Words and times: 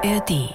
ARD. 0.00 0.54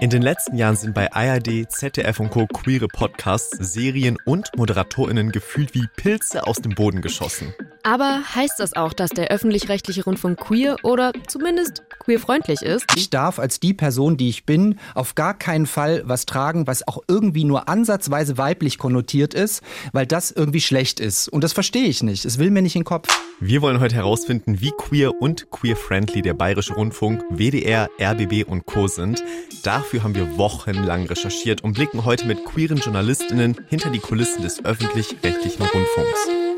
In 0.00 0.08
den 0.08 0.22
letzten 0.22 0.56
Jahren 0.56 0.76
sind 0.76 0.94
bei 0.94 1.10
ARD, 1.10 1.66
ZDF 1.68 2.20
und 2.20 2.30
Co. 2.30 2.46
queere 2.46 2.86
Podcasts, 2.86 3.58
Serien 3.58 4.16
und 4.24 4.56
ModeratorInnen 4.56 5.32
gefühlt 5.32 5.74
wie 5.74 5.88
Pilze 5.96 6.46
aus 6.46 6.58
dem 6.58 6.76
Boden 6.76 7.02
geschossen. 7.02 7.54
Aber 7.82 8.22
heißt 8.34 8.58
das 8.58 8.74
auch, 8.74 8.92
dass 8.92 9.10
der 9.10 9.28
öffentlich-rechtliche 9.28 10.04
Rundfunk 10.04 10.38
queer 10.38 10.76
oder 10.82 11.12
zumindest 11.26 11.82
queerfreundlich 11.98 12.62
ist? 12.62 12.84
Ich 12.96 13.10
darf 13.10 13.38
als 13.38 13.60
die 13.60 13.72
Person, 13.74 14.16
die 14.16 14.28
ich 14.28 14.44
bin, 14.44 14.78
auf 14.94 15.14
gar 15.14 15.34
keinen 15.34 15.66
Fall 15.66 16.02
was 16.04 16.26
tragen, 16.26 16.66
was 16.66 16.86
auch 16.86 16.98
irgendwie 17.08 17.44
nur 17.44 17.68
ansatzweise 17.68 18.36
weiblich 18.36 18.78
konnotiert 18.78 19.32
ist, 19.34 19.62
weil 19.92 20.06
das 20.06 20.30
irgendwie 20.30 20.60
schlecht 20.60 21.00
ist. 21.00 21.28
Und 21.28 21.42
das 21.42 21.52
verstehe 21.52 21.86
ich 21.86 22.02
nicht. 22.02 22.24
Es 22.24 22.38
will 22.38 22.50
mir 22.50 22.62
nicht 22.62 22.76
in 22.76 22.80
den 22.80 22.86
Kopf. 22.86 23.08
Wir 23.40 23.62
wollen 23.62 23.80
heute 23.80 23.94
herausfinden, 23.94 24.60
wie 24.60 24.72
queer 24.72 25.20
und 25.20 25.50
queer-friendly 25.50 26.22
der 26.22 26.34
Bayerische 26.34 26.74
Rundfunk, 26.74 27.24
WDR, 27.30 27.88
RBB 27.98 28.46
und 28.46 28.66
Co. 28.66 28.86
sind. 28.86 29.22
Dafür 29.62 30.02
haben 30.02 30.14
wir 30.14 30.36
wochenlang 30.36 31.06
recherchiert 31.06 31.64
und 31.64 31.72
blicken 31.72 32.04
heute 32.04 32.26
mit 32.26 32.44
queeren 32.44 32.78
JournalistInnen 32.78 33.56
hinter 33.68 33.90
die 33.90 34.00
Kulissen 34.00 34.42
des 34.42 34.64
öffentlich-rechtlichen 34.64 35.62
Rundfunks. 35.62 36.49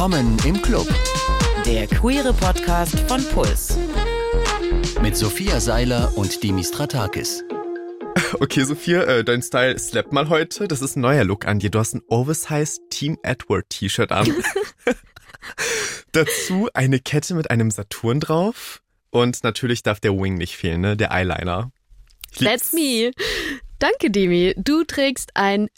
Willkommen 0.00 0.38
im 0.46 0.62
Club. 0.62 0.88
Der 1.66 1.86
queere 1.86 2.32
Podcast 2.32 2.98
von 3.00 3.22
Puls. 3.34 3.76
Mit 5.02 5.14
Sophia 5.14 5.60
Seiler 5.60 6.16
und 6.16 6.42
Dimis 6.42 6.68
Stratakis. 6.68 7.44
Okay, 8.40 8.64
Sophia, 8.64 9.02
äh, 9.02 9.24
dein 9.24 9.42
Style 9.42 9.78
slappt 9.78 10.14
mal 10.14 10.30
heute. 10.30 10.68
Das 10.68 10.80
ist 10.80 10.96
ein 10.96 11.02
neuer 11.02 11.24
Look 11.24 11.46
an 11.46 11.58
dir. 11.58 11.68
Du 11.68 11.78
hast 11.78 11.94
ein 11.94 12.00
Oversized 12.08 12.80
Team 12.88 13.18
Edward 13.22 13.68
T-Shirt 13.68 14.10
an. 14.10 14.32
Dazu 16.12 16.70
eine 16.72 16.98
Kette 16.98 17.34
mit 17.34 17.50
einem 17.50 17.70
Saturn 17.70 18.20
drauf. 18.20 18.80
Und 19.10 19.44
natürlich 19.44 19.82
darf 19.82 20.00
der 20.00 20.14
Wing 20.14 20.36
nicht 20.36 20.56
fehlen, 20.56 20.80
ne? 20.80 20.96
Der 20.96 21.12
Eyeliner. 21.12 21.72
That's 22.38 22.72
me. 22.72 23.10
Danke, 23.78 24.10
Demi. 24.10 24.54
Du 24.56 24.84
trägst 24.84 25.32
ein 25.34 25.68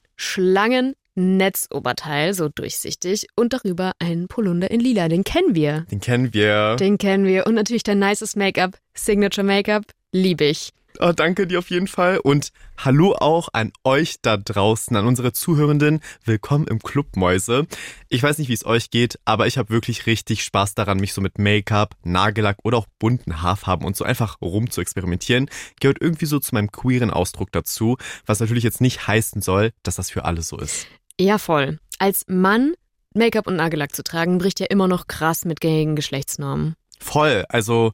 Schlangennetzoberteil, 1.15 2.35
so 2.35 2.49
durchsichtig, 2.49 3.27
und 3.37 3.53
darüber 3.53 3.93
einen 3.99 4.29
Polunder 4.29 4.71
in 4.71 4.81
lila. 4.81 5.09
Den 5.09 5.25
kennen 5.25 5.55
wir. 5.55 5.87
Den 5.91 6.01
kennen 6.01 6.33
wir. 6.33 6.77
Den 6.77 6.99
kennen 6.99 7.27
wir. 7.27 7.47
Und 7.47 7.55
natürlich 7.55 7.83
dein 7.83 7.99
nices 7.99 8.37
Make-up, 8.37 8.79
Signature 8.95 9.47
Make-up, 9.47 9.85
liebe 10.13 10.45
ich. 10.45 10.71
Oh, 11.01 11.13
danke 11.13 11.47
dir 11.47 11.59
auf 11.59 11.71
jeden 11.71 11.87
Fall. 11.87 12.19
Und 12.19 12.51
hallo 12.77 13.15
auch 13.15 13.49
an 13.55 13.73
euch 13.83 14.17
da 14.21 14.37
draußen, 14.37 14.95
an 14.95 15.07
unsere 15.07 15.33
Zuhörenden. 15.33 16.01
Willkommen 16.25 16.67
im 16.67 16.81
Club 16.81 17.17
Mäuse. 17.17 17.67
Ich 18.11 18.23
weiß 18.23 18.37
nicht, 18.37 18.49
wie 18.49 18.55
es 18.55 18.67
euch 18.67 18.91
geht, 18.91 19.19
aber 19.25 19.47
ich 19.47 19.57
habe 19.57 19.71
wirklich 19.71 20.05
richtig 20.05 20.45
Spaß 20.45 20.75
daran, 20.75 20.99
mich 20.99 21.15
so 21.15 21.23
mit 21.23 21.39
Make-up, 21.39 21.95
Nagellack 22.05 22.59
oder 22.63 22.77
auch 22.77 22.87
bunten 22.99 23.41
Haarfarben 23.41 23.87
und 23.87 23.97
so 23.97 24.05
einfach 24.05 24.37
rum 24.43 24.71
zu 24.71 24.83
experimentieren. 24.83 25.49
Gehört 25.81 25.99
irgendwie 26.01 26.27
so 26.27 26.39
zu 26.39 26.55
meinem 26.55 26.71
queeren 26.71 27.11
Ausdruck 27.11 27.51
dazu, 27.53 27.97
was 28.27 28.41
natürlich 28.41 28.65
jetzt 28.65 28.83
nicht 28.83 29.07
heißen 29.07 29.41
soll, 29.41 29.71
dass 29.83 29.97
das 29.97 30.11
für 30.11 30.27
alle 30.27 30.43
so 30.43 30.59
ist. 30.59 30.87
Ja, 31.21 31.39
voll. 31.39 31.79
Als 31.99 32.25
Mann 32.29 32.75
Make-up 33.15 33.47
und 33.47 33.57
Nagellack 33.57 33.95
zu 33.95 34.03
tragen, 34.03 34.39
bricht 34.39 34.59
ja 34.61 34.67
immer 34.71 34.89
noch 34.89 35.07
krass 35.07 35.45
mit 35.45 35.61
gängigen 35.61 35.97
Geschlechtsnormen. 35.97 36.77
Voll. 36.99 37.45
Also 37.49 37.93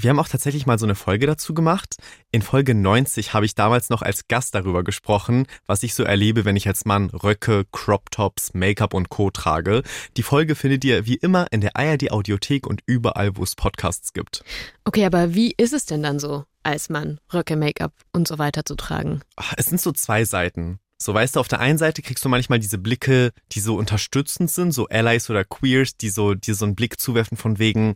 wir 0.00 0.10
haben 0.10 0.20
auch 0.20 0.28
tatsächlich 0.28 0.64
mal 0.64 0.78
so 0.78 0.86
eine 0.86 0.94
Folge 0.94 1.26
dazu 1.26 1.54
gemacht. 1.54 1.96
In 2.30 2.40
Folge 2.40 2.72
90 2.72 3.34
habe 3.34 3.46
ich 3.46 3.56
damals 3.56 3.90
noch 3.90 4.00
als 4.00 4.28
Gast 4.28 4.54
darüber 4.54 4.84
gesprochen, 4.84 5.46
was 5.66 5.82
ich 5.82 5.92
so 5.94 6.04
erlebe, 6.04 6.44
wenn 6.44 6.54
ich 6.54 6.68
als 6.68 6.84
Mann 6.84 7.10
Röcke, 7.10 7.64
Crop 7.72 8.12
Tops, 8.12 8.54
Make-up 8.54 8.94
und 8.94 9.08
Co. 9.08 9.30
trage. 9.30 9.82
Die 10.16 10.22
Folge 10.22 10.54
findet 10.54 10.84
ihr 10.84 11.04
wie 11.06 11.16
immer 11.16 11.48
in 11.50 11.60
der 11.60 11.74
ARD 11.74 12.12
Audiothek 12.12 12.64
und 12.68 12.80
überall, 12.86 13.36
wo 13.36 13.42
es 13.42 13.56
Podcasts 13.56 14.12
gibt. 14.12 14.44
Okay, 14.84 15.04
aber 15.04 15.34
wie 15.34 15.52
ist 15.56 15.72
es 15.72 15.84
denn 15.84 16.04
dann 16.04 16.20
so, 16.20 16.44
als 16.62 16.90
Mann 16.90 17.18
Röcke, 17.32 17.56
Make-up 17.56 17.92
und 18.12 18.28
so 18.28 18.38
weiter 18.38 18.64
zu 18.64 18.76
tragen? 18.76 19.22
Ach, 19.34 19.54
Es 19.56 19.66
sind 19.66 19.80
so 19.80 19.90
zwei 19.90 20.24
Seiten. 20.24 20.78
So 21.00 21.14
weißt 21.14 21.36
du, 21.36 21.40
auf 21.40 21.48
der 21.48 21.60
einen 21.60 21.78
Seite 21.78 22.02
kriegst 22.02 22.24
du 22.24 22.28
manchmal 22.28 22.58
diese 22.58 22.78
Blicke, 22.78 23.30
die 23.52 23.60
so 23.60 23.76
unterstützend 23.76 24.50
sind, 24.50 24.72
so 24.72 24.88
Allies 24.88 25.30
oder 25.30 25.44
Queers, 25.44 25.96
die 25.96 26.10
so 26.10 26.34
dir 26.34 26.54
so 26.54 26.64
einen 26.64 26.74
Blick 26.74 27.00
zuwerfen 27.00 27.36
von 27.36 27.58
wegen, 27.58 27.94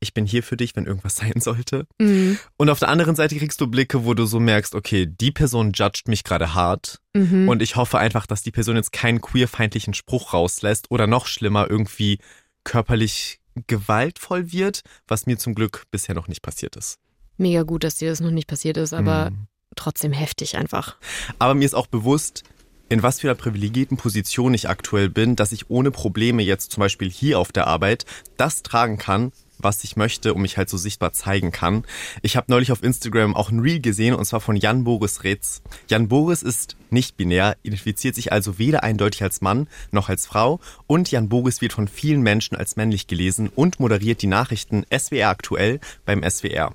ich 0.00 0.12
bin 0.12 0.26
hier 0.26 0.42
für 0.42 0.56
dich, 0.56 0.74
wenn 0.74 0.86
irgendwas 0.86 1.14
sein 1.22 1.40
sollte. 1.40 1.86
Mhm. 2.00 2.38
Und 2.56 2.68
auf 2.68 2.80
der 2.80 2.88
anderen 2.88 3.14
Seite 3.14 3.36
kriegst 3.36 3.60
du 3.60 3.68
Blicke, 3.68 4.04
wo 4.04 4.14
du 4.14 4.26
so 4.26 4.40
merkst, 4.40 4.74
okay, 4.74 5.06
die 5.06 5.30
Person 5.30 5.72
judgt 5.72 6.08
mich 6.08 6.24
gerade 6.24 6.54
hart. 6.54 7.00
Mhm. 7.14 7.48
Und 7.48 7.62
ich 7.62 7.76
hoffe 7.76 7.98
einfach, 7.98 8.26
dass 8.26 8.42
die 8.42 8.50
Person 8.50 8.74
jetzt 8.76 8.92
keinen 8.92 9.20
queerfeindlichen 9.20 9.94
Spruch 9.94 10.32
rauslässt 10.32 10.90
oder 10.90 11.06
noch 11.06 11.26
schlimmer 11.26 11.70
irgendwie 11.70 12.18
körperlich 12.64 13.38
gewaltvoll 13.66 14.50
wird, 14.52 14.82
was 15.06 15.26
mir 15.26 15.38
zum 15.38 15.54
Glück 15.54 15.84
bisher 15.90 16.14
noch 16.14 16.26
nicht 16.26 16.42
passiert 16.42 16.74
ist. 16.74 16.98
Mega 17.36 17.62
gut, 17.62 17.84
dass 17.84 17.96
dir 17.96 18.10
das 18.10 18.20
noch 18.20 18.30
nicht 18.30 18.48
passiert 18.48 18.76
ist, 18.76 18.92
aber 18.92 19.30
Mhm. 19.30 19.46
Trotzdem 19.76 20.12
heftig 20.12 20.56
einfach. 20.56 20.96
Aber 21.38 21.54
mir 21.54 21.64
ist 21.64 21.74
auch 21.74 21.86
bewusst, 21.86 22.44
in 22.92 23.02
was 23.02 23.20
für 23.20 23.28
einer 23.28 23.38
privilegierten 23.38 23.96
Position 23.96 24.52
ich 24.52 24.68
aktuell 24.68 25.08
bin, 25.08 25.34
dass 25.34 25.52
ich 25.52 25.70
ohne 25.70 25.90
Probleme 25.90 26.42
jetzt 26.42 26.72
zum 26.72 26.82
Beispiel 26.82 27.10
hier 27.10 27.38
auf 27.38 27.50
der 27.50 27.66
Arbeit 27.66 28.04
das 28.36 28.62
tragen 28.62 28.98
kann, 28.98 29.32
was 29.58 29.82
ich 29.84 29.96
möchte 29.96 30.34
und 30.34 30.42
mich 30.42 30.58
halt 30.58 30.68
so 30.68 30.76
sichtbar 30.76 31.14
zeigen 31.14 31.52
kann. 31.52 31.84
Ich 32.20 32.36
habe 32.36 32.50
neulich 32.50 32.70
auf 32.70 32.82
Instagram 32.82 33.34
auch 33.34 33.50
ein 33.50 33.60
Reel 33.60 33.80
gesehen 33.80 34.14
und 34.14 34.24
zwar 34.26 34.40
von 34.40 34.56
Jan 34.56 34.84
Boris 34.84 35.24
Retz. 35.24 35.62
Jan 35.88 36.08
Boris 36.08 36.42
ist 36.42 36.76
nicht 36.90 37.16
binär, 37.16 37.56
identifiziert 37.62 38.14
sich 38.14 38.30
also 38.30 38.58
weder 38.58 38.82
eindeutig 38.82 39.22
als 39.22 39.40
Mann 39.40 39.68
noch 39.90 40.10
als 40.10 40.26
Frau 40.26 40.60
und 40.86 41.10
Jan 41.10 41.30
Boris 41.30 41.62
wird 41.62 41.72
von 41.72 41.88
vielen 41.88 42.20
Menschen 42.20 42.56
als 42.56 42.76
männlich 42.76 43.06
gelesen 43.06 43.48
und 43.48 43.80
moderiert 43.80 44.20
die 44.20 44.26
Nachrichten 44.26 44.84
SWR 44.94 45.30
aktuell 45.30 45.80
beim 46.04 46.22
SWR. 46.28 46.74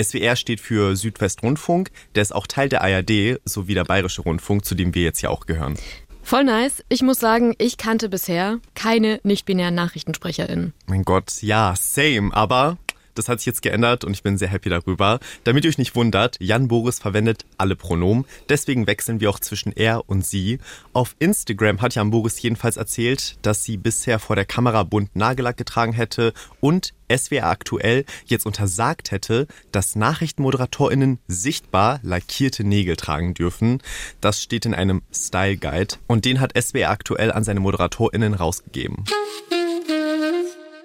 SWR 0.00 0.36
steht 0.36 0.60
für 0.60 0.96
Südwestrundfunk, 0.96 1.90
der 2.14 2.22
ist 2.22 2.34
auch 2.34 2.46
Teil 2.46 2.68
der 2.68 2.82
ARD 2.82 3.40
sowie 3.44 3.74
der 3.74 3.84
Bayerische 3.84 4.22
Rundfunk, 4.22 4.64
zu 4.64 4.74
dem 4.74 4.94
wir 4.94 5.02
jetzt 5.02 5.22
ja 5.22 5.30
auch 5.30 5.46
gehören. 5.46 5.76
Voll 6.22 6.44
nice. 6.44 6.82
Ich 6.88 7.02
muss 7.02 7.20
sagen, 7.20 7.54
ich 7.58 7.76
kannte 7.76 8.08
bisher 8.08 8.58
keine 8.74 9.20
nicht-binären 9.24 9.74
NachrichtensprecherInnen. 9.74 10.72
Mein 10.86 11.02
Gott, 11.02 11.42
ja, 11.42 11.74
same, 11.76 12.30
aber 12.32 12.78
das 13.14 13.28
hat 13.28 13.40
sich 13.40 13.46
jetzt 13.46 13.62
geändert 13.62 14.04
und 14.04 14.12
ich 14.12 14.22
bin 14.22 14.38
sehr 14.38 14.48
happy 14.48 14.68
darüber. 14.68 15.20
Damit 15.44 15.64
ihr 15.64 15.70
euch 15.70 15.78
nicht 15.78 15.94
wundert, 15.94 16.36
Jan 16.40 16.68
Boris 16.68 16.98
verwendet 16.98 17.44
alle 17.58 17.76
Pronomen, 17.76 18.24
deswegen 18.48 18.86
wechseln 18.86 19.20
wir 19.20 19.30
auch 19.30 19.40
zwischen 19.40 19.72
er 19.72 20.08
und 20.08 20.24
sie. 20.24 20.58
Auf 20.92 21.16
Instagram 21.18 21.80
hat 21.80 21.94
Jan 21.94 22.10
Boris 22.10 22.40
jedenfalls 22.40 22.76
erzählt, 22.76 23.36
dass 23.42 23.64
sie 23.64 23.76
bisher 23.76 24.18
vor 24.18 24.36
der 24.36 24.44
Kamera 24.44 24.82
bunt 24.82 25.14
Nagellack 25.16 25.56
getragen 25.56 25.92
hätte 25.92 26.32
und 26.60 26.92
SWR 27.14 27.46
aktuell 27.46 28.04
jetzt 28.26 28.46
untersagt 28.46 29.10
hätte, 29.10 29.46
dass 29.72 29.96
NachrichtenmoderatorInnen 29.96 31.18
sichtbar 31.28 32.00
lackierte 32.02 32.64
Nägel 32.64 32.96
tragen 32.96 33.34
dürfen. 33.34 33.82
Das 34.20 34.42
steht 34.42 34.66
in 34.66 34.74
einem 34.74 35.02
Style 35.12 35.56
Guide 35.56 35.96
und 36.06 36.24
den 36.24 36.40
hat 36.40 36.52
SWR 36.60 36.90
aktuell 36.90 37.32
an 37.32 37.44
seine 37.44 37.60
ModeratorInnen 37.60 38.34
rausgegeben. 38.34 39.04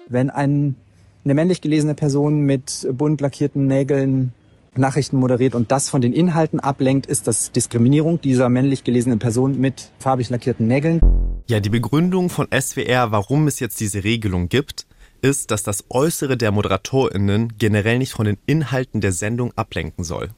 Wenn 0.08 0.30
ein, 0.30 0.76
eine 1.24 1.34
männlich 1.34 1.60
gelesene 1.60 1.94
Person 1.94 2.42
mit 2.42 2.88
bunt 2.92 3.20
lackierten 3.20 3.66
Nägeln 3.66 4.32
Nachrichten 4.76 5.16
moderiert 5.16 5.54
und 5.54 5.72
das 5.72 5.88
von 5.88 6.00
den 6.00 6.12
Inhalten 6.12 6.60
ablenkt, 6.60 7.06
ist 7.06 7.26
das 7.26 7.50
Diskriminierung 7.50 8.20
dieser 8.20 8.48
männlich 8.48 8.84
gelesenen 8.84 9.18
Person 9.18 9.58
mit 9.60 9.90
farbig 9.98 10.30
lackierten 10.30 10.68
Nägeln. 10.68 11.00
Ja, 11.48 11.58
die 11.58 11.70
Begründung 11.70 12.30
von 12.30 12.46
SWR, 12.52 13.10
warum 13.10 13.48
es 13.48 13.58
jetzt 13.58 13.80
diese 13.80 14.04
Regelung 14.04 14.48
gibt, 14.48 14.86
ist, 15.22 15.50
dass 15.50 15.64
das 15.64 15.84
Äußere 15.90 16.36
der 16.36 16.52
ModeratorInnen 16.52 17.54
generell 17.58 17.98
nicht 17.98 18.12
von 18.12 18.26
den 18.26 18.38
Inhalten 18.46 19.00
der 19.00 19.12
Sendung 19.12 19.52
ablenken 19.56 20.04
soll. 20.04 20.30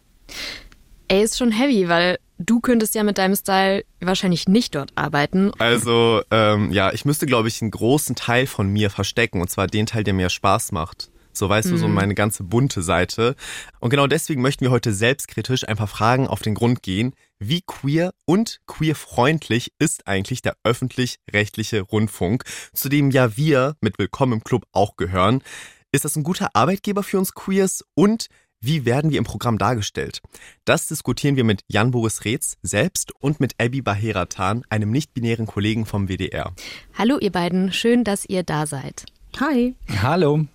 Ey, 1.13 1.23
ist 1.23 1.37
schon 1.37 1.53
heavy, 1.53 1.91
weil 1.91 2.19
du 2.39 2.61
könntest 2.61 2.95
ja 2.95 3.03
mit 3.05 3.19
deinem 3.19 3.37
Style 3.37 3.85
wahrscheinlich 4.01 4.49
nicht 4.49 4.75
dort 4.75 4.93
arbeiten. 4.95 5.53
Also, 5.59 6.23
ähm, 6.31 6.73
ja, 6.73 6.91
ich 6.91 7.05
müsste, 7.05 7.27
glaube 7.27 7.49
ich, 7.49 7.61
einen 7.61 7.71
großen 7.71 8.17
Teil 8.17 8.47
von 8.47 8.69
mir 8.69 8.89
verstecken, 8.89 9.43
und 9.43 9.51
zwar 9.51 9.67
den 9.67 9.85
Teil, 9.85 10.05
der 10.05 10.15
mir 10.15 10.31
Spaß 10.31 10.73
macht. 10.73 11.11
So 11.35 11.51
weißt 11.51 11.69
du, 11.71 11.77
so 11.77 11.87
meine 11.87 12.15
ganze 12.15 12.45
bunte 12.45 12.81
Seite. 12.81 13.37
Und 13.79 13.91
genau 13.91 14.07
deswegen 14.07 14.41
möchten 14.41 14.65
wir 14.65 14.71
heute 14.71 14.95
selbstkritisch 14.95 15.69
ein 15.69 15.77
paar 15.77 15.87
Fragen 15.87 16.29
auf 16.29 16.41
den 16.41 16.55
Grund 16.55 16.83
gehen. 16.83 17.13
Wie 17.39 17.61
queer 17.61 18.15
und 18.25 18.61
queerfreundlich 18.67 19.75
ist 19.79 20.07
eigentlich 20.07 20.41
der 20.41 20.57
öffentlich-rechtliche 20.65 21.83
Rundfunk, 21.83 22.45
zu 22.73 22.89
dem 22.89 23.11
ja 23.11 23.37
wir 23.37 23.77
mit 23.83 23.99
Willkommen 23.99 24.33
im 24.33 24.45
Club 24.45 24.65
auch 24.73 24.97
gehören? 24.97 25.43
Ist 25.91 26.07
das 26.07 26.17
ein 26.17 26.23
guter 26.23 26.49
Arbeitgeber 26.55 27.03
für 27.03 27.19
uns 27.19 27.35
Queers? 27.35 27.85
Und 27.93 28.29
wie 28.63 28.87
werden 28.87 29.11
wir 29.11 29.19
im 29.19 29.25
Programm 29.25 29.59
dargestellt? 29.59 30.23
Das 30.65 30.87
diskutieren 30.87 31.37
wir 31.37 31.45
mit 31.45 31.63
Jan-Boris 31.67 32.25
Reetz 32.25 32.57
selbst 32.63 33.13
und 33.21 33.41
mit 33.41 33.55
Abby 33.59 33.83
Baheratan, 33.83 34.65
einem 34.71 34.91
nicht-binären 34.91 35.47
Kollegen 35.47 35.85
vom 35.85 36.09
WDR. 36.09 36.53
Hallo 36.97 37.19
ihr 37.19 37.33
beiden, 37.33 37.73
schön, 37.73 38.05
dass 38.05 38.25
ihr 38.25 38.45
da 38.45 38.67
seid. 38.67 39.05
Hi. 39.41 39.75
Hallo. 40.01 40.47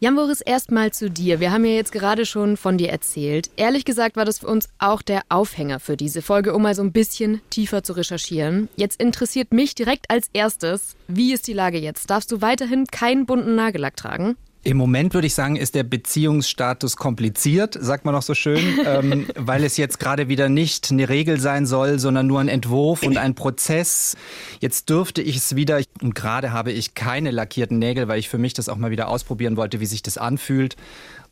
Jan 0.00 0.16
Boris, 0.16 0.40
erstmal 0.40 0.92
zu 0.92 1.08
dir. 1.08 1.38
Wir 1.38 1.52
haben 1.52 1.64
ja 1.64 1.70
jetzt 1.70 1.92
gerade 1.92 2.26
schon 2.26 2.56
von 2.56 2.76
dir 2.76 2.90
erzählt. 2.90 3.50
Ehrlich 3.56 3.84
gesagt 3.84 4.16
war 4.16 4.24
das 4.24 4.40
für 4.40 4.48
uns 4.48 4.68
auch 4.78 5.00
der 5.00 5.22
Aufhänger 5.28 5.78
für 5.78 5.96
diese 5.96 6.20
Folge, 6.20 6.52
um 6.52 6.62
mal 6.62 6.74
so 6.74 6.82
ein 6.82 6.92
bisschen 6.92 7.40
tiefer 7.48 7.84
zu 7.84 7.92
recherchieren. 7.94 8.68
Jetzt 8.76 9.00
interessiert 9.00 9.52
mich 9.52 9.74
direkt 9.76 10.10
als 10.10 10.28
erstes, 10.32 10.96
wie 11.06 11.32
ist 11.32 11.46
die 11.46 11.52
Lage 11.52 11.78
jetzt? 11.78 12.10
Darfst 12.10 12.32
du 12.32 12.42
weiterhin 12.42 12.86
keinen 12.86 13.24
bunten 13.24 13.54
Nagellack 13.54 13.96
tragen? 13.96 14.36
Im 14.66 14.78
Moment 14.78 15.12
würde 15.12 15.26
ich 15.26 15.34
sagen, 15.34 15.56
ist 15.56 15.74
der 15.74 15.82
Beziehungsstatus 15.82 16.96
kompliziert, 16.96 17.76
sagt 17.78 18.06
man 18.06 18.14
noch 18.14 18.22
so 18.22 18.34
schön, 18.34 18.78
ähm, 18.86 19.26
weil 19.36 19.62
es 19.62 19.76
jetzt 19.76 20.00
gerade 20.00 20.28
wieder 20.28 20.48
nicht 20.48 20.90
eine 20.90 21.10
Regel 21.10 21.38
sein 21.38 21.66
soll, 21.66 21.98
sondern 21.98 22.26
nur 22.26 22.40
ein 22.40 22.48
Entwurf 22.48 23.02
und 23.02 23.18
ein 23.18 23.34
Prozess. 23.34 24.16
Jetzt 24.60 24.88
dürfte 24.88 25.20
ich 25.20 25.36
es 25.36 25.54
wieder, 25.54 25.82
und 26.00 26.14
gerade 26.14 26.52
habe 26.52 26.72
ich 26.72 26.94
keine 26.94 27.30
lackierten 27.30 27.78
Nägel, 27.78 28.08
weil 28.08 28.18
ich 28.18 28.30
für 28.30 28.38
mich 28.38 28.54
das 28.54 28.70
auch 28.70 28.76
mal 28.76 28.90
wieder 28.90 29.08
ausprobieren 29.08 29.58
wollte, 29.58 29.80
wie 29.80 29.86
sich 29.86 30.02
das 30.02 30.16
anfühlt. 30.16 30.76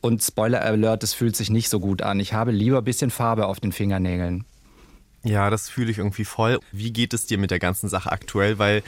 Und 0.02 0.23
Spoiler 0.23 0.61
Alert, 0.61 1.02
es 1.02 1.14
fühlt 1.14 1.34
sich 1.34 1.49
nicht 1.49 1.70
so 1.70 1.81
gut 1.81 2.02
an. 2.02 2.20
Ich 2.20 2.34
habe 2.34 2.50
lieber 2.50 2.79
ein 2.79 2.84
bisschen 2.84 3.11
Farbe 3.11 3.46
auf 3.46 3.61
den 3.61 3.73
Fingernägeln. 3.73 4.44
Ja, 5.25 5.49
das 5.49 5.70
fühle 5.70 5.90
ich 5.90 5.99
irgendwie 5.99 6.26
voll. 6.26 6.58
Wie 6.70 6.93
geht 6.93 7.14
es 7.14 7.25
dir 7.25 7.38
mit 7.38 7.50
der 7.50 7.61
ganzen 7.61 7.88
Sache 7.88 8.12
aktuell? 8.12 8.58
Weil 8.58 8.82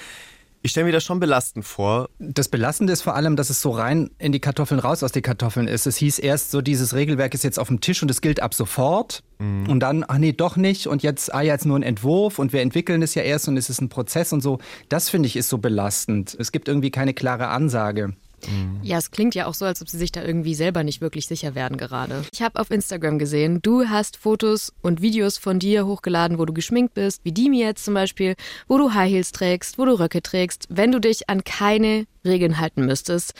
ich 0.64 0.70
stelle 0.70 0.87
mir 0.87 0.93
das 0.93 1.05
schon 1.05 1.20
belastend 1.20 1.66
vor. 1.66 2.08
Das 2.19 2.49
Belastende 2.49 2.90
ist 2.94 3.02
vor 3.02 3.14
allem, 3.14 3.37
dass 3.37 3.50
es 3.50 3.61
so 3.61 3.70
rein 3.70 4.08
in 4.19 4.32
die 4.32 4.40
Kartoffeln, 4.40 4.81
raus 4.81 5.02
aus 5.02 5.12
den 5.12 5.22
Kartoffeln 5.22 5.69
ist. 5.69 5.87
Es 5.87 5.99
hieß 5.99 6.19
erst 6.19 6.52
so, 6.52 6.62
dieses 6.62 6.94
Regelwerk 6.94 7.34
ist 7.34 7.44
jetzt 7.44 7.58
auf 7.58 7.69
dem 7.69 7.82
Tisch 7.82 8.02
und 8.02 8.11
es 8.11 8.22
gilt 8.22 8.40
ab 8.40 8.55
sofort. 8.55 9.22
Mhm. 9.38 9.69
Und 9.69 9.81
dann, 9.81 10.06
ach 10.08 10.16
nee, 10.16 10.32
doch 10.32 10.56
nicht. 10.56 10.87
Und 10.87 11.02
jetzt, 11.02 11.34
ah, 11.34 11.43
jetzt 11.43 11.66
nur 11.66 11.78
ein 11.78 11.82
Entwurf 11.82 12.38
und 12.38 12.55
wir 12.55 12.62
entwickeln 12.62 13.02
es 13.02 13.14
ja 13.14 13.20
erst 13.20 13.46
und 13.46 13.58
es 13.58 13.69
ist 13.69 13.82
ein 13.82 13.90
Prozess 13.90 14.32
und 14.32 14.40
so. 14.40 14.58
Das 14.88 15.11
finde 15.11 15.26
ich 15.26 15.37
ist 15.37 15.50
so 15.50 15.58
belastend. 15.58 16.34
Es 16.40 16.50
gibt 16.50 16.67
irgendwie 16.67 16.90
keine 16.90 17.12
klare 17.12 17.49
Ansage. 17.49 18.14
Mhm. 18.49 18.81
Ja, 18.82 18.99
es 18.99 19.11
klingt 19.11 19.35
ja 19.35 19.46
auch 19.46 19.55
so, 19.55 19.64
als 19.64 19.81
ob 19.82 19.88
sie 19.88 19.99
sich 19.99 20.12
da 20.12 20.23
irgendwie 20.23 20.55
selber 20.55 20.85
nicht 20.85 21.00
wirklich 21.00 21.26
sicher 21.26 21.55
werden 21.55 21.76
gerade. 21.76 22.23
Ich 22.32 22.43
habe 22.43 22.61
auf 22.61 22.70
Instagram 22.70 23.19
gesehen, 23.19 23.61
du 23.62 23.88
hast 23.88 24.17
Fotos 24.17 24.73
und 24.82 25.02
Videos 25.02 25.38
von 25.38 25.58
dir 25.58 25.87
hochgeladen, 25.87 26.38
wo 26.38 26.44
du 26.44 26.52
geschminkt 26.52 26.94
bist, 26.94 27.25
wie 27.25 27.32
die 27.32 27.50
mir 27.50 27.67
jetzt 27.67 27.85
zum 27.85 27.94
Beispiel, 27.94 28.35
wo 28.69 28.79
du 28.79 28.94
High 28.94 29.11
Heels 29.11 29.32
trägst, 29.32 29.79
wo 29.79 29.85
du 29.85 29.99
Röcke 29.99 30.23
trägst. 30.23 30.67
Wenn 30.69 30.93
du 30.93 31.00
dich 31.00 31.29
an 31.29 31.44
keine 31.44 32.06
Regeln 32.25 32.58
halten 32.58 32.87
müsstest, 32.87 33.35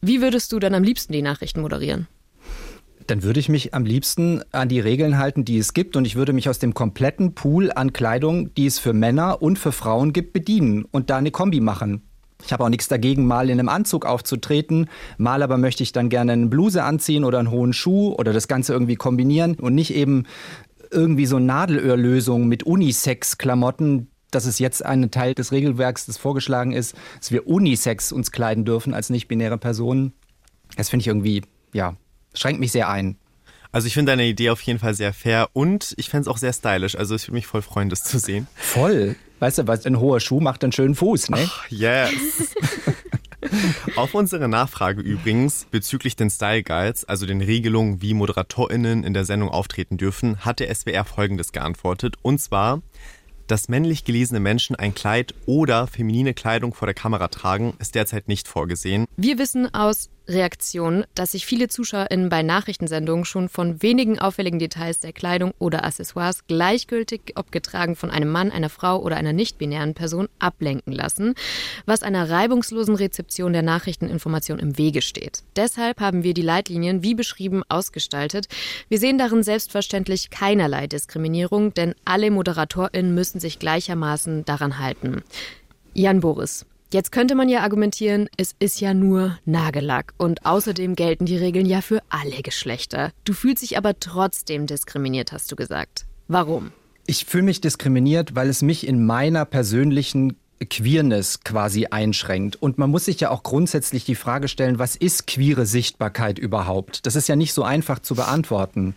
wie 0.00 0.20
würdest 0.20 0.52
du 0.52 0.58
dann 0.58 0.74
am 0.74 0.82
liebsten 0.82 1.12
die 1.12 1.22
Nachrichten 1.22 1.60
moderieren? 1.60 2.08
Dann 3.06 3.22
würde 3.22 3.40
ich 3.40 3.48
mich 3.48 3.74
am 3.74 3.84
liebsten 3.84 4.42
an 4.52 4.68
die 4.68 4.80
Regeln 4.80 5.18
halten, 5.18 5.44
die 5.44 5.58
es 5.58 5.74
gibt 5.74 5.96
und 5.96 6.04
ich 6.04 6.16
würde 6.16 6.32
mich 6.32 6.48
aus 6.48 6.58
dem 6.58 6.74
kompletten 6.74 7.34
Pool 7.34 7.72
an 7.72 7.92
Kleidung, 7.92 8.54
die 8.54 8.66
es 8.66 8.78
für 8.78 8.92
Männer 8.92 9.42
und 9.42 9.58
für 9.58 9.72
Frauen 9.72 10.12
gibt, 10.12 10.32
bedienen 10.32 10.84
und 10.84 11.10
da 11.10 11.16
eine 11.16 11.30
Kombi 11.30 11.60
machen. 11.60 12.02
Ich 12.44 12.52
habe 12.52 12.64
auch 12.64 12.68
nichts 12.68 12.88
dagegen, 12.88 13.26
mal 13.26 13.50
in 13.50 13.58
einem 13.58 13.68
Anzug 13.68 14.04
aufzutreten. 14.04 14.88
Mal 15.18 15.42
aber 15.42 15.58
möchte 15.58 15.82
ich 15.82 15.92
dann 15.92 16.08
gerne 16.08 16.32
eine 16.32 16.46
Bluse 16.46 16.82
anziehen 16.82 17.24
oder 17.24 17.38
einen 17.38 17.50
hohen 17.50 17.72
Schuh 17.72 18.12
oder 18.12 18.32
das 18.32 18.48
Ganze 18.48 18.72
irgendwie 18.72 18.96
kombinieren 18.96 19.54
und 19.54 19.74
nicht 19.74 19.94
eben 19.94 20.24
irgendwie 20.90 21.26
so 21.26 21.38
Nadelöhrlösungen 21.38 22.48
mit 22.48 22.64
Unisex-Klamotten, 22.64 24.08
dass 24.30 24.46
es 24.46 24.58
jetzt 24.58 24.84
ein 24.84 25.10
Teil 25.10 25.34
des 25.34 25.52
Regelwerks, 25.52 26.06
das 26.06 26.18
vorgeschlagen 26.18 26.72
ist, 26.72 26.94
dass 27.18 27.32
wir 27.32 27.46
Unisex 27.46 28.12
uns 28.12 28.32
kleiden 28.32 28.64
dürfen 28.64 28.94
als 28.94 29.10
nicht-binäre 29.10 29.58
Personen. 29.58 30.12
Das 30.76 30.88
finde 30.88 31.02
ich 31.02 31.06
irgendwie, 31.08 31.42
ja, 31.72 31.96
schränkt 32.34 32.60
mich 32.60 32.72
sehr 32.72 32.88
ein. 32.88 33.16
Also 33.72 33.86
ich 33.86 33.94
finde 33.94 34.12
deine 34.12 34.26
Idee 34.26 34.50
auf 34.50 34.60
jeden 34.62 34.78
Fall 34.78 34.94
sehr 34.94 35.14
fair 35.14 35.48
und 35.54 35.94
ich 35.96 36.10
fände 36.10 36.22
es 36.22 36.28
auch 36.28 36.36
sehr 36.36 36.52
stylisch. 36.52 36.94
Also 36.96 37.14
ich 37.14 37.22
würde 37.24 37.36
mich 37.36 37.46
voll 37.46 37.62
freuen, 37.62 37.88
das 37.88 38.04
zu 38.04 38.18
sehen. 38.18 38.46
Voll. 38.54 39.16
Weißt 39.42 39.58
du, 39.58 39.66
was 39.66 39.84
ein 39.86 39.98
hoher 39.98 40.20
Schuh 40.20 40.38
macht 40.38 40.62
einen 40.62 40.70
schönen 40.70 40.94
Fuß, 40.94 41.30
ne? 41.30 41.38
Ach, 41.44 41.68
yes. 41.68 42.54
Auf 43.96 44.14
unsere 44.14 44.46
Nachfrage 44.46 45.00
übrigens 45.00 45.66
bezüglich 45.68 46.14
den 46.14 46.30
Style 46.30 46.62
Guides, 46.62 47.04
also 47.06 47.26
den 47.26 47.40
Regelungen, 47.40 48.00
wie 48.00 48.14
ModeratorInnen 48.14 49.02
in 49.02 49.14
der 49.14 49.24
Sendung 49.24 49.48
auftreten 49.48 49.96
dürfen, 49.96 50.44
hat 50.44 50.60
der 50.60 50.72
SWR 50.72 51.04
folgendes 51.04 51.50
geantwortet. 51.50 52.14
Und 52.22 52.40
zwar, 52.40 52.82
dass 53.48 53.68
männlich 53.68 54.04
gelesene 54.04 54.38
Menschen 54.38 54.76
ein 54.76 54.94
Kleid 54.94 55.34
oder 55.44 55.88
feminine 55.88 56.34
Kleidung 56.34 56.72
vor 56.72 56.86
der 56.86 56.94
Kamera 56.94 57.26
tragen, 57.26 57.74
ist 57.80 57.96
derzeit 57.96 58.28
nicht 58.28 58.46
vorgesehen. 58.46 59.06
Wir 59.16 59.38
wissen 59.38 59.74
aus 59.74 60.08
Reaktion, 60.28 61.04
dass 61.14 61.32
sich 61.32 61.46
viele 61.46 61.68
ZuschauerInnen 61.68 62.28
bei 62.28 62.42
Nachrichtensendungen 62.42 63.24
schon 63.24 63.48
von 63.48 63.82
wenigen 63.82 64.18
auffälligen 64.18 64.58
Details 64.58 65.00
der 65.00 65.12
Kleidung 65.12 65.52
oder 65.58 65.84
Accessoires 65.84 66.46
gleichgültig, 66.46 67.32
ob 67.34 67.50
getragen 67.52 67.96
von 67.96 68.10
einem 68.10 68.30
Mann, 68.30 68.50
einer 68.50 68.68
Frau 68.68 69.00
oder 69.00 69.16
einer 69.16 69.32
nicht-binären 69.32 69.94
Person, 69.94 70.28
ablenken 70.38 70.92
lassen, 70.92 71.34
was 71.86 72.02
einer 72.02 72.30
reibungslosen 72.30 72.94
Rezeption 72.94 73.52
der 73.52 73.62
Nachrichteninformation 73.62 74.58
im 74.58 74.78
Wege 74.78 75.02
steht. 75.02 75.42
Deshalb 75.56 76.00
haben 76.00 76.22
wir 76.22 76.34
die 76.34 76.42
Leitlinien, 76.42 77.02
wie 77.02 77.14
beschrieben, 77.14 77.62
ausgestaltet. 77.68 78.46
Wir 78.88 78.98
sehen 78.98 79.18
darin 79.18 79.42
selbstverständlich 79.42 80.30
keinerlei 80.30 80.86
Diskriminierung, 80.86 81.74
denn 81.74 81.94
alle 82.04 82.30
ModeratorInnen 82.30 83.14
müssen 83.14 83.40
sich 83.40 83.58
gleichermaßen 83.58 84.44
daran 84.44 84.78
halten. 84.78 85.22
Jan 85.94 86.20
Boris, 86.20 86.64
Jetzt 86.92 87.10
könnte 87.10 87.34
man 87.34 87.48
ja 87.48 87.60
argumentieren, 87.60 88.28
es 88.36 88.54
ist 88.58 88.82
ja 88.82 88.92
nur 88.92 89.38
Nagellack 89.46 90.12
und 90.18 90.44
außerdem 90.44 90.94
gelten 90.94 91.24
die 91.24 91.38
Regeln 91.38 91.64
ja 91.64 91.80
für 91.80 92.02
alle 92.10 92.42
Geschlechter. 92.42 93.12
Du 93.24 93.32
fühlst 93.32 93.62
dich 93.62 93.78
aber 93.78 93.98
trotzdem 93.98 94.66
diskriminiert, 94.66 95.32
hast 95.32 95.50
du 95.50 95.56
gesagt. 95.56 96.04
Warum? 96.28 96.70
Ich 97.06 97.24
fühle 97.24 97.44
mich 97.44 97.62
diskriminiert, 97.62 98.34
weil 98.34 98.50
es 98.50 98.60
mich 98.60 98.86
in 98.86 99.06
meiner 99.06 99.46
persönlichen 99.46 100.36
Queerness 100.68 101.40
quasi 101.40 101.86
einschränkt. 101.86 102.56
Und 102.56 102.76
man 102.76 102.90
muss 102.90 103.06
sich 103.06 103.18
ja 103.20 103.30
auch 103.30 103.42
grundsätzlich 103.42 104.04
die 104.04 104.14
Frage 104.14 104.48
stellen, 104.48 104.78
was 104.78 104.94
ist 104.94 105.26
queere 105.26 105.64
Sichtbarkeit 105.64 106.38
überhaupt? 106.38 107.06
Das 107.06 107.16
ist 107.16 107.26
ja 107.26 107.36
nicht 107.36 107.54
so 107.54 107.62
einfach 107.62 108.00
zu 108.00 108.14
beantworten 108.14 108.96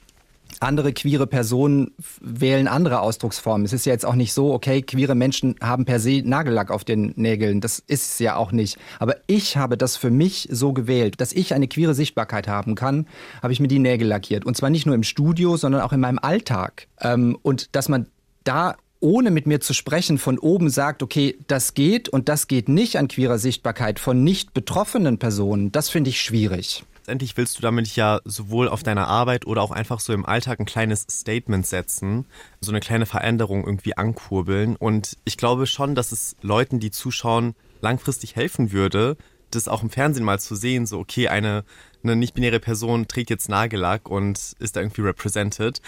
andere 0.62 0.94
queere 0.94 1.28
Personen 1.28 1.92
wählen 2.22 2.68
andere 2.68 3.02
Ausdrucksformen. 3.02 3.66
Es 3.66 3.74
ist 3.74 3.86
ja 3.86 3.94
jetzt 3.94 4.06
auch 4.06 4.16
nicht 4.16 4.34
so, 4.34 4.54
okay, 4.54 4.81
queere 4.81 5.16
Menschen 5.16 5.56
haben 5.62 5.86
per 5.86 6.00
se 6.00 6.22
Nagellack 6.24 6.72
auf 6.72 6.84
den 6.84 7.13
Nägeln. 7.16 7.62
Das 7.62 7.80
ist 7.80 8.13
es 8.13 8.19
ja 8.19 8.36
auch 8.36 8.52
nicht. 8.52 8.78
Aber 9.00 9.16
ich 9.28 9.57
habe 9.57 9.78
das 9.78 9.98
für 9.98 10.12
mich 10.12 10.48
so 10.52 10.74
gewählt, 10.74 11.19
dass 11.22 11.34
ich 11.34 11.54
eine 11.54 11.68
queere 11.68 11.94
Sichtbarkeit 11.94 12.48
haben 12.48 12.75
kann, 12.75 13.07
habe 13.42 13.54
ich 13.54 13.60
mir 13.60 13.68
die 13.68 13.80
Nägel 13.80 14.07
lackiert. 14.07 14.46
Und 14.46 14.56
zwar 14.57 14.69
nicht 14.69 14.86
nur 14.86 14.96
im 14.96 15.04
Studio, 15.04 15.57
sondern 15.57 15.81
auch 15.81 15.94
in 15.94 16.00
meinem 16.00 16.19
Alltag. 16.19 16.88
Ähm, 17.02 17.38
und 17.42 17.75
dass 17.75 17.90
man 17.90 18.07
da 18.44 18.75
ohne 19.00 19.30
mit 19.30 19.46
mir 19.46 19.60
zu 19.60 19.74
sprechen, 19.74 20.18
von 20.18 20.40
oben 20.40 20.69
sagt, 20.69 21.04
okay, 21.04 21.38
das 21.48 21.74
geht 21.74 22.10
und 22.10 22.30
das 22.30 22.48
geht 22.48 22.69
nicht 22.69 22.98
an 22.98 23.07
queerer 23.07 23.38
Sichtbarkeit 23.38 24.00
von 24.00 24.24
nicht 24.24 24.54
betroffenen 24.54 25.19
Personen, 25.19 25.72
das 25.72 25.90
finde 25.90 26.10
ich 26.10 26.22
schwierig 26.22 26.84
letztendlich 27.06 27.38
willst 27.38 27.60
du 27.60 27.62
damit 27.62 27.96
ja 27.96 28.19
sowohl 28.25 28.68
auf 28.68 28.81
deiner 28.81 29.07
Arbeit 29.07 29.46
oder 29.46 29.62
auch 29.62 29.69
einfach 29.69 30.00
so 30.00 30.12
im 30.12 30.25
Alltag 30.25 30.60
ein 30.60 30.66
kleines 30.66 31.06
Statement 31.07 31.68
setzen, 31.68 32.25
so 32.62 32.72
eine 32.72 32.80
kleine 32.80 33.06
Veränderung 33.06 33.63
irgendwie 33.63 33.96
ankurbeln. 33.96 34.75
Und 34.75 35.16
ich 35.24 35.38
glaube 35.38 35.68
schon, 35.68 35.94
dass 35.94 36.12
es 36.12 36.36
Leuten, 36.42 36.80
die 36.80 36.90
zuschauen, 36.90 37.54
langfristig 37.80 38.36
helfen 38.36 38.71
würde, 38.71 39.18
das 39.52 39.68
auch 39.68 39.83
im 39.83 39.92
Fernsehen 39.92 40.26
mal 40.26 40.40
zu 40.40 40.56
sehen, 40.56 40.88
so 40.88 40.97
okay, 40.97 41.28
eine, 41.28 41.64
eine 42.02 42.16
nicht-binäre 42.16 42.59
Person 42.59 43.07
trägt 43.07 43.30
jetzt 43.30 43.50
Nagellack 43.50 44.09
und 44.09 44.56
ist 44.57 44.76
da 44.76 44.80
irgendwie 44.80 45.02
represented. 45.02 45.83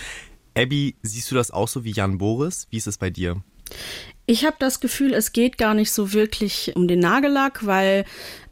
Abby, 0.56 0.98
siehst 1.02 1.32
du 1.32 1.36
das 1.36 1.50
auch 1.50 1.68
so 1.68 1.84
wie 1.84 1.94
Jan 1.94 2.20
Boris? 2.20 2.68
Wie 2.70 2.78
ist 2.78 2.86
es 2.86 3.00
bei 3.00 3.10
dir? 3.10 3.42
Ich 4.30 4.46
habe 4.46 4.58
das 4.60 4.82
Gefühl, 4.82 5.14
es 5.14 5.32
geht 5.32 5.58
gar 5.58 5.74
nicht 5.74 5.92
so 5.92 6.12
wirklich 6.12 6.74
um 6.76 6.90
den 6.90 7.00
Nagellack, 7.00 7.66
weil 7.66 8.04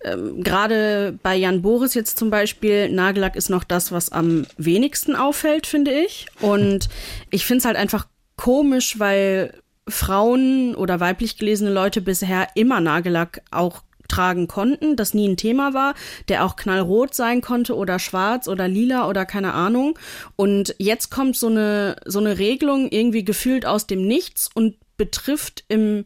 ähm, 0.06 0.42
gerade 0.42 1.20
bei 1.22 1.36
Jan 1.36 1.62
Boris 1.62 1.94
jetzt 1.96 2.18
zum 2.18 2.30
Beispiel, 2.30 2.90
Nagellack 2.90 3.36
ist 3.36 3.50
noch 3.50 3.66
das, 3.66 3.92
was 3.92 4.10
am 4.10 4.46
wenigsten 4.58 5.18
auffällt, 5.18 5.68
finde 5.68 5.92
ich. 5.92 6.28
Und 6.40 6.88
ich 7.30 7.46
finde 7.46 7.60
es 7.60 7.66
halt 7.66 7.76
einfach 7.76 8.08
komisch, 8.38 9.00
weil 9.00 9.54
Frauen 9.88 10.76
oder 10.76 11.02
weiblich 11.02 11.38
gelesene 11.38 11.72
Leute 11.72 12.02
bisher 12.02 12.48
immer 12.56 12.80
Nagellack 12.80 13.42
auch 13.52 13.84
tragen 14.08 14.48
konnten, 14.48 14.96
das 14.96 15.14
nie 15.14 15.28
ein 15.28 15.38
Thema 15.38 15.74
war, 15.74 15.94
der 16.30 16.46
auch 16.46 16.56
knallrot 16.56 17.14
sein 17.14 17.42
konnte 17.42 17.76
oder 17.76 18.00
schwarz 18.00 18.48
oder 18.48 18.68
lila 18.68 19.10
oder 19.10 19.26
keine 19.26 19.54
Ahnung. 19.54 19.98
Und 20.36 20.76
jetzt 20.78 21.10
kommt 21.10 21.36
so 21.36 21.48
eine, 21.48 21.98
so 22.06 22.20
eine 22.20 22.38
Regelung 22.38 22.88
irgendwie 22.90 23.26
gefühlt 23.26 23.66
aus 23.66 23.88
dem 23.88 24.08
Nichts 24.08 24.50
und 24.54 24.76
betrifft 24.98 25.64
im 25.68 26.06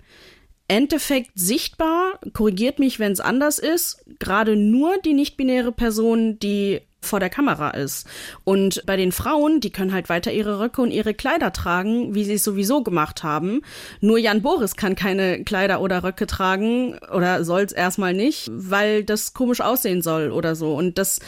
Endeffekt 0.67 1.31
sichtbar, 1.35 2.19
korrigiert 2.33 2.79
mich, 2.79 2.99
wenn 2.99 3.11
es 3.11 3.19
anders 3.19 3.59
ist, 3.59 4.05
gerade 4.19 4.55
nur 4.55 4.97
die 5.03 5.13
nicht-binäre 5.13 5.71
Person, 5.71 6.37
die 6.39 6.81
vor 7.01 7.19
der 7.19 7.29
Kamera 7.29 7.71
ist. 7.71 8.07
Und 8.43 8.83
bei 8.85 8.97
den 8.97 9.11
Frauen, 9.11 9.61
die 9.61 9.71
können 9.71 9.93
halt 9.93 10.09
weiter 10.09 10.31
ihre 10.31 10.59
Röcke 10.59 10.81
und 10.81 10.91
ihre 10.91 11.13
Kleider 11.13 11.53
tragen, 11.53 12.13
wie 12.13 12.23
sie 12.23 12.33
es 12.33 12.43
sowieso 12.43 12.83
gemacht 12.83 13.23
haben. 13.23 13.61
Nur 14.01 14.17
Jan 14.17 14.41
Boris 14.41 14.75
kann 14.75 14.95
keine 14.95 15.43
Kleider 15.43 15.81
oder 15.81 16.03
Röcke 16.03 16.27
tragen 16.27 16.99
oder 17.13 17.43
soll 17.43 17.61
es 17.61 17.71
erstmal 17.71 18.13
nicht, 18.13 18.49
weil 18.51 19.03
das 19.03 19.33
komisch 19.33 19.61
aussehen 19.61 20.01
soll 20.01 20.31
oder 20.31 20.55
so. 20.55 20.75
Und 20.75 20.97
das, 20.97 21.19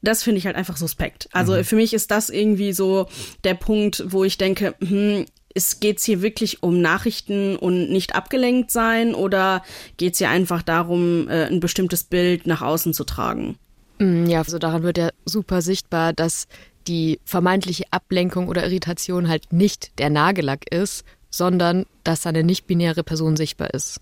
das 0.00 0.22
finde 0.22 0.38
ich 0.38 0.46
halt 0.46 0.56
einfach 0.56 0.76
suspekt. 0.76 1.28
Also 1.32 1.54
mhm. 1.54 1.64
für 1.64 1.76
mich 1.76 1.92
ist 1.92 2.10
das 2.10 2.30
irgendwie 2.30 2.72
so 2.72 3.06
der 3.44 3.54
Punkt, 3.54 4.04
wo 4.06 4.24
ich 4.24 4.38
denke, 4.38 4.74
hm, 4.80 5.26
es 5.56 5.80
geht's 5.80 6.04
hier 6.04 6.20
wirklich 6.20 6.62
um 6.62 6.80
Nachrichten 6.80 7.56
und 7.56 7.90
nicht 7.90 8.14
abgelenkt 8.14 8.70
sein 8.70 9.14
oder 9.14 9.62
geht's 9.96 10.18
hier 10.18 10.28
einfach 10.28 10.62
darum, 10.62 11.28
äh, 11.28 11.46
ein 11.46 11.60
bestimmtes 11.60 12.04
Bild 12.04 12.46
nach 12.46 12.60
außen 12.60 12.92
zu 12.92 13.04
tragen? 13.04 13.56
Mm, 13.98 14.26
ja, 14.26 14.40
also 14.40 14.58
daran 14.58 14.82
wird 14.82 14.98
ja 14.98 15.08
super 15.24 15.62
sichtbar, 15.62 16.12
dass 16.12 16.46
die 16.86 17.18
vermeintliche 17.24 17.84
Ablenkung 17.90 18.48
oder 18.48 18.64
Irritation 18.64 19.28
halt 19.28 19.52
nicht 19.52 19.98
der 19.98 20.10
Nagellack 20.10 20.70
ist, 20.70 21.04
sondern 21.30 21.86
dass 22.04 22.26
eine 22.26 22.44
nicht-binäre 22.44 23.02
Person 23.02 23.36
sichtbar 23.36 23.72
ist. 23.72 24.00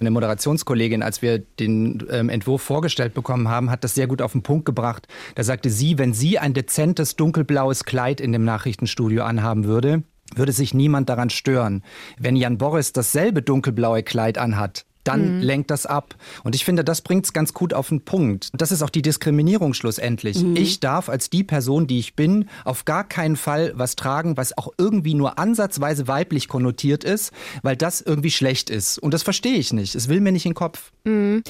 Eine 0.00 0.10
Moderationskollegin, 0.10 1.02
als 1.02 1.20
wir 1.20 1.38
den 1.38 2.06
ähm, 2.10 2.28
Entwurf 2.28 2.62
vorgestellt 2.62 3.12
bekommen 3.12 3.48
haben, 3.48 3.70
hat 3.70 3.84
das 3.84 3.94
sehr 3.94 4.06
gut 4.06 4.22
auf 4.22 4.32
den 4.32 4.42
Punkt 4.42 4.64
gebracht. 4.64 5.06
Da 5.34 5.42
sagte 5.42 5.68
sie, 5.68 5.98
wenn 5.98 6.14
sie 6.14 6.38
ein 6.38 6.54
dezentes 6.54 7.16
dunkelblaues 7.16 7.84
Kleid 7.84 8.20
in 8.20 8.32
dem 8.32 8.44
Nachrichtenstudio 8.44 9.24
anhaben 9.24 9.64
würde, 9.64 10.04
würde 10.34 10.52
sich 10.52 10.74
niemand 10.74 11.08
daran 11.08 11.30
stören. 11.30 11.82
Wenn 12.18 12.36
Jan 12.36 12.58
Boris 12.58 12.92
dasselbe 12.92 13.42
dunkelblaue 13.42 14.02
Kleid 14.02 14.38
anhat, 14.38 14.84
dann 15.08 15.36
mhm. 15.36 15.42
lenkt 15.42 15.70
das 15.70 15.86
ab. 15.86 16.14
Und 16.44 16.54
ich 16.54 16.64
finde, 16.64 16.84
das 16.84 17.00
bringt 17.00 17.24
es 17.24 17.32
ganz 17.32 17.54
gut 17.54 17.72
auf 17.72 17.88
den 17.88 18.02
Punkt. 18.02 18.50
Das 18.52 18.70
ist 18.70 18.82
auch 18.82 18.90
die 18.90 19.00
Diskriminierung 19.00 19.72
schlussendlich. 19.72 20.42
Mhm. 20.42 20.56
Ich 20.56 20.80
darf 20.80 21.08
als 21.08 21.30
die 21.30 21.44
Person, 21.44 21.86
die 21.86 21.98
ich 21.98 22.14
bin, 22.14 22.48
auf 22.64 22.84
gar 22.84 23.04
keinen 23.04 23.36
Fall 23.36 23.72
was 23.74 23.96
tragen, 23.96 24.36
was 24.36 24.56
auch 24.58 24.68
irgendwie 24.76 25.14
nur 25.14 25.38
ansatzweise 25.38 26.08
weiblich 26.08 26.46
konnotiert 26.46 27.04
ist, 27.04 27.32
weil 27.62 27.76
das 27.76 28.02
irgendwie 28.02 28.30
schlecht 28.30 28.68
ist. 28.68 28.98
Und 28.98 29.14
das 29.14 29.22
verstehe 29.22 29.56
ich 29.56 29.72
nicht. 29.72 29.94
Es 29.94 30.08
will 30.08 30.20
mir 30.20 30.32
nicht 30.32 30.44
in 30.44 30.50
den 30.50 30.56
Kopf. 30.56 30.92
Mhm. 31.04 31.42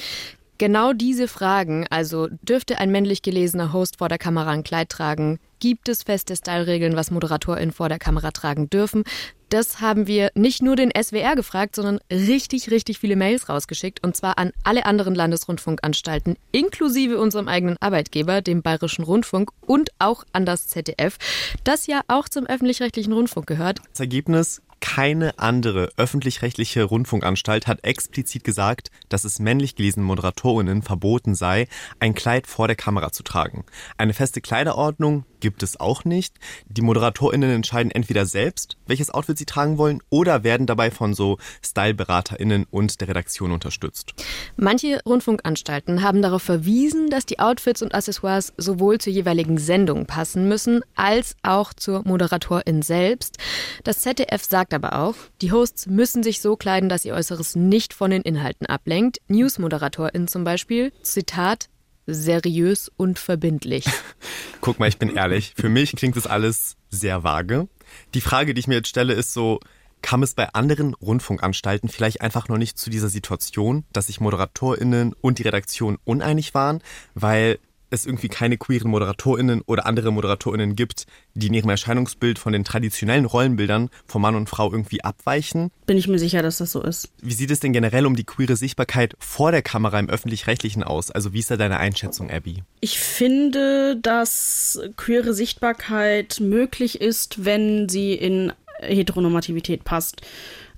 Genau 0.59 0.91
diese 0.91 1.29
Fragen, 1.29 1.87
also 1.89 2.27
dürfte 2.41 2.79
ein 2.79 2.91
männlich 2.91 3.21
gelesener 3.21 3.71
Host 3.71 3.99
vor 3.99 4.09
der 4.09 4.17
Kamera 4.17 4.49
ein 4.49 4.63
Kleid 4.63 4.89
tragen? 4.89 5.39
Gibt 5.61 5.87
es 5.87 6.03
feste 6.03 6.35
Style-Regeln, 6.35 6.97
was 6.97 7.11
ModeratorInnen 7.11 7.71
vor 7.71 7.87
der 7.87 7.97
Kamera 7.97 8.31
tragen 8.31 8.69
dürfen? 8.69 9.05
Das 9.47 9.79
haben 9.79 10.05
wir 10.05 10.31
nicht 10.35 10.61
nur 10.61 10.75
den 10.75 10.91
SWR 10.91 11.37
gefragt, 11.37 11.77
sondern 11.77 11.99
richtig, 12.11 12.71
richtig 12.71 12.99
viele 12.99 13.15
Mails 13.15 13.47
rausgeschickt 13.47 14.03
und 14.03 14.17
zwar 14.17 14.37
an 14.37 14.51
alle 14.65 14.85
anderen 14.85 15.15
Landesrundfunkanstalten, 15.15 16.35
inklusive 16.51 17.19
unserem 17.19 17.47
eigenen 17.47 17.77
Arbeitgeber, 17.79 18.41
dem 18.41 18.61
Bayerischen 18.61 19.05
Rundfunk 19.05 19.51
und 19.61 19.91
auch 19.97 20.25
an 20.33 20.45
das 20.45 20.67
ZDF, 20.67 21.17
das 21.63 21.87
ja 21.87 22.01
auch 22.09 22.27
zum 22.27 22.45
öffentlich-rechtlichen 22.45 23.13
Rundfunk 23.13 23.47
gehört. 23.47 23.79
Das 23.91 24.01
Ergebnis 24.01 24.61
keine 24.81 25.37
andere 25.39 25.91
öffentlich-rechtliche 25.97 26.83
Rundfunkanstalt 26.83 27.67
hat 27.67 27.83
explizit 27.83 28.43
gesagt, 28.43 28.91
dass 29.09 29.23
es 29.23 29.39
männlich 29.39 29.75
gelesenen 29.75 30.05
Moderatorinnen 30.05 30.81
verboten 30.81 31.35
sei, 31.35 31.67
ein 31.99 32.13
Kleid 32.13 32.47
vor 32.47 32.67
der 32.67 32.75
Kamera 32.75 33.11
zu 33.11 33.23
tragen. 33.23 33.65
Eine 33.97 34.13
feste 34.13 34.41
Kleiderordnung 34.41 35.25
gibt 35.39 35.63
es 35.63 35.79
auch 35.79 36.05
nicht. 36.05 36.35
Die 36.67 36.81
Moderatorinnen 36.81 37.49
entscheiden 37.49 37.91
entweder 37.91 38.25
selbst, 38.25 38.77
welches 38.87 39.09
Outfit 39.09 39.37
sie 39.37 39.45
tragen 39.45 39.77
wollen, 39.77 40.01
oder 40.09 40.43
werden 40.43 40.67
dabei 40.67 40.91
von 40.91 41.13
so 41.13 41.37
Styleberaterinnen 41.63 42.65
und 42.69 42.99
der 43.01 43.07
Redaktion 43.07 43.51
unterstützt. 43.51 44.13
Manche 44.57 45.01
Rundfunkanstalten 45.05 46.03
haben 46.03 46.21
darauf 46.21 46.43
verwiesen, 46.43 47.09
dass 47.09 47.25
die 47.25 47.39
Outfits 47.39 47.81
und 47.81 47.95
Accessoires 47.95 48.53
sowohl 48.57 48.97
zur 48.97 49.13
jeweiligen 49.13 49.57
Sendung 49.57 50.05
passen 50.05 50.47
müssen, 50.47 50.81
als 50.95 51.35
auch 51.43 51.73
zur 51.73 52.03
Moderatorin 52.05 52.81
selbst. 52.81 53.37
Das 53.83 53.99
ZDF 53.99 54.43
sagt 54.43 54.68
aber 54.73 54.99
auch, 54.99 55.15
die 55.41 55.51
Hosts 55.51 55.87
müssen 55.87 56.23
sich 56.23 56.41
so 56.41 56.55
kleiden, 56.55 56.89
dass 56.89 57.05
ihr 57.05 57.13
Äußeres 57.13 57.55
nicht 57.55 57.93
von 57.93 58.11
den 58.11 58.21
Inhalten 58.21 58.65
ablenkt. 58.65 59.19
News-ModeratorInnen 59.27 60.27
zum 60.27 60.43
Beispiel, 60.43 60.91
Zitat, 61.01 61.69
seriös 62.05 62.91
und 62.97 63.19
verbindlich. 63.19 63.85
Guck 64.61 64.79
mal, 64.79 64.89
ich 64.89 64.97
bin 64.97 65.15
ehrlich. 65.15 65.53
Für 65.55 65.69
mich 65.69 65.95
klingt 65.95 66.15
das 66.15 66.27
alles 66.27 66.75
sehr 66.89 67.23
vage. 67.23 67.67
Die 68.13 68.21
Frage, 68.21 68.53
die 68.53 68.59
ich 68.59 68.67
mir 68.67 68.75
jetzt 68.75 68.89
stelle, 68.89 69.13
ist 69.13 69.33
so, 69.33 69.59
kam 70.01 70.23
es 70.23 70.33
bei 70.33 70.53
anderen 70.53 70.93
Rundfunkanstalten 70.93 71.89
vielleicht 71.89 72.21
einfach 72.21 72.47
noch 72.47 72.57
nicht 72.57 72.77
zu 72.77 72.89
dieser 72.89 73.09
Situation, 73.09 73.85
dass 73.91 74.07
sich 74.07 74.19
ModeratorInnen 74.19 75.13
und 75.13 75.39
die 75.39 75.43
Redaktion 75.43 75.97
uneinig 76.03 76.53
waren, 76.53 76.81
weil 77.15 77.59
es 77.89 78.05
irgendwie 78.05 78.27
keine 78.27 78.57
queeren 78.57 78.91
ModeratorInnen 78.91 79.61
oder 79.61 79.85
andere 79.85 80.11
ModeratorInnen 80.11 80.75
gibt, 80.75 81.05
die 81.33 81.47
in 81.47 81.53
ihrem 81.53 81.69
Erscheinungsbild 81.69 82.39
von 82.39 82.53
den 82.53 82.63
traditionellen 82.63 83.25
Rollenbildern 83.25 83.89
von 84.05 84.21
Mann 84.21 84.35
und 84.35 84.49
Frau 84.49 84.71
irgendwie 84.71 85.03
abweichen. 85.03 85.71
Bin 85.85 85.97
ich 85.97 86.07
mir 86.07 86.19
sicher, 86.19 86.41
dass 86.41 86.57
das 86.57 86.71
so 86.71 86.81
ist. 86.81 87.09
Wie 87.21 87.33
sieht 87.33 87.51
es 87.51 87.59
denn 87.59 87.73
generell 87.73 88.05
um 88.05 88.15
die 88.15 88.23
queere 88.23 88.55
Sichtbarkeit 88.55 89.15
vor 89.19 89.51
der 89.51 89.61
Kamera 89.61 89.99
im 89.99 90.09
Öffentlich-Rechtlichen 90.09 90.83
aus? 90.83 91.11
Also 91.11 91.33
wie 91.33 91.39
ist 91.39 91.51
da 91.51 91.57
deine 91.57 91.77
Einschätzung, 91.77 92.29
Abby? 92.29 92.63
Ich 92.79 92.99
finde, 92.99 93.97
dass 93.97 94.79
queere 94.97 95.33
Sichtbarkeit 95.33 96.39
möglich 96.39 97.01
ist, 97.01 97.45
wenn 97.45 97.89
sie 97.89 98.13
in 98.13 98.53
Heteronormativität 98.81 99.83
passt. 99.83 100.21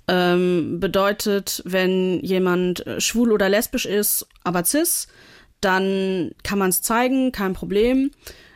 Ähm, 0.07 0.79
bedeutet, 0.79 1.61
wenn 1.65 2.19
jemand 2.21 2.83
schwul 2.97 3.31
oder 3.31 3.49
lesbisch 3.49 3.85
ist, 3.85 4.27
aber 4.43 4.65
cis, 4.65 5.07
dann 5.61 6.31
kann 6.43 6.59
man 6.59 6.69
es 6.69 6.81
zeigen, 6.81 7.31
kein 7.31 7.53
Problem. 7.53 8.11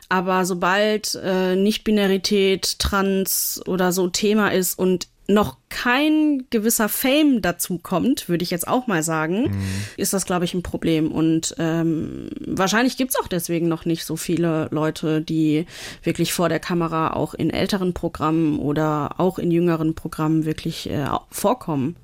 Aber 0.08 0.44
sobald 0.44 1.18
äh, 1.22 1.56
Nicht-Binarität, 1.56 2.78
Trans 2.78 3.60
oder 3.66 3.92
so 3.92 4.08
Thema 4.08 4.52
ist 4.52 4.78
und 4.78 5.08
noch 5.28 5.56
kein 5.68 6.46
gewisser 6.50 6.88
Fame 6.88 7.42
dazu 7.42 7.78
kommt, 7.78 8.28
würde 8.28 8.44
ich 8.44 8.50
jetzt 8.50 8.68
auch 8.68 8.86
mal 8.86 9.02
sagen, 9.02 9.42
mhm. 9.42 9.62
ist 9.96 10.12
das, 10.12 10.24
glaube 10.24 10.44
ich, 10.44 10.54
ein 10.54 10.62
Problem. 10.62 11.10
Und 11.10 11.54
ähm, 11.58 12.30
wahrscheinlich 12.46 12.96
gibt's 12.96 13.18
auch 13.18 13.26
deswegen 13.26 13.68
noch 13.68 13.84
nicht 13.84 14.04
so 14.04 14.16
viele 14.16 14.68
Leute, 14.70 15.20
die 15.20 15.66
wirklich 16.02 16.32
vor 16.32 16.48
der 16.48 16.60
Kamera 16.60 17.14
auch 17.14 17.34
in 17.34 17.50
älteren 17.50 17.92
Programmen 17.92 18.58
oder 18.58 19.18
auch 19.18 19.38
in 19.38 19.50
jüngeren 19.50 19.94
Programmen 19.94 20.44
wirklich 20.44 20.88
äh, 20.88 21.08
vorkommen. 21.30 21.96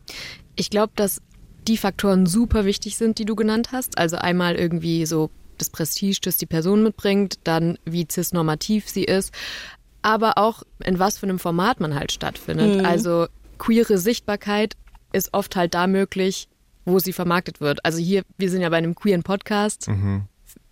Ich 0.56 0.70
glaube, 0.70 0.92
dass 0.96 1.22
die 1.68 1.76
Faktoren 1.76 2.26
super 2.26 2.64
wichtig 2.64 2.96
sind, 2.96 3.18
die 3.18 3.24
du 3.24 3.34
genannt 3.34 3.70
hast. 3.72 3.98
Also 3.98 4.16
einmal 4.16 4.56
irgendwie 4.56 5.06
so 5.06 5.30
das 5.58 5.70
Prestige, 5.70 6.20
das 6.22 6.36
die 6.36 6.46
Person 6.46 6.82
mitbringt, 6.82 7.38
dann 7.44 7.78
wie 7.84 8.06
cis-normativ 8.10 8.88
sie 8.88 9.04
ist, 9.04 9.32
aber 10.02 10.38
auch 10.38 10.64
in 10.84 10.98
was 10.98 11.18
für 11.18 11.26
einem 11.26 11.38
Format 11.38 11.80
man 11.80 11.94
halt 11.94 12.12
stattfindet. 12.12 12.80
Mhm. 12.80 12.84
Also 12.84 13.26
queere 13.58 13.98
Sichtbarkeit 13.98 14.76
ist 15.12 15.32
oft 15.32 15.54
halt 15.56 15.74
da 15.74 15.86
möglich, 15.86 16.48
wo 16.84 16.98
sie 16.98 17.12
vermarktet 17.12 17.60
wird. 17.60 17.84
Also 17.84 17.98
hier, 17.98 18.22
wir 18.36 18.50
sind 18.50 18.60
ja 18.60 18.68
bei 18.68 18.78
einem 18.78 18.94
queeren 18.94 19.22
Podcast. 19.22 19.88
Mhm. 19.88 20.24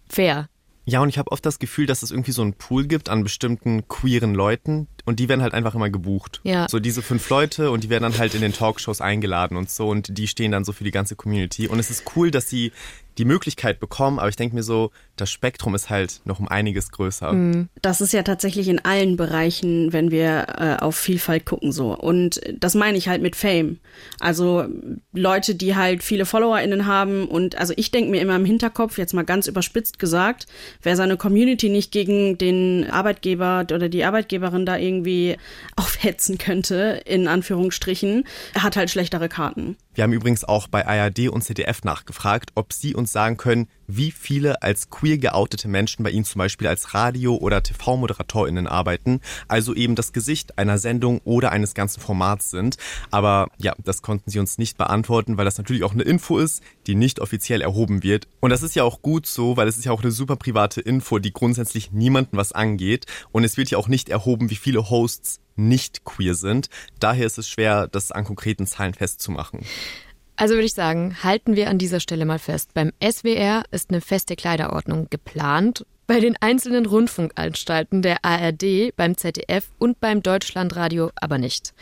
Fair. 0.08 0.48
Ja, 0.90 1.00
und 1.00 1.08
ich 1.08 1.18
habe 1.18 1.30
oft 1.30 1.46
das 1.46 1.60
Gefühl, 1.60 1.86
dass 1.86 2.02
es 2.02 2.10
irgendwie 2.10 2.32
so 2.32 2.42
einen 2.42 2.54
Pool 2.54 2.84
gibt 2.84 3.08
an 3.08 3.22
bestimmten 3.22 3.86
queeren 3.86 4.34
Leuten 4.34 4.88
und 5.04 5.20
die 5.20 5.28
werden 5.28 5.40
halt 5.40 5.54
einfach 5.54 5.76
immer 5.76 5.88
gebucht. 5.88 6.40
Ja. 6.42 6.68
So 6.68 6.80
diese 6.80 7.00
fünf 7.00 7.28
Leute 7.30 7.70
und 7.70 7.84
die 7.84 7.90
werden 7.90 8.02
dann 8.02 8.18
halt 8.18 8.34
in 8.34 8.40
den 8.40 8.52
Talkshows 8.52 9.00
eingeladen 9.00 9.56
und 9.56 9.70
so 9.70 9.88
und 9.88 10.18
die 10.18 10.26
stehen 10.26 10.50
dann 10.50 10.64
so 10.64 10.72
für 10.72 10.82
die 10.82 10.90
ganze 10.90 11.14
Community. 11.14 11.68
Und 11.68 11.78
es 11.78 11.90
ist 11.90 12.16
cool, 12.16 12.32
dass 12.32 12.48
sie 12.48 12.72
die 13.18 13.24
Möglichkeit 13.24 13.78
bekommen, 13.78 14.18
aber 14.18 14.30
ich 14.30 14.36
denke 14.36 14.56
mir 14.56 14.64
so, 14.64 14.90
das 15.20 15.30
Spektrum 15.30 15.74
ist 15.74 15.90
halt 15.90 16.20
noch 16.24 16.40
um 16.40 16.48
einiges 16.48 16.90
größer. 16.90 17.32
Mhm. 17.32 17.68
Das 17.82 18.00
ist 18.00 18.12
ja 18.12 18.22
tatsächlich 18.22 18.68
in 18.68 18.84
allen 18.84 19.16
Bereichen, 19.16 19.92
wenn 19.92 20.10
wir 20.10 20.46
äh, 20.58 20.82
auf 20.82 20.96
Vielfalt 20.96 21.44
gucken 21.44 21.72
so. 21.72 21.96
Und 21.96 22.40
das 22.58 22.74
meine 22.74 22.96
ich 22.96 23.08
halt 23.08 23.22
mit 23.22 23.36
Fame. 23.36 23.78
Also 24.18 24.66
Leute, 25.12 25.54
die 25.54 25.76
halt 25.76 26.02
viele 26.02 26.26
FollowerInnen 26.26 26.86
haben 26.86 27.26
und 27.26 27.58
also 27.58 27.74
ich 27.76 27.90
denke 27.90 28.10
mir 28.10 28.20
immer 28.20 28.36
im 28.36 28.44
Hinterkopf, 28.44 28.98
jetzt 28.98 29.14
mal 29.14 29.24
ganz 29.24 29.46
überspitzt 29.46 29.98
gesagt, 29.98 30.46
wer 30.82 30.96
seine 30.96 31.16
Community 31.16 31.68
nicht 31.68 31.92
gegen 31.92 32.38
den 32.38 32.90
Arbeitgeber 32.90 33.66
oder 33.72 33.88
die 33.88 34.04
Arbeitgeberin 34.04 34.64
da 34.66 34.76
irgendwie 34.76 35.36
aufhetzen 35.76 36.38
könnte, 36.38 37.02
in 37.04 37.28
Anführungsstrichen, 37.28 38.24
hat 38.54 38.76
halt 38.76 38.90
schlechtere 38.90 39.28
Karten. 39.28 39.76
Wir 39.94 40.04
haben 40.04 40.12
übrigens 40.12 40.44
auch 40.44 40.68
bei 40.68 40.86
ARD 40.86 41.28
und 41.28 41.42
ZDF 41.42 41.84
nachgefragt, 41.84 42.52
ob 42.54 42.72
sie 42.72 42.94
uns 42.94 43.12
sagen 43.12 43.36
können, 43.36 43.68
wie 43.96 44.10
viele 44.10 44.62
als 44.62 44.90
queer 44.90 45.18
geoutete 45.18 45.68
Menschen 45.68 46.02
bei 46.02 46.10
ihnen 46.10 46.24
zum 46.24 46.38
Beispiel 46.38 46.68
als 46.68 46.94
Radio- 46.94 47.36
oder 47.36 47.62
TV-ModeratorInnen 47.62 48.66
arbeiten, 48.66 49.20
also 49.48 49.74
eben 49.74 49.94
das 49.94 50.12
Gesicht 50.12 50.58
einer 50.58 50.78
Sendung 50.78 51.20
oder 51.24 51.52
eines 51.52 51.74
ganzen 51.74 52.00
Formats 52.00 52.50
sind. 52.50 52.76
Aber 53.10 53.48
ja, 53.58 53.74
das 53.84 54.02
konnten 54.02 54.30
sie 54.30 54.38
uns 54.38 54.58
nicht 54.58 54.78
beantworten, 54.78 55.36
weil 55.36 55.44
das 55.44 55.58
natürlich 55.58 55.84
auch 55.84 55.92
eine 55.92 56.02
Info 56.02 56.38
ist, 56.38 56.62
die 56.86 56.94
nicht 56.94 57.20
offiziell 57.20 57.60
erhoben 57.60 58.02
wird. 58.02 58.28
Und 58.40 58.50
das 58.50 58.62
ist 58.62 58.74
ja 58.74 58.84
auch 58.84 59.02
gut 59.02 59.26
so, 59.26 59.56
weil 59.56 59.68
es 59.68 59.78
ist 59.78 59.84
ja 59.84 59.92
auch 59.92 60.02
eine 60.02 60.12
super 60.12 60.36
private 60.36 60.80
Info, 60.80 61.18
die 61.18 61.32
grundsätzlich 61.32 61.92
niemanden 61.92 62.36
was 62.36 62.52
angeht. 62.52 63.06
Und 63.32 63.44
es 63.44 63.56
wird 63.56 63.70
ja 63.70 63.78
auch 63.78 63.88
nicht 63.88 64.08
erhoben, 64.08 64.50
wie 64.50 64.56
viele 64.56 64.90
Hosts 64.90 65.40
nicht 65.56 66.04
queer 66.04 66.34
sind. 66.34 66.68
Daher 66.98 67.26
ist 67.26 67.38
es 67.38 67.48
schwer, 67.48 67.86
das 67.86 68.12
an 68.12 68.24
konkreten 68.24 68.66
Zahlen 68.66 68.94
festzumachen. 68.94 69.60
Also 70.40 70.54
würde 70.54 70.64
ich 70.64 70.72
sagen, 70.72 71.22
halten 71.22 71.54
wir 71.54 71.68
an 71.68 71.76
dieser 71.76 72.00
Stelle 72.00 72.24
mal 72.24 72.38
fest. 72.38 72.72
Beim 72.72 72.92
SWR 72.98 73.62
ist 73.72 73.90
eine 73.90 74.00
feste 74.00 74.36
Kleiderordnung 74.36 75.08
geplant. 75.10 75.84
Bei 76.06 76.18
den 76.18 76.34
einzelnen 76.40 76.86
Rundfunkanstalten 76.86 78.00
der 78.00 78.24
ARD, 78.24 78.96
beim 78.96 79.18
ZDF 79.18 79.70
und 79.78 80.00
beim 80.00 80.22
Deutschlandradio 80.22 81.10
aber 81.14 81.36
nicht. 81.36 81.74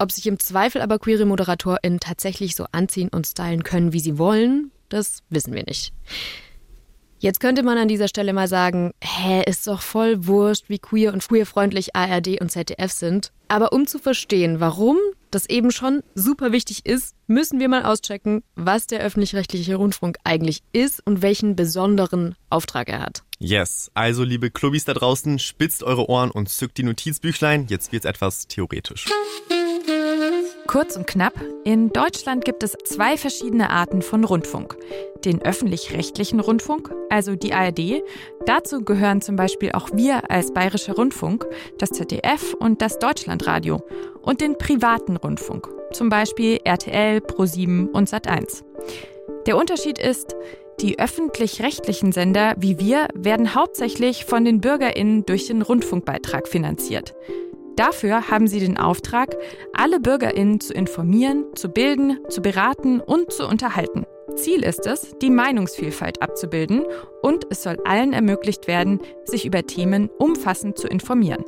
Ob 0.00 0.10
sich 0.10 0.26
im 0.26 0.40
Zweifel 0.40 0.82
aber 0.82 0.98
queere 0.98 1.26
ModeratorInnen 1.26 2.00
tatsächlich 2.00 2.56
so 2.56 2.66
anziehen 2.72 3.08
und 3.08 3.24
stylen 3.24 3.62
können, 3.62 3.92
wie 3.92 4.00
sie 4.00 4.18
wollen, 4.18 4.72
das 4.88 5.22
wissen 5.30 5.54
wir 5.54 5.62
nicht. 5.62 5.92
Jetzt 7.22 7.38
könnte 7.38 7.62
man 7.62 7.78
an 7.78 7.86
dieser 7.86 8.08
Stelle 8.08 8.32
mal 8.32 8.48
sagen, 8.48 8.90
hä, 9.00 9.44
ist 9.46 9.68
doch 9.68 9.80
voll 9.80 10.26
wurscht, 10.26 10.64
wie 10.68 10.80
queer 10.80 11.12
und 11.12 11.24
queerfreundlich 11.24 11.94
ARD 11.94 12.40
und 12.40 12.50
ZDF 12.50 12.90
sind. 12.90 13.30
Aber 13.46 13.72
um 13.72 13.86
zu 13.86 14.00
verstehen, 14.00 14.58
warum 14.58 14.96
das 15.30 15.48
eben 15.48 15.70
schon 15.70 16.02
super 16.16 16.50
wichtig 16.50 16.84
ist, 16.84 17.14
müssen 17.28 17.60
wir 17.60 17.68
mal 17.68 17.84
auschecken, 17.84 18.42
was 18.56 18.88
der 18.88 19.02
öffentlich-rechtliche 19.02 19.76
Rundfunk 19.76 20.16
eigentlich 20.24 20.64
ist 20.72 21.00
und 21.06 21.22
welchen 21.22 21.54
besonderen 21.54 22.34
Auftrag 22.50 22.88
er 22.88 22.98
hat. 22.98 23.22
Yes, 23.38 23.92
also 23.94 24.24
liebe 24.24 24.50
Clubbis 24.50 24.84
da 24.84 24.92
draußen, 24.92 25.38
spitzt 25.38 25.84
eure 25.84 26.08
Ohren 26.08 26.32
und 26.32 26.48
zückt 26.48 26.76
die 26.76 26.82
Notizbüchlein. 26.82 27.68
Jetzt 27.68 27.92
wird's 27.92 28.04
etwas 28.04 28.48
theoretisch. 28.48 29.06
Kurz 30.72 30.96
und 30.96 31.06
knapp, 31.06 31.34
in 31.64 31.90
Deutschland 31.90 32.46
gibt 32.46 32.62
es 32.62 32.74
zwei 32.84 33.18
verschiedene 33.18 33.68
Arten 33.68 34.00
von 34.00 34.24
Rundfunk. 34.24 34.78
Den 35.22 35.42
öffentlich-rechtlichen 35.42 36.40
Rundfunk, 36.40 36.90
also 37.10 37.36
die 37.36 37.52
ARD. 37.52 38.02
Dazu 38.46 38.82
gehören 38.82 39.20
zum 39.20 39.36
Beispiel 39.36 39.72
auch 39.72 39.90
wir 39.92 40.30
als 40.30 40.54
Bayerischer 40.54 40.94
Rundfunk, 40.94 41.44
das 41.76 41.90
ZDF 41.90 42.54
und 42.54 42.80
das 42.80 42.98
Deutschlandradio. 42.98 43.82
Und 44.22 44.40
den 44.40 44.56
privaten 44.56 45.18
Rundfunk, 45.18 45.68
zum 45.92 46.08
Beispiel 46.08 46.58
RTL, 46.64 47.18
Pro7 47.18 47.90
und 47.90 48.08
Sat1. 48.08 48.64
Der 49.44 49.58
Unterschied 49.58 49.98
ist, 49.98 50.34
die 50.80 50.98
öffentlich-rechtlichen 50.98 52.12
Sender 52.12 52.54
wie 52.56 52.78
wir 52.78 53.08
werden 53.12 53.54
hauptsächlich 53.54 54.24
von 54.24 54.46
den 54.46 54.62
BürgerInnen 54.62 55.26
durch 55.26 55.48
den 55.48 55.60
Rundfunkbeitrag 55.60 56.48
finanziert. 56.48 57.14
Dafür 57.76 58.28
haben 58.28 58.46
sie 58.46 58.60
den 58.60 58.76
Auftrag, 58.76 59.34
alle 59.72 59.98
Bürgerinnen 59.98 60.60
zu 60.60 60.74
informieren, 60.74 61.44
zu 61.54 61.68
bilden, 61.70 62.18
zu 62.28 62.42
beraten 62.42 63.00
und 63.00 63.32
zu 63.32 63.46
unterhalten. 63.48 64.04
Ziel 64.36 64.62
ist 64.62 64.86
es, 64.86 65.14
die 65.20 65.30
Meinungsvielfalt 65.30 66.22
abzubilden 66.22 66.84
und 67.22 67.46
es 67.50 67.62
soll 67.62 67.78
allen 67.84 68.12
ermöglicht 68.12 68.66
werden, 68.66 69.00
sich 69.24 69.44
über 69.44 69.66
Themen 69.66 70.08
umfassend 70.18 70.78
zu 70.78 70.86
informieren. 70.86 71.44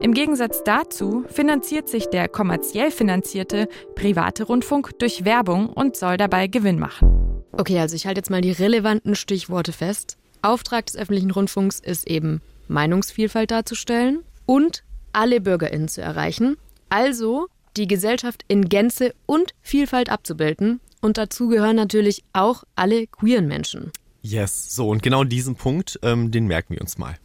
Im 0.00 0.12
Gegensatz 0.12 0.62
dazu 0.64 1.24
finanziert 1.28 1.88
sich 1.88 2.06
der 2.06 2.28
kommerziell 2.28 2.90
finanzierte 2.90 3.68
private 3.94 4.44
Rundfunk 4.44 4.98
durch 4.98 5.24
Werbung 5.24 5.68
und 5.68 5.96
soll 5.96 6.16
dabei 6.16 6.46
Gewinn 6.46 6.78
machen. 6.78 7.42
Okay, 7.52 7.78
also 7.78 7.96
ich 7.96 8.06
halte 8.06 8.18
jetzt 8.18 8.30
mal 8.30 8.40
die 8.40 8.52
relevanten 8.52 9.14
Stichworte 9.14 9.72
fest. 9.72 10.18
Auftrag 10.42 10.86
des 10.86 10.96
öffentlichen 10.96 11.30
Rundfunks 11.30 11.80
ist 11.80 12.08
eben 12.08 12.42
Meinungsvielfalt 12.68 13.50
darzustellen 13.50 14.24
und 14.46 14.82
alle 15.14 15.40
Bürgerinnen 15.40 15.88
zu 15.88 16.02
erreichen, 16.02 16.56
also 16.88 17.48
die 17.76 17.86
Gesellschaft 17.88 18.44
in 18.48 18.68
Gänze 18.68 19.14
und 19.26 19.54
Vielfalt 19.62 20.10
abzubilden. 20.10 20.80
Und 21.00 21.18
dazu 21.18 21.48
gehören 21.48 21.76
natürlich 21.76 22.24
auch 22.32 22.64
alle 22.76 23.06
queeren 23.06 23.46
Menschen. 23.46 23.90
Yes, 24.22 24.74
so 24.74 24.88
und 24.88 25.02
genau 25.02 25.24
diesen 25.24 25.54
Punkt, 25.54 25.98
ähm, 26.02 26.30
den 26.30 26.46
merken 26.46 26.74
wir 26.74 26.80
uns 26.80 26.96
mal. 26.96 27.16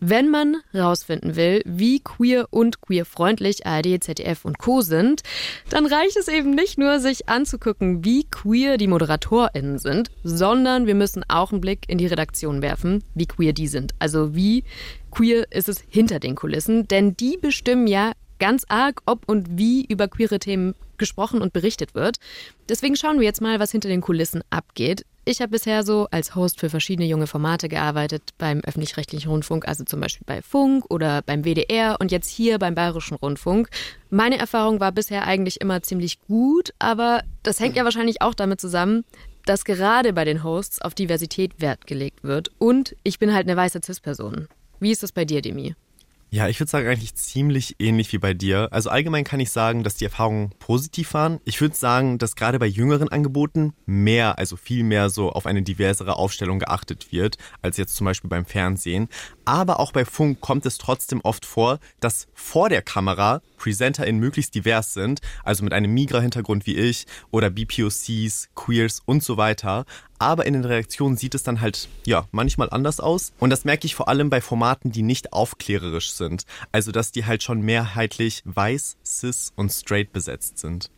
Wenn 0.00 0.30
man 0.30 0.56
herausfinden 0.72 1.34
will, 1.34 1.62
wie 1.64 2.00
queer 2.00 2.46
und 2.50 2.80
queerfreundlich 2.80 3.66
ARD, 3.66 4.02
ZDF 4.02 4.44
und 4.44 4.58
Co. 4.58 4.80
sind, 4.80 5.22
dann 5.70 5.86
reicht 5.86 6.16
es 6.16 6.28
eben 6.28 6.50
nicht 6.50 6.78
nur, 6.78 7.00
sich 7.00 7.28
anzugucken, 7.28 8.04
wie 8.04 8.24
queer 8.24 8.76
die 8.76 8.86
ModeratorInnen 8.86 9.78
sind, 9.78 10.10
sondern 10.22 10.86
wir 10.86 10.94
müssen 10.94 11.24
auch 11.28 11.50
einen 11.50 11.60
Blick 11.60 11.88
in 11.88 11.98
die 11.98 12.06
Redaktion 12.06 12.62
werfen, 12.62 13.02
wie 13.14 13.26
queer 13.26 13.52
die 13.52 13.68
sind. 13.68 13.94
Also 13.98 14.34
wie 14.34 14.64
queer 15.10 15.50
ist 15.50 15.68
es 15.68 15.82
hinter 15.88 16.20
den 16.20 16.36
Kulissen, 16.36 16.86
denn 16.86 17.16
die 17.16 17.36
bestimmen 17.36 17.86
ja 17.86 18.12
ganz 18.38 18.64
arg, 18.68 19.02
ob 19.06 19.28
und 19.28 19.58
wie 19.58 19.84
über 19.84 20.06
queere 20.06 20.38
Themen 20.38 20.74
gesprochen 20.96 21.40
und 21.40 21.52
berichtet 21.52 21.94
wird. 21.94 22.18
Deswegen 22.68 22.96
schauen 22.96 23.18
wir 23.18 23.24
jetzt 23.24 23.40
mal, 23.40 23.60
was 23.60 23.72
hinter 23.72 23.88
den 23.88 24.00
Kulissen 24.00 24.42
abgeht. 24.50 25.04
Ich 25.30 25.42
habe 25.42 25.50
bisher 25.50 25.84
so 25.84 26.08
als 26.10 26.34
Host 26.36 26.58
für 26.58 26.70
verschiedene 26.70 27.06
junge 27.06 27.26
Formate 27.26 27.68
gearbeitet 27.68 28.30
beim 28.38 28.60
öffentlich-rechtlichen 28.60 29.30
Rundfunk, 29.30 29.68
also 29.68 29.84
zum 29.84 30.00
Beispiel 30.00 30.24
bei 30.24 30.40
Funk 30.40 30.86
oder 30.88 31.20
beim 31.20 31.44
WDR 31.44 31.98
und 32.00 32.10
jetzt 32.10 32.30
hier 32.30 32.58
beim 32.58 32.74
Bayerischen 32.74 33.14
Rundfunk. 33.14 33.68
Meine 34.08 34.38
Erfahrung 34.38 34.80
war 34.80 34.90
bisher 34.90 35.26
eigentlich 35.26 35.60
immer 35.60 35.82
ziemlich 35.82 36.18
gut, 36.28 36.72
aber 36.78 37.24
das 37.42 37.60
hängt 37.60 37.76
ja 37.76 37.84
wahrscheinlich 37.84 38.22
auch 38.22 38.32
damit 38.32 38.58
zusammen, 38.58 39.04
dass 39.44 39.66
gerade 39.66 40.14
bei 40.14 40.24
den 40.24 40.42
Hosts 40.44 40.80
auf 40.80 40.94
Diversität 40.94 41.60
Wert 41.60 41.86
gelegt 41.86 42.24
wird. 42.24 42.50
Und 42.56 42.96
ich 43.02 43.18
bin 43.18 43.34
halt 43.34 43.46
eine 43.46 43.56
weiße 43.58 43.80
Cis-Person. 43.84 44.48
Wie 44.80 44.92
ist 44.92 45.02
das 45.02 45.12
bei 45.12 45.26
dir, 45.26 45.42
Demi? 45.42 45.74
Ja, 46.30 46.46
ich 46.46 46.60
würde 46.60 46.70
sagen 46.70 46.86
eigentlich 46.86 47.14
ziemlich 47.14 47.76
ähnlich 47.78 48.12
wie 48.12 48.18
bei 48.18 48.34
dir. 48.34 48.68
Also 48.70 48.90
allgemein 48.90 49.24
kann 49.24 49.40
ich 49.40 49.50
sagen, 49.50 49.82
dass 49.82 49.94
die 49.94 50.04
Erfahrungen 50.04 50.50
positiv 50.58 51.14
waren. 51.14 51.40
Ich 51.46 51.58
würde 51.62 51.74
sagen, 51.74 52.18
dass 52.18 52.36
gerade 52.36 52.58
bei 52.58 52.66
jüngeren 52.66 53.08
Angeboten 53.08 53.72
mehr, 53.86 54.38
also 54.38 54.56
viel 54.56 54.84
mehr 54.84 55.08
so 55.08 55.30
auf 55.30 55.46
eine 55.46 55.62
diversere 55.62 56.16
Aufstellung 56.16 56.58
geachtet 56.58 57.12
wird, 57.12 57.38
als 57.62 57.78
jetzt 57.78 57.96
zum 57.96 58.04
Beispiel 58.04 58.28
beim 58.28 58.44
Fernsehen. 58.44 59.08
Aber 59.48 59.80
auch 59.80 59.92
bei 59.92 60.04
Funk 60.04 60.42
kommt 60.42 60.66
es 60.66 60.76
trotzdem 60.76 61.22
oft 61.22 61.46
vor, 61.46 61.78
dass 62.00 62.26
vor 62.34 62.68
der 62.68 62.82
Kamera 62.82 63.40
PresenterInnen 63.56 64.20
möglichst 64.20 64.54
divers 64.54 64.92
sind, 64.92 65.22
also 65.42 65.64
mit 65.64 65.72
einem 65.72 65.94
Migra-Hintergrund 65.94 66.66
wie 66.66 66.76
ich 66.76 67.06
oder 67.30 67.48
BPOCs, 67.48 68.50
Queers 68.54 69.00
und 69.06 69.24
so 69.24 69.38
weiter. 69.38 69.86
Aber 70.18 70.44
in 70.44 70.52
den 70.52 70.66
Reaktionen 70.66 71.16
sieht 71.16 71.34
es 71.34 71.44
dann 71.44 71.62
halt, 71.62 71.88
ja, 72.04 72.26
manchmal 72.30 72.68
anders 72.68 73.00
aus. 73.00 73.32
Und 73.38 73.48
das 73.48 73.64
merke 73.64 73.86
ich 73.86 73.94
vor 73.94 74.08
allem 74.08 74.28
bei 74.28 74.42
Formaten, 74.42 74.92
die 74.92 75.00
nicht 75.00 75.32
aufklärerisch 75.32 76.10
sind. 76.10 76.44
Also, 76.70 76.92
dass 76.92 77.10
die 77.10 77.24
halt 77.24 77.42
schon 77.42 77.62
mehrheitlich 77.62 78.42
weiß, 78.44 78.98
cis 79.02 79.54
und 79.56 79.72
straight 79.72 80.12
besetzt 80.12 80.58
sind. 80.58 80.90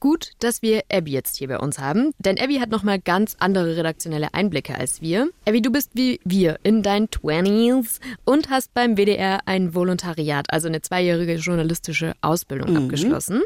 Gut, 0.00 0.30
dass 0.38 0.62
wir 0.62 0.82
Abby 0.92 1.10
jetzt 1.10 1.36
hier 1.36 1.48
bei 1.48 1.58
uns 1.58 1.78
haben, 1.78 2.12
denn 2.18 2.38
Abby 2.38 2.58
hat 2.58 2.70
nochmal 2.70 3.00
ganz 3.00 3.36
andere 3.40 3.76
redaktionelle 3.76 4.32
Einblicke 4.32 4.76
als 4.76 5.02
wir. 5.02 5.28
Abby, 5.44 5.60
du 5.60 5.72
bist 5.72 5.90
wie 5.94 6.20
wir 6.24 6.60
in 6.62 6.82
deinen 6.82 7.08
20s 7.08 7.98
und 8.24 8.48
hast 8.48 8.72
beim 8.74 8.96
WDR 8.96 9.40
ein 9.46 9.74
Volontariat, 9.74 10.52
also 10.52 10.68
eine 10.68 10.82
zweijährige 10.82 11.34
journalistische 11.34 12.12
Ausbildung 12.20 12.70
mhm. 12.70 12.76
abgeschlossen. 12.76 13.42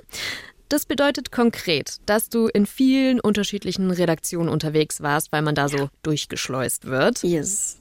Das 0.68 0.86
bedeutet 0.86 1.32
konkret, 1.32 1.96
dass 2.06 2.28
du 2.30 2.46
in 2.48 2.64
vielen 2.64 3.20
unterschiedlichen 3.20 3.90
Redaktionen 3.90 4.48
unterwegs 4.48 5.02
warst, 5.02 5.30
weil 5.30 5.42
man 5.42 5.54
da 5.54 5.68
so 5.68 5.90
durchgeschleust 6.02 6.86
wird. 6.86 7.22
Yes. 7.22 7.78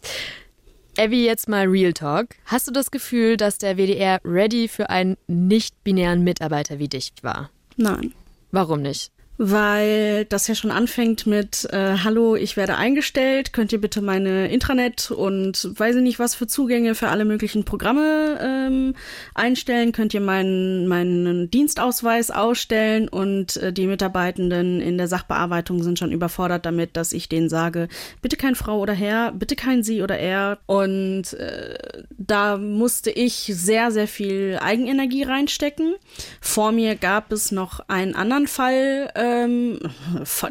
Abby, 0.98 1.26
jetzt 1.26 1.48
mal 1.48 1.68
Real 1.68 1.94
Talk. 1.94 2.36
Hast 2.46 2.68
du 2.68 2.72
das 2.72 2.92
Gefühl, 2.92 3.38
dass 3.38 3.58
der 3.58 3.78
WDR 3.78 4.20
ready 4.26 4.68
für 4.68 4.90
einen 4.90 5.16
nicht-binären 5.28 6.24
Mitarbeiter 6.24 6.80
wie 6.80 6.90
dich 6.90 7.14
war? 7.22 7.50
Nein. 7.78 8.14
Warum 8.52 8.82
nicht? 8.82 9.12
Weil 9.44 10.26
das 10.26 10.48
ja 10.48 10.54
schon 10.54 10.70
anfängt 10.70 11.26
mit 11.26 11.68
äh, 11.74 11.98
Hallo, 12.04 12.36
ich 12.36 12.58
werde 12.58 12.78
eingestellt, 12.78 13.54
könnt 13.54 13.74
ihr 13.74 13.82
bitte 13.82 14.00
meine 14.00 14.52
Intranet 14.52 15.10
und 15.10 15.68
weiß 15.80 15.96
ich 15.96 16.04
nicht 16.04 16.20
was 16.20 16.36
für 16.36 16.46
Zugänge 16.46 16.94
für 16.94 17.08
alle 17.08 17.26
möglichen 17.26 17.64
Programme 17.64 18.40
ähm, 18.40 18.94
einstellen, 19.34 19.94
könnt 19.94 20.14
ihr 20.14 20.22
meinen, 20.22 20.88
meinen 20.88 21.50
Dienstausweis 21.50 22.30
ausstellen 22.30 23.08
und 23.08 23.58
äh, 23.58 23.74
die 23.74 23.88
Mitarbeitenden 23.88 24.80
in 24.80 25.00
der 25.00 25.08
Sachbearbeitung 25.08 25.82
sind 25.82 25.98
schon 25.98 26.12
überfordert 26.12 26.68
damit, 26.68 26.96
dass 26.96 27.12
ich 27.12 27.28
denen 27.28 27.50
sage, 27.50 27.88
bitte 28.22 28.38
kein 28.38 28.54
Frau 28.54 28.78
oder 28.78 28.94
Herr, 28.94 29.32
bitte 29.32 29.56
kein 29.56 29.82
Sie 29.82 30.04
oder 30.04 30.20
Er 30.20 30.60
und 30.68 31.34
äh, 31.34 32.04
da 32.12 32.58
musste 32.58 33.10
ich 33.10 33.50
sehr, 33.52 33.90
sehr 33.90 34.08
viel 34.08 34.60
Eigenenergie 34.62 35.24
reinstecken. 35.24 35.96
Vor 36.42 36.72
mir 36.72 36.96
gab 36.96 37.32
es 37.32 37.52
noch 37.52 37.80
einen 37.88 38.14
anderen 38.14 38.46
Fall, 38.46 39.10
äh, 39.16 39.31
ähm, 39.32 39.80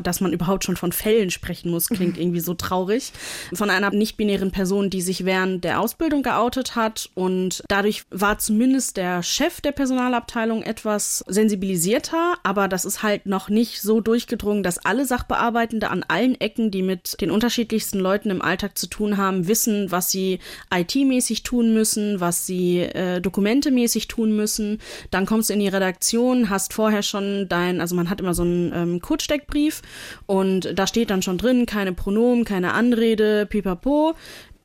dass 0.02 0.20
man 0.20 0.32
überhaupt 0.32 0.64
schon 0.64 0.76
von 0.76 0.92
Fällen 0.92 1.30
sprechen 1.30 1.70
muss, 1.70 1.88
klingt 1.88 2.18
irgendwie 2.18 2.40
so 2.40 2.54
traurig, 2.54 3.12
von 3.52 3.70
einer 3.70 3.90
nicht-binären 3.90 4.50
Person, 4.50 4.90
die 4.90 5.02
sich 5.02 5.24
während 5.24 5.64
der 5.64 5.80
Ausbildung 5.80 6.22
geoutet 6.22 6.76
hat 6.76 7.10
und 7.14 7.62
dadurch 7.68 8.04
war 8.10 8.38
zumindest 8.38 8.96
der 8.96 9.22
Chef 9.22 9.60
der 9.60 9.72
Personalabteilung 9.72 10.62
etwas 10.62 11.24
sensibilisierter, 11.28 12.34
aber 12.42 12.68
das 12.68 12.84
ist 12.84 13.02
halt 13.02 13.26
noch 13.26 13.48
nicht 13.48 13.82
so 13.82 14.00
durchgedrungen, 14.00 14.62
dass 14.62 14.84
alle 14.84 15.04
Sachbearbeitende 15.04 15.90
an 15.90 16.04
allen 16.08 16.40
Ecken, 16.40 16.70
die 16.70 16.82
mit 16.82 17.20
den 17.20 17.30
unterschiedlichsten 17.30 17.98
Leuten 17.98 18.30
im 18.30 18.42
Alltag 18.42 18.78
zu 18.78 18.86
tun 18.86 19.16
haben, 19.16 19.48
wissen, 19.48 19.90
was 19.90 20.10
sie 20.10 20.38
IT-mäßig 20.74 21.42
tun 21.42 21.74
müssen, 21.74 22.20
was 22.20 22.46
sie 22.46 22.80
äh, 22.80 23.20
dokumentemäßig 23.20 24.08
tun 24.08 24.34
müssen. 24.34 24.78
Dann 25.10 25.26
kommst 25.26 25.50
du 25.50 25.54
in 25.54 25.60
die 25.60 25.68
Redaktion, 25.68 26.50
hast 26.50 26.72
vorher 26.72 27.02
schon 27.02 27.48
dein, 27.48 27.80
also 27.80 27.94
man 27.94 28.10
hat 28.10 28.20
immer 28.20 28.34
so 28.34 28.44
ein 28.44 28.69
ähm, 28.74 29.00
Kurzsteckbrief 29.00 29.82
und 30.26 30.78
da 30.78 30.86
steht 30.86 31.10
dann 31.10 31.22
schon 31.22 31.38
drin, 31.38 31.66
keine 31.66 31.92
Pronomen, 31.92 32.44
keine 32.44 32.72
Anrede, 32.74 33.46
pipapo 33.46 34.14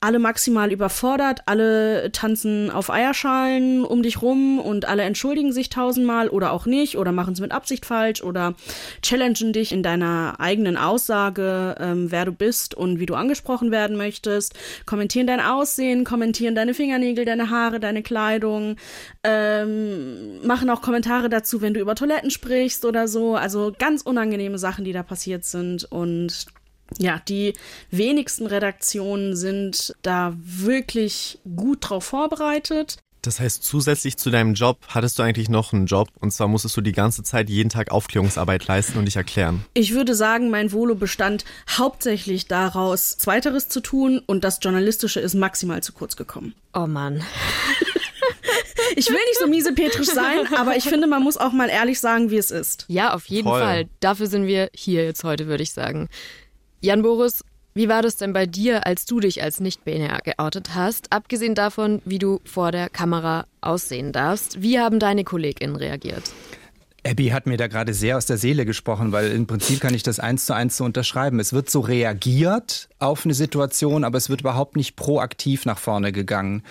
alle 0.05 0.19
maximal 0.19 0.71
überfordert, 0.71 1.41
alle 1.47 2.11
tanzen 2.11 2.69
auf 2.69 2.91
Eierschalen 2.91 3.83
um 3.83 4.03
dich 4.03 4.21
rum 4.21 4.59
und 4.59 4.87
alle 4.87 5.01
entschuldigen 5.01 5.51
sich 5.51 5.69
tausendmal 5.69 6.29
oder 6.29 6.51
auch 6.51 6.67
nicht 6.67 6.99
oder 6.99 7.11
machen 7.11 7.33
es 7.33 7.39
mit 7.39 7.51
Absicht 7.51 7.87
falsch 7.87 8.21
oder 8.21 8.53
challengen 9.01 9.51
dich 9.51 9.71
in 9.71 9.81
deiner 9.81 10.35
eigenen 10.37 10.77
Aussage, 10.77 11.75
ähm, 11.79 12.11
wer 12.11 12.25
du 12.25 12.33
bist 12.33 12.75
und 12.75 12.99
wie 12.99 13.07
du 13.07 13.15
angesprochen 13.15 13.71
werden 13.71 13.97
möchtest, 13.97 14.53
kommentieren 14.85 15.25
dein 15.25 15.39
Aussehen, 15.39 16.03
kommentieren 16.03 16.53
deine 16.53 16.75
Fingernägel, 16.75 17.25
deine 17.25 17.49
Haare, 17.49 17.79
deine 17.79 18.03
Kleidung, 18.03 18.75
ähm, 19.23 20.45
machen 20.45 20.69
auch 20.69 20.83
Kommentare 20.83 21.29
dazu, 21.29 21.61
wenn 21.61 21.73
du 21.73 21.79
über 21.79 21.95
Toiletten 21.95 22.29
sprichst 22.29 22.85
oder 22.85 23.07
so. 23.07 23.35
Also 23.35 23.73
ganz 23.79 24.03
unangenehme 24.03 24.59
Sachen, 24.59 24.85
die 24.85 24.93
da 24.93 25.01
passiert 25.01 25.45
sind 25.45 25.85
und 25.91 26.45
ja, 26.97 27.21
die 27.27 27.53
wenigsten 27.91 28.45
Redaktionen 28.45 29.35
sind 29.35 29.95
da 30.01 30.33
wirklich 30.37 31.39
gut 31.55 31.89
drauf 31.89 32.05
vorbereitet. 32.05 32.97
Das 33.25 33.39
heißt, 33.39 33.63
zusätzlich 33.63 34.17
zu 34.17 34.29
deinem 34.29 34.53
Job 34.53 34.77
hattest 34.87 35.17
du 35.17 35.23
eigentlich 35.23 35.49
noch 35.49 35.73
einen 35.73 35.87
Job 35.87 36.09
und 36.19 36.31
zwar 36.31 36.47
musstest 36.47 36.77
du 36.77 36.81
die 36.81 36.91
ganze 36.91 37.23
Zeit 37.23 37.49
jeden 37.49 37.69
Tag 37.69 37.91
Aufklärungsarbeit 37.91 38.67
leisten 38.67 38.99
und 38.99 39.05
dich 39.05 39.15
erklären. 39.15 39.65
Ich 39.73 39.93
würde 39.93 40.13
sagen, 40.13 40.51
mein 40.51 40.71
Volo 40.71 40.93
bestand 40.93 41.43
hauptsächlich 41.67 42.47
daraus, 42.47 43.17
Zweiteres 43.17 43.67
zu 43.67 43.79
tun 43.79 44.21
und 44.27 44.43
das 44.43 44.59
Journalistische 44.61 45.19
ist 45.19 45.33
maximal 45.33 45.81
zu 45.81 45.93
kurz 45.93 46.15
gekommen. 46.15 46.53
Oh 46.73 46.87
Mann. 46.87 47.23
Ich 48.97 49.09
will 49.09 49.15
nicht 49.15 49.39
so 49.39 49.47
miesepetrisch 49.47 50.07
sein, 50.07 50.53
aber 50.55 50.77
ich 50.77 50.85
finde, 50.85 51.07
man 51.07 51.21
muss 51.21 51.37
auch 51.37 51.51
mal 51.51 51.69
ehrlich 51.69 51.99
sagen, 51.99 52.31
wie 52.31 52.37
es 52.37 52.49
ist. 52.51 52.85
Ja, 52.87 53.13
auf 53.13 53.25
jeden 53.25 53.47
Voll. 53.47 53.59
Fall. 53.59 53.89
Dafür 53.99 54.27
sind 54.27 54.47
wir 54.47 54.69
hier 54.73 55.03
jetzt 55.03 55.23
heute, 55.23 55.47
würde 55.47 55.63
ich 55.63 55.73
sagen. 55.73 56.07
Jan 56.85 57.01
Boris, 57.01 57.43
wie 57.73 57.89
war 57.89 58.03
das 58.03 58.17
denn 58.17 58.31
bei 58.31 58.45
dir, 58.45 58.85
als 58.85 59.05
du 59.05 59.19
dich 59.19 59.41
als 59.41 59.59
Nicht-BNR 59.59 60.19
geoutet 60.23 60.75
hast? 60.75 61.11
Abgesehen 61.11 61.55
davon, 61.55 61.99
wie 62.05 62.19
du 62.19 62.41
vor 62.45 62.71
der 62.71 62.89
Kamera 62.89 63.47
aussehen 63.59 64.11
darfst. 64.11 64.61
Wie 64.61 64.77
haben 64.77 64.99
deine 64.99 65.23
KollegInnen 65.23 65.77
reagiert? 65.77 66.31
Abby 67.03 67.29
hat 67.29 67.47
mir 67.47 67.57
da 67.57 67.65
gerade 67.65 67.95
sehr 67.95 68.17
aus 68.17 68.27
der 68.27 68.37
Seele 68.37 68.65
gesprochen, 68.65 69.11
weil 69.11 69.31
im 69.31 69.47
Prinzip 69.47 69.79
kann 69.79 69.95
ich 69.95 70.03
das 70.03 70.19
eins 70.19 70.45
zu 70.45 70.53
eins 70.53 70.77
so 70.77 70.83
unterschreiben. 70.83 71.39
Es 71.39 71.53
wird 71.53 71.71
so 71.71 71.79
reagiert 71.79 72.87
auf 72.99 73.25
eine 73.25 73.33
Situation, 73.33 74.03
aber 74.03 74.19
es 74.19 74.29
wird 74.29 74.41
überhaupt 74.41 74.75
nicht 74.75 74.95
proaktiv 74.95 75.65
nach 75.65 75.79
vorne 75.79 76.11
gegangen. 76.11 76.61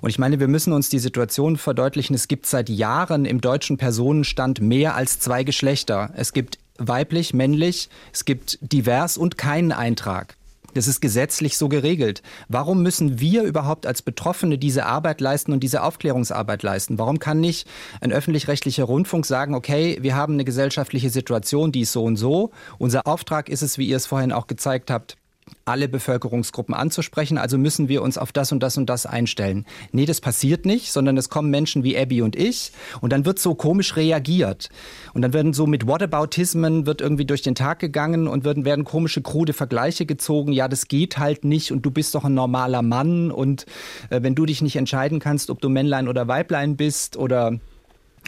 Und 0.00 0.10
ich 0.10 0.18
meine, 0.20 0.38
wir 0.38 0.48
müssen 0.48 0.72
uns 0.72 0.88
die 0.88 1.00
Situation 1.00 1.56
verdeutlichen. 1.56 2.14
Es 2.14 2.28
gibt 2.28 2.46
seit 2.46 2.68
Jahren 2.68 3.24
im 3.24 3.40
deutschen 3.40 3.78
Personenstand 3.78 4.60
mehr 4.60 4.94
als 4.94 5.18
zwei 5.18 5.42
Geschlechter. 5.42 6.10
Es 6.14 6.32
gibt 6.32 6.58
weiblich, 6.78 7.34
männlich, 7.34 7.88
es 8.12 8.24
gibt 8.24 8.58
divers 8.60 9.16
und 9.16 9.38
keinen 9.38 9.72
Eintrag. 9.72 10.36
Das 10.76 10.88
ist 10.88 11.00
gesetzlich 11.00 11.56
so 11.56 11.70
geregelt. 11.70 12.22
Warum 12.48 12.82
müssen 12.82 13.18
wir 13.18 13.44
überhaupt 13.44 13.86
als 13.86 14.02
Betroffene 14.02 14.58
diese 14.58 14.84
Arbeit 14.84 15.22
leisten 15.22 15.52
und 15.52 15.60
diese 15.60 15.82
Aufklärungsarbeit 15.82 16.62
leisten? 16.62 16.98
Warum 16.98 17.18
kann 17.18 17.40
nicht 17.40 17.66
ein 18.02 18.12
öffentlich-rechtlicher 18.12 18.84
Rundfunk 18.84 19.24
sagen, 19.24 19.54
okay, 19.54 19.96
wir 20.02 20.14
haben 20.14 20.34
eine 20.34 20.44
gesellschaftliche 20.44 21.08
Situation, 21.08 21.72
die 21.72 21.80
ist 21.80 21.92
so 21.92 22.04
und 22.04 22.16
so. 22.16 22.50
Unser 22.76 23.06
Auftrag 23.06 23.48
ist 23.48 23.62
es, 23.62 23.78
wie 23.78 23.88
ihr 23.88 23.96
es 23.96 24.04
vorhin 24.04 24.32
auch 24.32 24.48
gezeigt 24.48 24.90
habt, 24.90 25.16
alle 25.64 25.88
Bevölkerungsgruppen 25.88 26.74
anzusprechen, 26.74 27.38
also 27.38 27.58
müssen 27.58 27.88
wir 27.88 28.02
uns 28.02 28.18
auf 28.18 28.32
das 28.32 28.52
und 28.52 28.62
das 28.62 28.78
und 28.78 28.86
das 28.86 29.04
einstellen. 29.04 29.66
Nee, 29.92 30.06
das 30.06 30.20
passiert 30.20 30.64
nicht, 30.64 30.92
sondern 30.92 31.16
es 31.16 31.28
kommen 31.28 31.50
Menschen 31.50 31.82
wie 31.82 31.98
Abby 31.98 32.22
und 32.22 32.36
ich 32.36 32.72
und 33.00 33.12
dann 33.12 33.24
wird 33.24 33.38
so 33.38 33.54
komisch 33.54 33.96
reagiert. 33.96 34.68
Und 35.12 35.22
dann 35.22 35.32
werden 35.32 35.52
so 35.52 35.66
mit 35.66 35.86
Whataboutismen 35.86 36.86
wird 36.86 37.00
irgendwie 37.00 37.24
durch 37.24 37.42
den 37.42 37.54
Tag 37.54 37.80
gegangen 37.80 38.28
und 38.28 38.44
werden, 38.44 38.64
werden 38.64 38.84
komische, 38.84 39.22
krude 39.22 39.52
Vergleiche 39.52 40.06
gezogen. 40.06 40.52
Ja, 40.52 40.68
das 40.68 40.88
geht 40.88 41.18
halt 41.18 41.44
nicht 41.44 41.72
und 41.72 41.82
du 41.82 41.90
bist 41.90 42.14
doch 42.14 42.24
ein 42.24 42.34
normaler 42.34 42.82
Mann 42.82 43.30
und 43.30 43.66
äh, 44.10 44.22
wenn 44.22 44.34
du 44.34 44.46
dich 44.46 44.62
nicht 44.62 44.76
entscheiden 44.76 45.18
kannst, 45.18 45.50
ob 45.50 45.60
du 45.60 45.68
Männlein 45.68 46.08
oder 46.08 46.28
Weiblein 46.28 46.76
bist 46.76 47.16
oder 47.16 47.58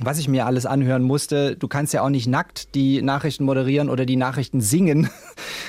was 0.02 0.18
ich 0.18 0.28
mir 0.28 0.46
alles 0.46 0.66
anhören 0.66 1.02
musste. 1.02 1.56
Du 1.56 1.68
kannst 1.68 1.92
ja 1.92 2.02
auch 2.02 2.08
nicht 2.08 2.26
nackt 2.26 2.74
die 2.74 3.02
Nachrichten 3.02 3.44
moderieren 3.44 3.88
oder 3.88 4.06
die 4.06 4.16
Nachrichten 4.16 4.60
singen. 4.60 5.10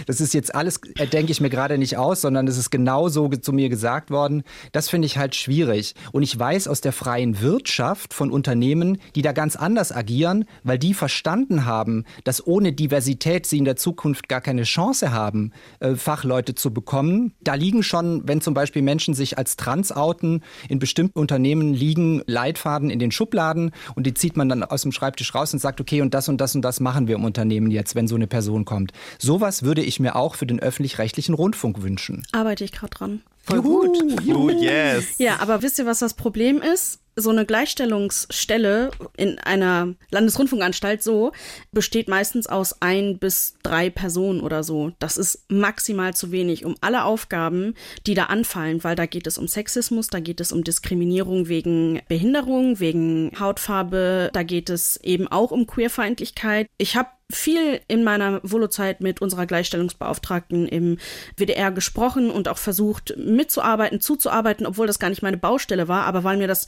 Das 0.05 0.21
ist 0.21 0.33
jetzt 0.33 0.55
alles, 0.55 0.79
äh, 0.97 1.07
denke 1.07 1.33
ich 1.33 1.41
mir 1.41 1.49
gerade 1.49 1.77
nicht 1.77 1.97
aus, 1.97 2.21
sondern 2.21 2.47
es 2.47 2.57
ist 2.57 2.69
genau 2.69 3.09
so 3.09 3.27
zu 3.27 3.51
mir 3.51 3.67
gesagt 3.67 4.11
worden. 4.11 4.43
Das 4.71 4.89
finde 4.89 5.07
ich 5.07 5.17
halt 5.17 5.35
schwierig. 5.35 5.93
Und 6.13 6.23
ich 6.23 6.39
weiß 6.39 6.69
aus 6.69 6.79
der 6.79 6.93
freien 6.93 7.41
Wirtschaft 7.41 8.13
von 8.13 8.31
Unternehmen, 8.31 8.99
die 9.15 9.21
da 9.21 9.33
ganz 9.33 9.57
anders 9.57 9.91
agieren, 9.91 10.45
weil 10.63 10.79
die 10.79 10.93
verstanden 10.93 11.65
haben, 11.65 12.05
dass 12.23 12.45
ohne 12.45 12.71
Diversität 12.71 13.45
sie 13.45 13.57
in 13.57 13.65
der 13.65 13.75
Zukunft 13.75 14.29
gar 14.29 14.39
keine 14.39 14.63
Chance 14.63 15.11
haben, 15.11 15.51
äh, 15.81 15.95
Fachleute 15.95 16.55
zu 16.55 16.73
bekommen. 16.73 17.33
Da 17.41 17.55
liegen 17.55 17.83
schon, 17.83 18.25
wenn 18.25 18.39
zum 18.39 18.53
Beispiel 18.53 18.81
Menschen 18.81 19.13
sich 19.13 19.37
als 19.37 19.57
trans 19.57 19.91
outen, 19.91 20.43
in 20.69 20.79
bestimmten 20.79 21.19
Unternehmen 21.19 21.73
liegen 21.73 22.23
Leitfaden 22.25 22.89
in 22.89 22.99
den 22.99 23.11
Schubladen 23.11 23.71
und 23.95 24.05
die 24.05 24.13
zieht 24.19 24.37
man 24.37 24.49
dann 24.49 24.63
aus 24.63 24.83
dem 24.83 24.91
Schreibtisch 24.91 25.33
raus 25.33 25.53
und 25.53 25.59
sagt, 25.59 25.81
okay, 25.81 26.01
und 26.01 26.13
das 26.13 26.29
und 26.29 26.39
das 26.39 26.55
und 26.55 26.61
das 26.61 26.79
machen 26.79 27.07
wir 27.07 27.15
im 27.15 27.23
Unternehmen 27.23 27.71
jetzt, 27.71 27.95
wenn 27.95 28.07
so 28.07 28.15
eine 28.15 28.27
Person 28.27 28.65
kommt. 28.65 28.91
Sowas 29.17 29.63
würde 29.63 29.81
ich 29.81 29.99
mir 29.99 30.15
auch 30.15 30.35
für 30.35 30.45
den 30.45 30.59
öffentlich-rechtlichen 30.59 31.33
Rundfunk 31.33 31.81
wünschen. 31.81 32.25
Arbeite 32.31 32.63
ich 32.63 32.71
gerade 32.71 32.91
dran. 32.91 33.21
Voll 33.43 33.61
gut. 33.61 33.97
Oh 34.33 34.49
yes. 34.49 35.17
Ja, 35.17 35.39
aber 35.39 35.61
wisst 35.61 35.79
ihr, 35.79 35.85
was 35.85 35.99
das 35.99 36.13
Problem 36.13 36.61
ist? 36.61 36.99
So 37.15 37.29
eine 37.29 37.45
Gleichstellungsstelle 37.45 38.91
in 39.17 39.39
einer 39.39 39.95
Landesrundfunkanstalt 40.11 41.03
so 41.03 41.31
besteht 41.71 42.07
meistens 42.07 42.47
aus 42.47 42.81
ein 42.81 43.19
bis 43.19 43.55
drei 43.63 43.89
Personen 43.89 44.41
oder 44.41 44.63
so. 44.63 44.91
Das 44.99 45.17
ist 45.17 45.45
maximal 45.49 46.13
zu 46.13 46.31
wenig, 46.31 46.65
um 46.65 46.75
alle 46.81 47.03
Aufgaben, 47.03 47.75
die 48.07 48.13
da 48.13 48.25
anfallen, 48.25 48.83
weil 48.83 48.95
da 48.95 49.05
geht 49.05 49.27
es 49.27 49.37
um 49.37 49.47
Sexismus, 49.47 50.07
da 50.07 50.19
geht 50.19 50.39
es 50.39 50.51
um 50.51 50.63
Diskriminierung 50.63 51.47
wegen 51.47 52.01
Behinderung, 52.07 52.79
wegen 52.79 53.31
Hautfarbe, 53.39 54.29
da 54.33 54.43
geht 54.43 54.69
es 54.69 54.97
eben 54.97 55.27
auch 55.27 55.51
um 55.51 55.67
Queerfeindlichkeit. 55.67 56.67
Ich 56.77 56.95
habe 56.95 57.09
viel 57.31 57.79
in 57.87 58.03
meiner 58.03 58.41
Volozeit 58.43 59.01
mit 59.01 59.21
unserer 59.21 59.45
Gleichstellungsbeauftragten 59.45 60.67
im 60.67 60.97
WDR 61.37 61.71
gesprochen 61.71 62.31
und 62.31 62.47
auch 62.47 62.57
versucht 62.57 63.15
mitzuarbeiten, 63.17 64.01
zuzuarbeiten, 64.01 64.65
obwohl 64.65 64.87
das 64.87 64.99
gar 64.99 65.09
nicht 65.09 65.21
meine 65.21 65.37
Baustelle 65.37 65.87
war, 65.87 66.05
aber 66.05 66.23
weil 66.23 66.37
mir 66.37 66.47
das 66.47 66.67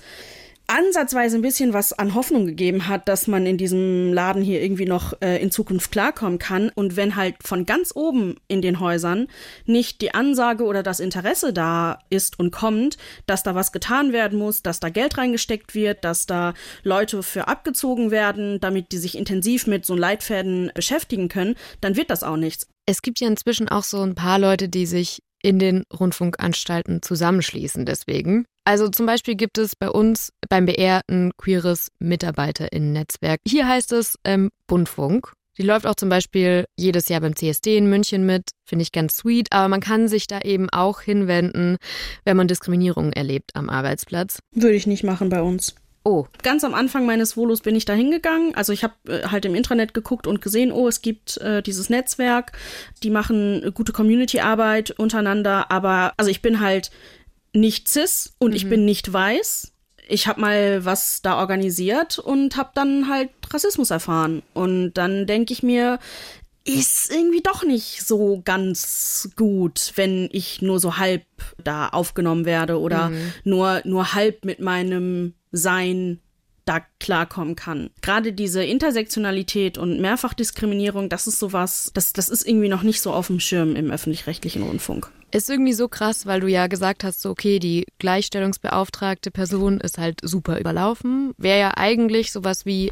ansatzweise 0.71 1.37
ein 1.37 1.41
bisschen 1.41 1.73
was 1.73 1.93
an 1.93 2.15
Hoffnung 2.15 2.45
gegeben 2.45 2.87
hat, 2.87 3.07
dass 3.07 3.27
man 3.27 3.45
in 3.45 3.57
diesem 3.57 4.13
Laden 4.13 4.41
hier 4.41 4.61
irgendwie 4.61 4.85
noch 4.85 5.13
äh, 5.21 5.41
in 5.41 5.51
Zukunft 5.51 5.91
klarkommen 5.91 6.39
kann. 6.39 6.71
Und 6.73 6.95
wenn 6.95 7.15
halt 7.15 7.35
von 7.43 7.65
ganz 7.65 7.91
oben 7.93 8.35
in 8.47 8.61
den 8.61 8.79
Häusern 8.79 9.27
nicht 9.65 10.01
die 10.01 10.13
Ansage 10.13 10.63
oder 10.63 10.81
das 10.81 10.99
Interesse 10.99 11.51
da 11.53 11.99
ist 12.09 12.39
und 12.39 12.51
kommt, 12.51 12.97
dass 13.25 13.43
da 13.43 13.53
was 13.53 13.71
getan 13.71 14.13
werden 14.13 14.39
muss, 14.39 14.63
dass 14.63 14.79
da 14.79 14.89
Geld 14.89 15.17
reingesteckt 15.17 15.75
wird, 15.75 16.03
dass 16.05 16.25
da 16.25 16.53
Leute 16.83 17.21
für 17.21 17.47
abgezogen 17.47 18.09
werden, 18.09 18.59
damit 18.59 18.91
die 18.91 18.97
sich 18.97 19.17
intensiv 19.17 19.67
mit 19.67 19.85
so 19.85 19.95
Leitfäden 19.95 20.71
beschäftigen 20.73 21.27
können, 21.27 21.55
dann 21.81 21.97
wird 21.97 22.09
das 22.09 22.23
auch 22.23 22.37
nichts. 22.37 22.67
Es 22.85 23.01
gibt 23.01 23.19
ja 23.19 23.27
inzwischen 23.27 23.69
auch 23.69 23.83
so 23.83 24.01
ein 24.01 24.15
paar 24.15 24.39
Leute, 24.39 24.69
die 24.69 24.85
sich 24.85 25.21
in 25.43 25.59
den 25.59 25.83
Rundfunkanstalten 25.91 27.01
zusammenschließen 27.01 27.85
deswegen. 27.85 28.45
Also 28.63 28.89
zum 28.89 29.05
Beispiel 29.05 29.35
gibt 29.35 29.57
es 29.57 29.75
bei 29.75 29.89
uns 29.89 30.31
beim 30.49 30.65
BR 30.65 31.01
ein 31.09 31.31
queeres 31.37 31.89
MitarbeiterInnen-Netzwerk. 31.99 33.39
Hier 33.47 33.67
heißt 33.67 33.91
es 33.91 34.17
ähm, 34.23 34.49
Bundfunk. 34.67 35.33
Die 35.57 35.63
läuft 35.63 35.85
auch 35.85 35.95
zum 35.95 36.09
Beispiel 36.09 36.65
jedes 36.77 37.09
Jahr 37.09 37.21
beim 37.21 37.35
CSD 37.35 37.77
in 37.77 37.89
München 37.89 38.25
mit, 38.25 38.51
finde 38.65 38.83
ich 38.83 38.91
ganz 38.91 39.17
sweet, 39.17 39.47
aber 39.51 39.67
man 39.67 39.81
kann 39.81 40.07
sich 40.07 40.27
da 40.27 40.39
eben 40.39 40.69
auch 40.69 41.01
hinwenden, 41.01 41.77
wenn 42.23 42.37
man 42.37 42.47
Diskriminierung 42.47 43.11
erlebt 43.11 43.51
am 43.53 43.69
Arbeitsplatz. 43.69 44.39
Würde 44.53 44.75
ich 44.75 44.87
nicht 44.87 45.03
machen 45.03 45.29
bei 45.29 45.41
uns. 45.41 45.75
Oh, 46.03 46.25
Ganz 46.41 46.63
am 46.63 46.73
Anfang 46.73 47.05
meines 47.05 47.33
Volos 47.33 47.61
bin 47.61 47.75
ich 47.75 47.85
da 47.85 47.93
hingegangen. 47.93 48.55
Also 48.55 48.73
ich 48.73 48.83
habe 48.83 48.93
äh, 49.07 49.27
halt 49.27 49.45
im 49.45 49.53
Intranet 49.53 49.93
geguckt 49.93 50.25
und 50.25 50.41
gesehen, 50.41 50.71
oh, 50.71 50.87
es 50.87 51.01
gibt 51.01 51.37
äh, 51.37 51.61
dieses 51.61 51.89
Netzwerk, 51.89 52.53
die 53.03 53.11
machen 53.11 53.63
äh, 53.63 53.71
gute 53.71 53.93
Community-Arbeit 53.93 54.91
untereinander, 54.91 55.69
aber 55.69 56.13
also 56.17 56.31
ich 56.31 56.41
bin 56.41 56.59
halt 56.59 56.89
nicht 57.53 57.87
cis 57.87 58.33
und 58.39 58.55
ich 58.55 58.67
bin 58.67 58.85
nicht 58.85 59.11
weiß. 59.11 59.73
Ich 60.07 60.27
habe 60.27 60.41
mal 60.41 60.85
was 60.85 61.21
da 61.21 61.37
organisiert 61.37 62.17
und 62.17 62.57
habe 62.57 62.71
dann 62.73 63.07
halt 63.09 63.29
Rassismus 63.51 63.91
erfahren. 63.91 64.41
Und 64.53 64.93
dann 64.93 65.27
denke 65.27 65.53
ich 65.53 65.61
mir, 65.61 65.99
ist 66.63 67.11
irgendwie 67.11 67.41
doch 67.41 67.63
nicht 67.63 68.05
so 68.05 68.41
ganz 68.43 69.29
gut, 69.35 69.93
wenn 69.95 70.29
ich 70.31 70.61
nur 70.61 70.79
so 70.79 70.97
halb 70.97 71.23
da 71.63 71.89
aufgenommen 71.89 72.45
werde 72.45 72.79
oder 72.79 73.11
nur, 73.43 73.81
nur 73.83 74.13
halb 74.13 74.45
mit 74.45 74.59
meinem 74.59 75.33
Sein 75.51 76.19
da 76.65 76.81
klarkommen 76.99 77.55
kann. 77.55 77.89
Gerade 78.01 78.33
diese 78.33 78.63
Intersektionalität 78.63 79.77
und 79.77 79.99
Mehrfachdiskriminierung, 79.99 81.09
das 81.09 81.27
ist 81.27 81.39
sowas, 81.39 81.91
das, 81.93 82.13
das 82.13 82.29
ist 82.29 82.47
irgendwie 82.47 82.69
noch 82.69 82.83
nicht 82.83 83.01
so 83.01 83.11
auf 83.13 83.27
dem 83.27 83.39
Schirm 83.39 83.75
im 83.75 83.91
öffentlich-rechtlichen 83.91 84.63
Rundfunk. 84.63 85.09
ist 85.31 85.49
irgendwie 85.49 85.73
so 85.73 85.87
krass, 85.87 86.25
weil 86.25 86.39
du 86.39 86.47
ja 86.47 86.67
gesagt 86.67 87.03
hast, 87.03 87.21
so 87.21 87.31
okay, 87.31 87.59
die 87.59 87.85
gleichstellungsbeauftragte 87.99 89.31
Person 89.31 89.79
ist 89.79 89.97
halt 89.97 90.19
super 90.21 90.59
überlaufen. 90.59 91.33
Wäre 91.37 91.59
ja 91.59 91.71
eigentlich 91.75 92.31
sowas 92.31 92.65
wie 92.65 92.91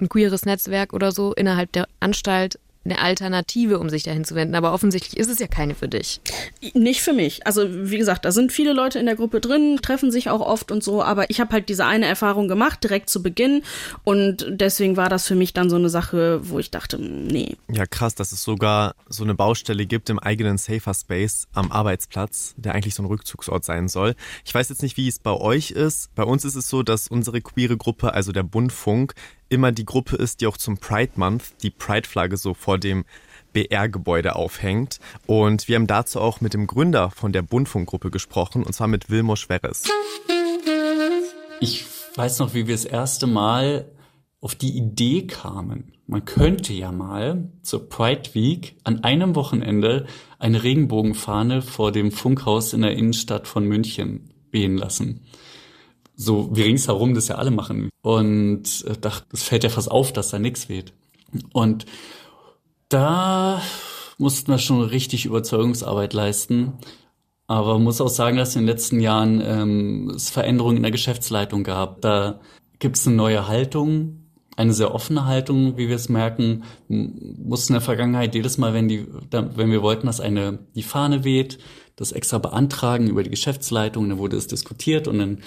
ein 0.00 0.08
queeres 0.08 0.44
Netzwerk 0.44 0.92
oder 0.92 1.10
so 1.10 1.34
innerhalb 1.34 1.72
der 1.72 1.88
Anstalt 1.98 2.60
eine 2.84 3.00
Alternative, 3.00 3.78
um 3.78 3.90
sich 3.90 4.02
dahin 4.02 4.24
zu 4.24 4.34
wenden. 4.34 4.54
Aber 4.54 4.72
offensichtlich 4.72 5.16
ist 5.18 5.28
es 5.28 5.38
ja 5.38 5.46
keine 5.46 5.74
für 5.74 5.88
dich. 5.88 6.20
Nicht 6.74 7.02
für 7.02 7.12
mich. 7.12 7.46
Also 7.46 7.66
wie 7.68 7.98
gesagt, 7.98 8.24
da 8.24 8.32
sind 8.32 8.52
viele 8.52 8.72
Leute 8.72 8.98
in 8.98 9.06
der 9.06 9.16
Gruppe 9.16 9.40
drin, 9.40 9.78
treffen 9.82 10.10
sich 10.10 10.30
auch 10.30 10.40
oft 10.40 10.70
und 10.70 10.82
so, 10.82 11.02
aber 11.02 11.30
ich 11.30 11.40
habe 11.40 11.52
halt 11.52 11.68
diese 11.68 11.84
eine 11.84 12.06
Erfahrung 12.06 12.48
gemacht, 12.48 12.82
direkt 12.82 13.10
zu 13.10 13.22
Beginn. 13.22 13.62
Und 14.04 14.46
deswegen 14.48 14.96
war 14.96 15.08
das 15.08 15.26
für 15.26 15.34
mich 15.34 15.52
dann 15.52 15.70
so 15.70 15.76
eine 15.76 15.88
Sache, 15.88 16.40
wo 16.48 16.58
ich 16.58 16.70
dachte, 16.70 16.98
nee. 16.98 17.56
Ja, 17.70 17.86
krass, 17.86 18.14
dass 18.14 18.32
es 18.32 18.42
sogar 18.42 18.94
so 19.08 19.24
eine 19.24 19.34
Baustelle 19.34 19.86
gibt 19.86 20.10
im 20.10 20.18
eigenen 20.18 20.58
Safer 20.58 20.94
Space 20.94 21.46
am 21.52 21.70
Arbeitsplatz, 21.72 22.54
der 22.56 22.74
eigentlich 22.74 22.94
so 22.94 23.02
ein 23.02 23.06
Rückzugsort 23.06 23.64
sein 23.64 23.88
soll. 23.88 24.14
Ich 24.44 24.54
weiß 24.54 24.68
jetzt 24.68 24.82
nicht, 24.82 24.96
wie 24.96 25.08
es 25.08 25.18
bei 25.18 25.32
euch 25.32 25.70
ist. 25.70 26.14
Bei 26.14 26.24
uns 26.24 26.44
ist 26.44 26.54
es 26.54 26.68
so, 26.68 26.82
dass 26.82 27.08
unsere 27.08 27.40
queere 27.40 27.76
Gruppe, 27.76 28.14
also 28.14 28.32
der 28.32 28.42
Bundfunk, 28.42 29.14
immer 29.48 29.72
die 29.72 29.84
Gruppe 29.84 30.16
ist, 30.16 30.40
die 30.40 30.46
auch 30.46 30.56
zum 30.56 30.78
Pride 30.78 31.12
Month 31.16 31.62
die 31.62 31.70
Pride-Flagge 31.70 32.36
so 32.36 32.54
vor 32.54 32.78
dem 32.78 33.04
BR-Gebäude 33.52 34.36
aufhängt. 34.36 35.00
Und 35.26 35.68
wir 35.68 35.76
haben 35.76 35.86
dazu 35.86 36.20
auch 36.20 36.40
mit 36.40 36.54
dem 36.54 36.66
Gründer 36.66 37.10
von 37.10 37.32
der 37.32 37.42
Bundfunkgruppe 37.42 38.10
gesprochen, 38.10 38.62
und 38.62 38.72
zwar 38.72 38.88
mit 38.88 39.10
Wilmo 39.10 39.36
Schweres. 39.36 39.84
Ich 41.60 41.84
weiß 42.14 42.38
noch, 42.38 42.54
wie 42.54 42.66
wir 42.66 42.74
das 42.74 42.84
erste 42.84 43.26
Mal 43.26 43.90
auf 44.40 44.54
die 44.54 44.76
Idee 44.76 45.26
kamen. 45.26 45.92
Man 46.06 46.24
könnte 46.24 46.72
ja 46.72 46.92
mal 46.92 47.50
zur 47.62 47.88
Pride 47.88 48.34
Week 48.34 48.76
an 48.84 49.04
einem 49.04 49.34
Wochenende 49.34 50.06
eine 50.38 50.62
Regenbogenfahne 50.62 51.60
vor 51.60 51.92
dem 51.92 52.12
Funkhaus 52.12 52.72
in 52.72 52.82
der 52.82 52.92
Innenstadt 52.92 53.46
von 53.46 53.64
München 53.64 54.32
wehen 54.50 54.76
lassen. 54.76 55.26
So 56.20 56.50
wie 56.52 56.62
ringsherum 56.62 57.14
das 57.14 57.28
ja 57.28 57.36
alle 57.36 57.52
machen. 57.52 57.90
Und 58.02 58.84
äh, 58.86 58.96
dachte, 59.00 59.26
es 59.32 59.44
fällt 59.44 59.62
ja 59.62 59.70
fast 59.70 59.90
auf, 59.90 60.12
dass 60.12 60.30
da 60.30 60.40
nichts 60.40 60.68
weht. 60.68 60.92
Und 61.52 61.86
da 62.88 63.62
mussten 64.18 64.50
wir 64.50 64.58
schon 64.58 64.82
richtig 64.82 65.26
Überzeugungsarbeit 65.26 66.12
leisten. 66.12 66.72
Aber 67.46 67.78
muss 67.78 68.00
auch 68.00 68.08
sagen, 68.08 68.36
dass 68.36 68.56
in 68.56 68.62
den 68.62 68.68
letzten 68.68 69.00
Jahren 69.00 69.40
ähm, 69.44 70.12
es 70.14 70.28
Veränderungen 70.28 70.78
in 70.78 70.82
der 70.82 70.92
Geschäftsleitung 70.92 71.62
gab. 71.62 72.00
Da 72.00 72.40
gibt 72.80 72.96
es 72.96 73.06
eine 73.06 73.16
neue 73.16 73.46
Haltung, 73.46 74.24
eine 74.56 74.72
sehr 74.72 74.92
offene 74.94 75.24
Haltung, 75.24 75.78
wie 75.78 75.88
wir 75.88 75.96
es 75.96 76.08
merken. 76.08 76.64
Mussten 76.88 77.72
in 77.72 77.78
der 77.78 77.80
Vergangenheit 77.80 78.34
jedes 78.34 78.58
Mal, 78.58 78.74
wenn 78.74 78.88
die, 78.88 79.06
wenn 79.30 79.70
wir 79.70 79.82
wollten, 79.82 80.08
dass 80.08 80.20
eine 80.20 80.58
die 80.74 80.82
Fahne 80.82 81.22
weht, 81.22 81.58
das 81.94 82.12
extra 82.12 82.38
beantragen 82.38 83.08
über 83.08 83.22
die 83.22 83.30
Geschäftsleitung, 83.30 84.08
dann 84.08 84.18
wurde 84.18 84.36
es 84.36 84.46
diskutiert 84.46 85.08
und 85.08 85.18
dann 85.18 85.38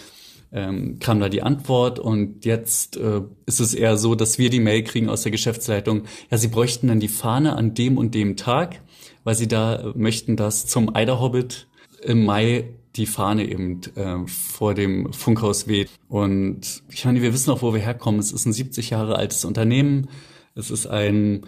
ähm, 0.51 0.99
kam 0.99 1.19
da 1.19 1.29
die 1.29 1.43
Antwort 1.43 1.99
und 1.99 2.45
jetzt 2.45 2.97
äh, 2.97 3.21
ist 3.45 3.59
es 3.59 3.73
eher 3.73 3.97
so, 3.97 4.15
dass 4.15 4.37
wir 4.37 4.49
die 4.49 4.59
Mail 4.59 4.83
kriegen 4.83 5.09
aus 5.09 5.23
der 5.23 5.31
Geschäftsleitung, 5.31 6.03
ja, 6.29 6.37
sie 6.37 6.49
bräuchten 6.49 6.87
dann 6.87 6.99
die 6.99 7.07
Fahne 7.07 7.55
an 7.55 7.73
dem 7.73 7.97
und 7.97 8.13
dem 8.15 8.35
Tag, 8.35 8.81
weil 9.23 9.35
sie 9.35 9.47
da 9.47 9.75
äh, 9.75 9.93
möchten, 9.95 10.35
dass 10.35 10.67
zum 10.67 10.93
Eiderhobbit 10.93 11.67
im 12.03 12.25
Mai 12.25 12.69
die 12.95 13.05
Fahne 13.05 13.49
eben 13.49 13.81
äh, 13.95 14.27
vor 14.27 14.73
dem 14.73 15.13
Funkhaus 15.13 15.67
weht. 15.67 15.89
Und 16.09 16.83
ich 16.89 17.05
meine, 17.05 17.21
wir 17.21 17.33
wissen 17.33 17.51
auch, 17.51 17.61
wo 17.61 17.73
wir 17.73 17.79
herkommen. 17.79 18.19
Es 18.19 18.33
ist 18.33 18.45
ein 18.45 18.51
70 18.51 18.89
Jahre 18.89 19.15
altes 19.15 19.45
Unternehmen. 19.45 20.09
Es 20.55 20.69
ist 20.69 20.87
ein 20.87 21.45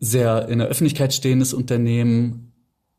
sehr 0.00 0.48
in 0.48 0.58
der 0.58 0.68
Öffentlichkeit 0.68 1.14
stehendes 1.14 1.54
Unternehmen 1.54 2.51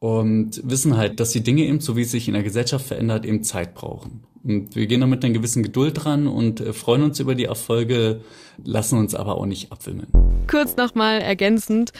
und 0.04 0.60
wissen 0.66 0.98
halt, 0.98 1.22
dass 1.22 1.32
die 1.32 1.44
Dinge 1.44 1.62
eben, 1.62 1.80
so 1.80 1.96
wie 1.96 2.02
es 2.02 2.12
sich 2.12 2.28
in 2.28 2.34
der 2.34 2.44
Gesellschaft 2.44 2.86
verändert, 2.86 3.24
eben 3.24 3.42
Zeit 3.42 3.74
brauchen. 3.74 4.26
Und 4.44 4.76
wir 4.76 4.86
gehen 4.86 5.00
da 5.00 5.08
mit 5.08 5.24
einer 5.24 5.34
gewissen 5.34 5.64
Geduld 5.64 6.04
dran 6.04 6.28
und 6.28 6.60
äh, 6.60 6.74
freuen 6.74 7.04
uns 7.04 7.22
über 7.22 7.36
die 7.36 7.46
Erfolge, 7.46 8.20
lassen 8.66 9.00
uns 9.00 9.16
aber 9.16 9.38
auch 9.38 9.46
nicht 9.46 9.72
abwimmeln. 9.72 10.10
Kurz 10.52 10.76
nochmal 10.76 11.22
ergänzend, 11.22 11.94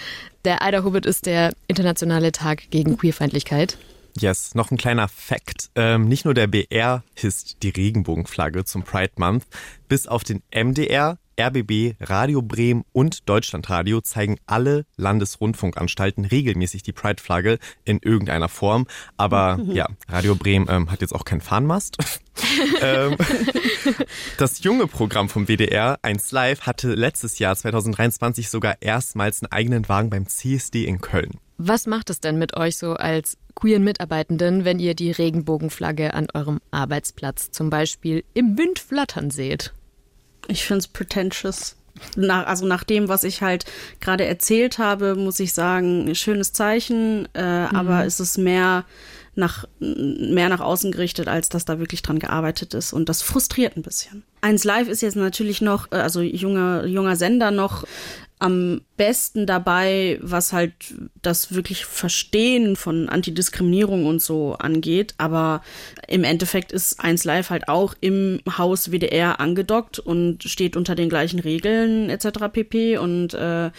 der 0.44 0.62
Eider 0.64 0.84
Hobbit 0.84 1.06
ist 1.06 1.28
der 1.28 1.54
internationale 1.70 2.34
Tag 2.34 2.70
gegen 2.72 2.98
Queerfeindlichkeit. 2.98 3.78
Yes, 4.20 4.54
noch 4.54 4.70
ein 4.70 4.78
kleiner 4.78 5.08
Fact. 5.08 5.70
Ähm, 5.76 6.10
nicht 6.10 6.26
nur 6.26 6.34
der 6.34 6.48
BR 6.48 7.04
hisst 7.16 7.64
die 7.64 7.70
Regenbogenflagge 7.70 8.66
zum 8.66 8.84
Pride 8.84 9.14
Month, 9.16 9.46
bis 9.88 10.08
auf 10.08 10.26
den 10.26 10.42
MDR 10.54 11.20
RBB, 11.40 11.96
Radio 12.00 12.42
Bremen 12.42 12.84
und 12.92 13.28
Deutschlandradio 13.30 14.02
zeigen 14.02 14.38
alle 14.46 14.86
Landesrundfunkanstalten 14.98 16.26
regelmäßig 16.26 16.84
die 16.84 16.92
Pride-Flagge 16.92 17.60
in 17.86 18.00
irgendeiner 18.02 18.50
Form. 18.50 18.88
Aber 19.18 19.60
ja, 19.68 19.88
Radio 20.08 20.36
Bremen 20.36 20.68
ähm, 20.70 20.92
hat 20.92 21.02
jetzt 21.02 21.14
auch 21.14 21.26
keinen 21.26 21.42
Fahnenmast. 21.42 21.98
ähm, 22.82 23.16
das 24.38 24.64
junge 24.64 24.88
Programm 24.88 25.30
vom 25.30 25.48
WDR, 25.48 26.00
1 26.02 26.32
Live, 26.32 26.62
hatte 26.62 26.94
letztes 26.94 27.40
Jahr 27.40 27.56
2023 27.56 28.50
sogar 28.50 28.78
erstmals 28.82 29.42
einen 29.42 29.52
eigenen 29.52 29.90
Wagen 29.90 30.10
beim 30.10 30.28
CSD 30.28 30.86
in 30.86 31.02
Köln. 31.02 31.40
Was 31.58 31.86
macht 31.86 32.10
es 32.10 32.20
denn 32.20 32.38
mit 32.40 32.58
euch 32.58 32.78
so 32.78 32.94
als 32.94 33.38
queeren 33.56 33.84
Mitarbeitenden, 33.84 34.66
wenn 34.66 34.80
ihr 34.80 34.96
die 34.96 35.12
Regenbogenflagge 35.12 36.14
an 36.14 36.28
eurem 36.34 36.60
Arbeitsplatz 36.72 37.52
zum 37.52 37.70
Beispiel 37.70 38.24
im 38.34 38.58
Wind 38.58 38.80
flattern 38.80 39.30
seht? 39.30 39.74
Ich 40.48 40.66
finde 40.66 40.80
es 40.80 40.88
pretentious. 40.88 41.76
Nach, 42.16 42.48
also 42.48 42.66
nach 42.66 42.84
dem, 42.84 43.08
was 43.08 43.24
ich 43.24 43.42
halt 43.42 43.66
gerade 44.02 44.26
erzählt 44.26 44.80
habe, 44.80 45.16
muss 45.16 45.40
ich 45.40 45.54
sagen, 45.54 46.14
schönes 46.16 46.52
Zeichen, 46.52 47.30
äh, 47.34 47.68
mhm. 47.68 47.76
aber 47.76 48.06
es 48.06 48.20
ist 48.20 48.38
mehr 48.38 48.84
nach, 49.36 49.66
mehr 49.80 50.50
nach 50.50 50.60
außen 50.60 50.92
gerichtet, 50.92 51.28
als 51.28 51.50
dass 51.50 51.66
da 51.66 51.80
wirklich 51.80 52.02
dran 52.02 52.20
gearbeitet 52.20 52.74
ist. 52.74 52.94
Und 52.94 53.10
das 53.10 53.22
frustriert 53.22 53.78
ein 53.78 53.84
bisschen. 53.84 54.24
Eins 54.42 54.64
Live 54.64 54.88
ist 54.88 55.02
jetzt 55.02 55.16
natürlich 55.16 55.62
noch, 55.62 55.92
äh, 55.92 55.96
also 55.96 56.22
junger, 56.22 56.86
junger 56.86 57.16
Sender 57.16 57.52
noch 57.52 57.86
am 58.44 58.82
besten 58.98 59.46
dabei, 59.46 60.20
was 60.22 60.52
halt 60.52 60.74
das 61.22 61.54
wirklich 61.54 61.86
Verstehen 61.86 62.76
von 62.76 63.08
Antidiskriminierung 63.08 64.06
und 64.06 64.22
so 64.22 64.56
angeht. 64.56 65.14
Aber 65.18 65.62
im 66.10 66.26
Endeffekt 66.26 66.74
ist 66.74 67.00
1 67.00 67.24
Live 67.24 67.50
halt 67.52 67.70
auch 67.70 67.96
im 68.02 68.42
Haus 68.58 68.92
WDR 68.92 69.40
angedockt 69.40 69.98
und 69.98 70.44
steht 70.44 70.76
unter 70.76 70.94
den 70.94 71.08
gleichen 71.08 71.40
Regeln 71.40 72.10
etc. 72.10 72.52
pp. 72.52 72.98
Und 72.98 73.34
äh, 73.34 73.72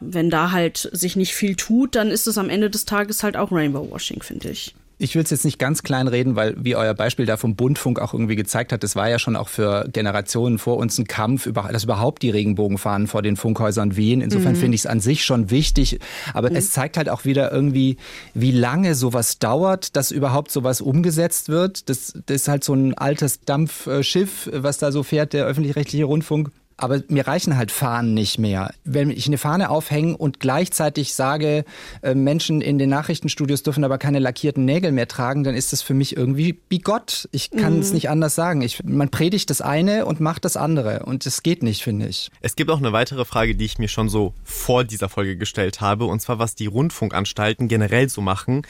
wenn 0.00 0.28
da 0.28 0.50
halt 0.50 0.90
sich 0.92 1.16
nicht 1.16 1.34
viel 1.34 1.56
tut, 1.56 1.96
dann 1.96 2.10
ist 2.10 2.26
es 2.26 2.36
am 2.36 2.50
Ende 2.50 2.68
des 2.68 2.84
Tages 2.84 3.22
halt 3.22 3.38
auch 3.38 3.50
Rainbow 3.50 3.90
Washing, 3.90 4.22
finde 4.22 4.50
ich 4.50 4.74
ich 5.00 5.14
will 5.14 5.22
es 5.22 5.30
jetzt 5.30 5.44
nicht 5.44 5.58
ganz 5.58 5.82
klein 5.82 6.08
reden, 6.08 6.36
weil 6.36 6.54
wie 6.58 6.76
euer 6.76 6.94
Beispiel 6.94 7.26
da 7.26 7.36
vom 7.36 7.56
Bundfunk 7.56 7.98
auch 7.98 8.12
irgendwie 8.12 8.36
gezeigt 8.36 8.72
hat, 8.72 8.84
es 8.84 8.96
war 8.96 9.08
ja 9.08 9.18
schon 9.18 9.34
auch 9.34 9.48
für 9.48 9.88
Generationen 9.92 10.58
vor 10.58 10.76
uns 10.76 10.98
ein 10.98 11.06
Kampf, 11.06 11.50
dass 11.72 11.84
überhaupt 11.84 12.22
die 12.22 12.30
Regenbogenfahnen 12.30 13.06
vor 13.06 13.22
den 13.22 13.36
Funkhäusern 13.36 13.96
wehen. 13.96 14.20
Insofern 14.20 14.52
mhm. 14.52 14.58
finde 14.58 14.74
ich 14.74 14.82
es 14.82 14.86
an 14.86 15.00
sich 15.00 15.24
schon 15.24 15.50
wichtig. 15.50 15.98
Aber 16.34 16.50
mhm. 16.50 16.56
es 16.56 16.70
zeigt 16.70 16.98
halt 16.98 17.08
auch 17.08 17.24
wieder 17.24 17.50
irgendwie, 17.50 17.96
wie 18.34 18.52
lange 18.52 18.94
sowas 18.94 19.38
dauert, 19.38 19.96
dass 19.96 20.10
überhaupt 20.10 20.50
sowas 20.50 20.80
umgesetzt 20.80 21.48
wird. 21.48 21.88
Das, 21.88 22.12
das 22.26 22.42
ist 22.42 22.48
halt 22.48 22.62
so 22.62 22.74
ein 22.74 22.94
altes 22.94 23.40
Dampfschiff, 23.40 24.50
was 24.52 24.78
da 24.78 24.92
so 24.92 25.02
fährt, 25.02 25.32
der 25.32 25.46
öffentlich-rechtliche 25.46 26.04
Rundfunk. 26.04 26.50
Aber 26.80 27.02
mir 27.08 27.26
reichen 27.26 27.58
halt 27.58 27.70
Fahnen 27.70 28.14
nicht 28.14 28.38
mehr. 28.38 28.72
Wenn 28.84 29.10
ich 29.10 29.26
eine 29.26 29.36
Fahne 29.36 29.68
aufhänge 29.68 30.16
und 30.16 30.40
gleichzeitig 30.40 31.14
sage, 31.14 31.64
äh, 32.00 32.14
Menschen 32.14 32.62
in 32.62 32.78
den 32.78 32.88
Nachrichtenstudios 32.88 33.62
dürfen 33.62 33.84
aber 33.84 33.98
keine 33.98 34.18
lackierten 34.18 34.64
Nägel 34.64 34.90
mehr 34.90 35.06
tragen, 35.06 35.44
dann 35.44 35.54
ist 35.54 35.74
das 35.74 35.82
für 35.82 35.92
mich 35.92 36.16
irgendwie 36.16 36.54
bigott. 36.54 37.28
Ich 37.32 37.50
kann 37.50 37.74
mhm. 37.74 37.80
es 37.80 37.92
nicht 37.92 38.08
anders 38.08 38.34
sagen. 38.34 38.62
Ich, 38.62 38.82
man 38.82 39.10
predigt 39.10 39.50
das 39.50 39.60
eine 39.60 40.06
und 40.06 40.20
macht 40.20 40.46
das 40.46 40.56
andere. 40.56 41.04
Und 41.04 41.26
es 41.26 41.42
geht 41.42 41.62
nicht, 41.62 41.82
finde 41.82 42.08
ich. 42.08 42.30
Es 42.40 42.56
gibt 42.56 42.70
auch 42.70 42.78
eine 42.78 42.94
weitere 42.94 43.26
Frage, 43.26 43.54
die 43.54 43.66
ich 43.66 43.78
mir 43.78 43.88
schon 43.88 44.08
so 44.08 44.32
vor 44.42 44.84
dieser 44.84 45.10
Folge 45.10 45.36
gestellt 45.36 45.82
habe. 45.82 46.06
Und 46.06 46.20
zwar, 46.20 46.38
was 46.38 46.54
die 46.54 46.66
Rundfunkanstalten 46.66 47.68
generell 47.68 48.08
so 48.08 48.22
machen, 48.22 48.62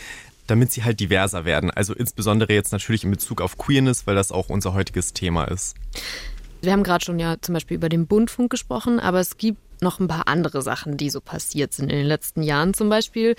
damit 0.49 0.73
sie 0.73 0.83
halt 0.83 0.99
diverser 0.99 1.45
werden. 1.45 1.71
Also 1.71 1.95
insbesondere 1.95 2.53
jetzt 2.53 2.73
natürlich 2.73 3.05
in 3.05 3.13
Bezug 3.13 3.41
auf 3.41 3.57
Queerness, 3.57 4.09
weil 4.09 4.17
das 4.17 4.33
auch 4.33 4.49
unser 4.49 4.75
heutiges 4.75 5.13
Thema 5.13 5.45
ist. 5.45 5.77
Wir 6.63 6.73
haben 6.73 6.83
gerade 6.83 7.05
schon 7.05 7.19
ja 7.19 7.37
zum 7.41 7.55
Beispiel 7.55 7.77
über 7.77 7.89
den 7.89 8.07
Bundfunk 8.07 8.51
gesprochen, 8.51 9.01
aber 9.01 9.21
es 9.21 9.39
gibt 9.39 9.59
noch 9.83 9.99
ein 9.99 10.09
paar 10.09 10.29
andere 10.29 10.61
Sachen, 10.61 10.99
die 10.99 11.09
so 11.09 11.21
passiert 11.21 11.73
sind 11.73 11.91
in 11.91 11.99
den 11.99 12.07
letzten 12.07 12.43
Jahren. 12.43 12.75
Zum 12.75 12.91
Beispiel 12.91 13.35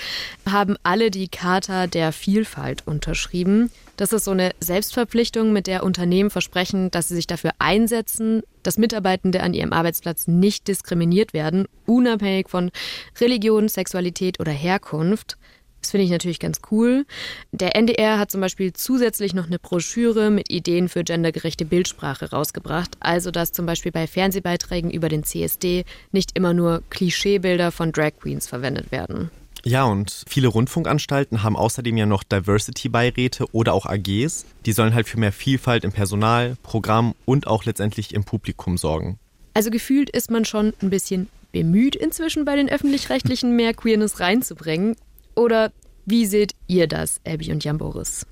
haben 0.50 0.76
alle 0.82 1.12
die 1.12 1.28
Charta 1.28 1.86
der 1.86 2.12
Vielfalt 2.12 2.88
unterschrieben. 2.88 3.72
Das 3.98 4.14
ist 4.14 4.26
so 4.26 4.32
eine 4.32 4.52
Selbstverpflichtung, 4.60 5.54
mit 5.54 5.68
der 5.68 5.84
Unternehmen 5.84 6.32
versprechen, 6.32 6.90
dass 6.90 7.10
sie 7.10 7.16
sich 7.16 7.28
dafür 7.28 7.52
einsetzen, 7.60 8.42
dass 8.64 8.80
Mitarbeitende 8.80 9.44
an 9.44 9.54
ihrem 9.54 9.74
Arbeitsplatz 9.74 10.28
nicht 10.28 10.68
diskriminiert 10.68 11.34
werden, 11.34 11.68
unabhängig 11.86 12.50
von 12.50 12.72
Religion, 13.20 13.68
Sexualität 13.68 14.40
oder 14.40 14.52
Herkunft. 14.52 15.38
Das 15.82 15.91
finde 15.91 16.06
ich 16.06 16.12
natürlich 16.12 16.39
ganz 16.39 16.62
cool. 16.70 17.06
Der 17.52 17.76
NDR 17.76 18.20
hat 18.20 18.32
zum 18.32 18.39
Beispiel 18.39 18.72
zusätzlich 18.74 19.34
noch 19.34 19.48
eine 19.48 19.58
Broschüre 19.58 20.30
mit 20.30 20.52
Ideen 20.52 20.89
für 20.89 21.04
gendergerechte 21.04 21.65
Bildsprache 21.65 22.30
rausgebracht. 22.30 22.91
Also, 23.00 23.32
dass 23.32 23.52
zum 23.52 23.65
Beispiel 23.65 23.91
bei 23.91 24.06
Fernsehbeiträgen 24.06 24.91
über 24.91 25.10
den 25.10 25.24
CSD 25.24 25.86
nicht 26.12 26.38
immer 26.38 26.54
nur 26.54 26.84
Klischeebilder 26.91 27.72
von 27.72 27.91
Drag 27.91 28.12
Queens 28.22 28.48
verwendet 28.48 28.91
werden. 28.91 29.32
Ja, 29.63 29.84
und 29.84 30.24
viele 30.28 30.48
Rundfunkanstalten 30.48 31.44
haben 31.44 31.56
außerdem 31.56 31.96
ja 31.96 32.06
noch 32.06 32.24
Diversity-Beiräte 32.24 33.46
oder 33.52 33.74
auch 33.74 33.86
AGs. 33.86 34.46
Die 34.65 34.72
sollen 34.72 34.94
halt 34.94 35.08
für 35.08 35.20
mehr 35.20 35.32
Vielfalt 35.32 35.84
im 35.84 35.91
Personal, 35.91 36.58
Programm 36.63 37.13
und 37.26 37.46
auch 37.46 37.65
letztendlich 37.65 38.13
im 38.13 38.24
Publikum 38.24 38.78
sorgen. 38.78 39.20
Also 39.54 39.70
gefühlt 39.70 40.10
ist 40.10 40.32
man 40.32 40.46
schon 40.46 40.74
ein 40.82 40.89
bisschen 40.89 41.28
bemüht 41.52 41.96
inzwischen 41.96 42.46
bei 42.46 42.56
den 42.56 42.70
öffentlich-rechtlichen 42.70 43.56
mehr 43.56 43.74
Queerness 43.74 44.20
reinzubringen. 44.20 44.96
Oder 45.42 45.72
wie 46.06 46.28
seht 46.28 46.54
ihr 46.68 46.88
das, 46.88 47.20
Abby 47.26 47.52
und 47.52 47.64
Jan 47.64 47.80
Boris? 47.80 48.28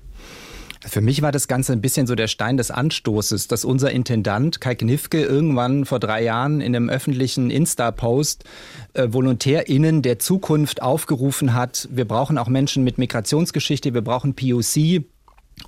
Für 0.86 1.00
mich 1.00 1.22
war 1.22 1.32
das 1.32 1.48
Ganze 1.48 1.72
ein 1.72 1.80
bisschen 1.80 2.06
so 2.06 2.14
der 2.14 2.28
Stein 2.28 2.56
des 2.56 2.70
Anstoßes, 2.70 3.48
dass 3.48 3.64
unser 3.64 3.90
Intendant 3.90 4.60
Kai 4.60 4.76
Knifke 4.76 5.20
irgendwann 5.20 5.86
vor 5.86 5.98
drei 5.98 6.22
Jahren 6.22 6.60
in 6.60 6.74
einem 6.74 6.88
öffentlichen 6.88 7.50
Insta-Post 7.50 8.44
äh, 8.94 9.08
VolontärInnen 9.10 10.02
der 10.02 10.20
Zukunft 10.20 10.82
aufgerufen 10.82 11.52
hat, 11.52 11.88
wir 11.90 12.06
brauchen 12.06 12.38
auch 12.38 12.48
Menschen 12.48 12.84
mit 12.84 12.96
Migrationsgeschichte, 12.96 13.92
wir 13.92 14.02
brauchen 14.02 14.34
POC, 14.34 15.02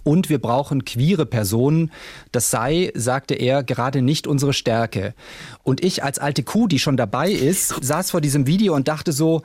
und 0.05 0.29
wir 0.29 0.41
brauchen 0.41 0.85
queere 0.85 1.27
Personen. 1.27 1.91
Das 2.33 2.51
sei, 2.51 2.93
sagte 2.95 3.35
er, 3.35 3.63
gerade 3.63 4.03
nicht 4.03 4.27
unsere 4.27 4.53
Stärke. 4.53 5.15
Und 5.63 5.85
ich 5.85 6.03
als 6.03 6.19
alte 6.19 6.43
Kuh, 6.43 6.67
die 6.67 6.79
schon 6.79 6.97
dabei 6.97 7.31
ist, 7.31 7.75
saß 7.85 8.11
vor 8.11 8.21
diesem 8.21 8.47
Video 8.47 8.75
und 8.75 8.89
dachte 8.89 9.13
so, 9.13 9.43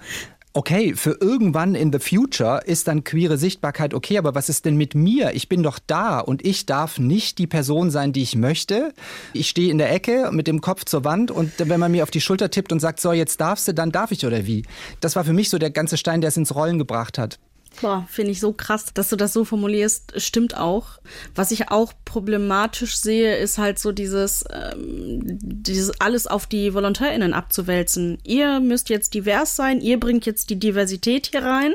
okay, 0.57 0.95
für 0.95 1.15
irgendwann 1.21 1.75
in 1.75 1.93
the 1.93 1.99
future 1.99 2.61
ist 2.65 2.87
dann 2.87 3.03
queere 3.03 3.37
Sichtbarkeit 3.37 3.93
okay, 3.93 4.17
aber 4.17 4.33
was 4.33 4.49
ist 4.49 4.65
denn 4.65 4.75
mit 4.75 4.95
mir? 4.95 5.35
Ich 5.35 5.49
bin 5.49 5.61
doch 5.61 5.77
da 5.85 6.19
und 6.19 6.43
ich 6.43 6.65
darf 6.65 6.97
nicht 6.97 7.37
die 7.37 7.45
Person 7.45 7.91
sein, 7.91 8.11
die 8.11 8.23
ich 8.23 8.35
möchte. 8.35 8.91
Ich 9.33 9.49
stehe 9.49 9.69
in 9.69 9.77
der 9.77 9.91
Ecke 9.91 10.31
mit 10.31 10.47
dem 10.47 10.59
Kopf 10.59 10.83
zur 10.85 11.03
Wand 11.03 11.29
und 11.29 11.51
wenn 11.59 11.79
man 11.79 11.91
mir 11.91 12.01
auf 12.01 12.09
die 12.09 12.21
Schulter 12.21 12.49
tippt 12.49 12.71
und 12.71 12.79
sagt, 12.79 12.99
so, 12.99 13.13
jetzt 13.13 13.39
darfst 13.39 13.67
du, 13.67 13.73
dann 13.75 13.91
darf 13.91 14.11
ich 14.11 14.25
oder 14.25 14.47
wie? 14.47 14.63
Das 14.99 15.15
war 15.15 15.23
für 15.23 15.33
mich 15.33 15.51
so 15.51 15.59
der 15.59 15.69
ganze 15.69 15.95
Stein, 15.95 16.21
der 16.21 16.29
es 16.29 16.37
ins 16.37 16.55
Rollen 16.55 16.79
gebracht 16.79 17.19
hat. 17.19 17.37
Boah, 17.81 18.07
finde 18.09 18.31
ich 18.31 18.39
so 18.39 18.53
krass, 18.53 18.85
dass 18.93 19.09
du 19.09 19.15
das 19.15 19.33
so 19.33 19.45
formulierst. 19.45 20.13
Stimmt 20.19 20.57
auch. 20.57 20.99
Was 21.35 21.51
ich 21.51 21.69
auch 21.69 21.93
problematisch 22.05 22.97
sehe, 22.97 23.37
ist 23.37 23.57
halt 23.57 23.77
so 23.77 23.91
dieses, 23.91 24.43
ähm, 24.51 25.21
dieses 25.23 26.01
alles 26.01 26.25
auf 26.25 26.47
die 26.47 26.73
VolontärInnen 26.73 27.33
abzuwälzen. 27.33 28.17
Ihr 28.23 28.59
müsst 28.59 28.89
jetzt 28.89 29.13
divers 29.13 29.55
sein, 29.55 29.79
ihr 29.79 29.99
bringt 29.99 30.25
jetzt 30.25 30.49
die 30.49 30.59
Diversität 30.59 31.27
hier 31.27 31.43
rein 31.43 31.73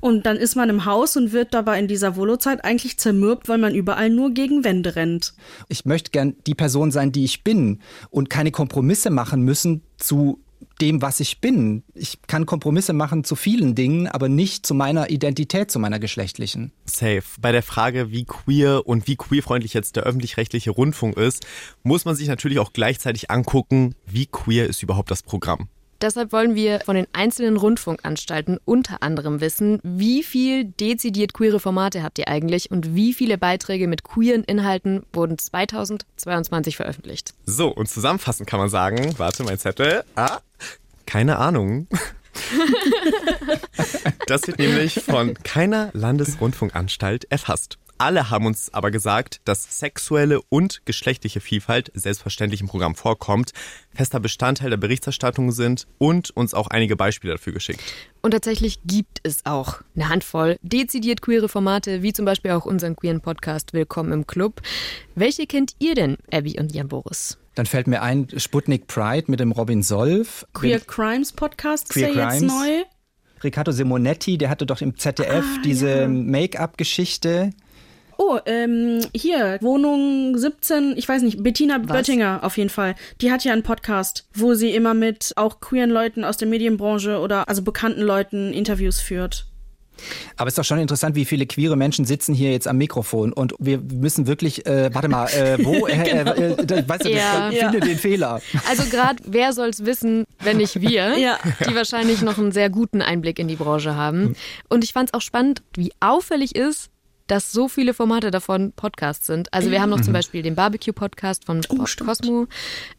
und 0.00 0.24
dann 0.24 0.36
ist 0.36 0.54
man 0.54 0.70
im 0.70 0.84
Haus 0.84 1.16
und 1.16 1.32
wird 1.32 1.52
dabei 1.52 1.78
in 1.80 1.88
dieser 1.88 2.16
Volo-Zeit 2.16 2.64
eigentlich 2.64 2.98
zermürbt, 2.98 3.48
weil 3.48 3.58
man 3.58 3.74
überall 3.74 4.10
nur 4.10 4.30
gegen 4.30 4.62
Wände 4.62 4.94
rennt. 4.94 5.34
Ich 5.68 5.84
möchte 5.84 6.12
gern 6.12 6.36
die 6.46 6.54
Person 6.54 6.92
sein, 6.92 7.10
die 7.10 7.24
ich 7.24 7.42
bin 7.42 7.80
und 8.10 8.30
keine 8.30 8.52
Kompromisse 8.52 9.10
machen 9.10 9.42
müssen 9.42 9.82
zu 9.96 10.40
dem, 10.80 11.02
was 11.02 11.20
ich 11.20 11.40
bin. 11.40 11.82
Ich 11.94 12.18
kann 12.26 12.46
Kompromisse 12.46 12.92
machen 12.92 13.24
zu 13.24 13.36
vielen 13.36 13.74
Dingen, 13.74 14.06
aber 14.06 14.28
nicht 14.28 14.66
zu 14.66 14.74
meiner 14.74 15.10
Identität, 15.10 15.70
zu 15.70 15.78
meiner 15.78 15.98
geschlechtlichen. 15.98 16.72
Safe. 16.84 17.22
Bei 17.40 17.52
der 17.52 17.62
Frage, 17.62 18.10
wie 18.10 18.24
queer 18.24 18.86
und 18.86 19.06
wie 19.06 19.16
queerfreundlich 19.16 19.74
jetzt 19.74 19.96
der 19.96 20.04
öffentlich-rechtliche 20.04 20.70
Rundfunk 20.70 21.16
ist, 21.16 21.46
muss 21.82 22.04
man 22.04 22.14
sich 22.14 22.28
natürlich 22.28 22.58
auch 22.58 22.72
gleichzeitig 22.72 23.30
angucken, 23.30 23.94
wie 24.06 24.26
queer 24.26 24.66
ist 24.66 24.82
überhaupt 24.82 25.10
das 25.10 25.22
Programm. 25.22 25.68
Deshalb 26.00 26.32
wollen 26.32 26.54
wir 26.54 26.80
von 26.80 26.96
den 26.96 27.06
einzelnen 27.12 27.58
Rundfunkanstalten 27.58 28.58
unter 28.64 29.02
anderem 29.02 29.42
wissen, 29.42 29.80
wie 29.82 30.22
viel 30.22 30.64
dezidiert 30.64 31.34
queere 31.34 31.60
Formate 31.60 32.02
habt 32.02 32.18
ihr 32.18 32.28
eigentlich 32.28 32.70
und 32.70 32.94
wie 32.94 33.12
viele 33.12 33.36
Beiträge 33.36 33.86
mit 33.86 34.02
queeren 34.02 34.44
Inhalten 34.44 35.02
wurden 35.12 35.36
2022 35.36 36.76
veröffentlicht. 36.76 37.34
So, 37.44 37.68
und 37.68 37.88
zusammenfassend 37.88 38.48
kann 38.48 38.60
man 38.60 38.70
sagen, 38.70 39.14
warte, 39.18 39.44
mein 39.44 39.58
Zettel, 39.58 40.04
ah, 40.16 40.38
keine 41.04 41.38
Ahnung. 41.38 41.86
das 44.26 44.46
wird 44.46 44.58
nämlich 44.58 44.94
von 44.94 45.34
keiner 45.34 45.90
Landesrundfunkanstalt 45.92 47.30
erfasst. 47.30 47.76
Alle 48.00 48.30
haben 48.30 48.46
uns 48.46 48.72
aber 48.72 48.90
gesagt, 48.90 49.42
dass 49.44 49.78
sexuelle 49.78 50.40
und 50.48 50.86
geschlechtliche 50.86 51.40
Vielfalt 51.40 51.92
selbstverständlich 51.92 52.62
im 52.62 52.66
Programm 52.66 52.94
vorkommt, 52.94 53.50
fester 53.94 54.20
Bestandteil 54.20 54.70
der 54.70 54.78
Berichterstattung 54.78 55.52
sind 55.52 55.86
und 55.98 56.30
uns 56.30 56.54
auch 56.54 56.68
einige 56.68 56.96
Beispiele 56.96 57.34
dafür 57.34 57.52
geschickt. 57.52 57.82
Und 58.22 58.30
tatsächlich 58.30 58.80
gibt 58.86 59.18
es 59.22 59.44
auch 59.44 59.82
eine 59.94 60.08
Handvoll 60.08 60.56
dezidiert 60.62 61.20
queere 61.20 61.50
Formate, 61.50 62.02
wie 62.02 62.14
zum 62.14 62.24
Beispiel 62.24 62.52
auch 62.52 62.64
unseren 62.64 62.96
queeren 62.96 63.20
Podcast 63.20 63.74
Willkommen 63.74 64.12
im 64.12 64.26
Club. 64.26 64.62
Welche 65.14 65.46
kennt 65.46 65.74
ihr 65.78 65.94
denn, 65.94 66.16
Abby 66.32 66.58
und 66.58 66.74
Jan 66.74 66.88
Boris? 66.88 67.36
Dann 67.54 67.66
fällt 67.66 67.86
mir 67.86 68.00
ein 68.00 68.28
Sputnik 68.38 68.86
Pride 68.86 69.30
mit 69.30 69.40
dem 69.40 69.52
Robin 69.52 69.82
Solf. 69.82 70.46
Queer 70.54 70.80
Crimes 70.80 71.32
Podcast 71.32 71.90
Queer 71.90 72.08
ist 72.08 72.16
ja 72.16 72.28
Crimes. 72.30 72.40
jetzt 72.40 72.50
neu. 72.50 72.82
Riccardo 73.44 73.72
Simonetti, 73.72 74.38
der 74.38 74.48
hatte 74.48 74.64
doch 74.64 74.80
im 74.80 74.96
ZDF 74.96 75.44
ah, 75.44 75.60
diese 75.62 76.00
ja. 76.00 76.08
Make-up-Geschichte. 76.08 77.50
Oh, 78.22 78.38
ähm, 78.44 79.00
hier, 79.14 79.56
Wohnung 79.62 80.36
17, 80.36 80.92
ich 80.98 81.08
weiß 81.08 81.22
nicht, 81.22 81.42
Bettina 81.42 81.78
Was? 81.82 81.96
Böttinger 81.96 82.40
auf 82.42 82.58
jeden 82.58 82.68
Fall. 82.68 82.94
Die 83.22 83.32
hat 83.32 83.44
ja 83.44 83.54
einen 83.54 83.62
Podcast, 83.62 84.28
wo 84.34 84.52
sie 84.52 84.74
immer 84.74 84.92
mit 84.92 85.32
auch 85.36 85.60
queeren 85.60 85.88
Leuten 85.88 86.22
aus 86.22 86.36
der 86.36 86.46
Medienbranche 86.46 87.18
oder 87.18 87.48
also 87.48 87.62
bekannten 87.62 88.02
Leuten 88.02 88.52
Interviews 88.52 89.00
führt. 89.00 89.46
Aber 90.36 90.48
es 90.48 90.52
ist 90.52 90.58
doch 90.58 90.64
schon 90.64 90.80
interessant, 90.80 91.16
wie 91.16 91.24
viele 91.24 91.46
queere 91.46 91.76
Menschen 91.76 92.04
sitzen 92.04 92.34
hier 92.34 92.52
jetzt 92.52 92.68
am 92.68 92.76
Mikrofon 92.76 93.32
und 93.32 93.54
wir 93.58 93.78
müssen 93.78 94.26
wirklich, 94.26 94.66
äh, 94.66 94.90
warte 94.92 95.08
mal, 95.08 95.26
äh, 95.28 95.64
wo, 95.64 95.86
äh, 95.86 95.96
genau. 95.96 96.32
äh, 96.32 96.52
äh, 96.52 96.88
weißt 96.88 97.06
du, 97.06 97.10
ja. 97.10 97.48
finde 97.50 97.78
ja. 97.78 97.84
den 97.86 97.96
Fehler. 97.96 98.42
Also 98.68 98.82
gerade, 98.90 99.22
wer 99.26 99.54
soll 99.54 99.68
es 99.68 99.86
wissen, 99.86 100.26
wenn 100.40 100.58
nicht 100.58 100.78
wir, 100.82 101.16
ja. 101.18 101.38
die 101.66 101.74
wahrscheinlich 101.74 102.20
noch 102.20 102.36
einen 102.36 102.52
sehr 102.52 102.68
guten 102.68 103.00
Einblick 103.00 103.38
in 103.38 103.48
die 103.48 103.56
Branche 103.56 103.94
haben. 103.94 104.36
Und 104.68 104.84
ich 104.84 104.92
fand 104.92 105.08
es 105.08 105.14
auch 105.14 105.22
spannend, 105.22 105.62
wie 105.74 105.92
auffällig 106.00 106.54
ist, 106.54 106.90
dass 107.30 107.52
so 107.52 107.68
viele 107.68 107.94
Formate 107.94 108.32
davon 108.32 108.72
Podcasts 108.72 109.26
sind. 109.26 109.54
Also 109.54 109.70
wir 109.70 109.80
haben 109.80 109.90
noch 109.90 109.98
mhm. 109.98 110.02
zum 110.02 110.12
Beispiel 110.12 110.42
den 110.42 110.56
Barbecue-Podcast 110.56 111.44
von 111.44 111.60
oh, 111.68 111.84
Cosmo, 112.04 112.48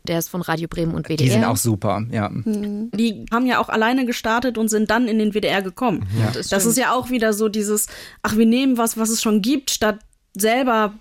der 0.04 0.20
ist 0.20 0.30
von 0.30 0.42
Radio 0.42 0.70
Bremen 0.70 0.94
und 0.94 1.08
WDR. 1.08 1.18
Die 1.18 1.30
sind 1.30 1.44
auch 1.44 1.58
super, 1.58 2.04
ja. 2.12 2.30
Mhm. 2.30 2.92
Die 2.92 3.26
haben 3.30 3.46
ja 3.46 3.60
auch 3.60 3.68
alleine 3.68 4.06
gestartet 4.06 4.58
und 4.58 4.70
sind 4.70 4.90
dann 4.90 5.10
in 5.10 5.20
den 5.20 5.34
WDR 5.34 5.62
gekommen. 5.62 6.08
Ja. 6.18 6.32
Das, 6.32 6.48
das 6.48 6.66
ist 6.66 6.78
ja 6.78 6.94
auch 6.94 7.10
wieder 7.10 7.34
so 7.34 7.50
dieses, 7.50 7.88
ach, 8.24 8.38
wir 8.38 8.46
nehmen 8.46 8.78
was, 8.78 8.98
was 8.98 9.10
es 9.10 9.22
schon 9.22 9.42
gibt, 9.42 9.70
statt 9.70 10.00
selber 10.34 10.94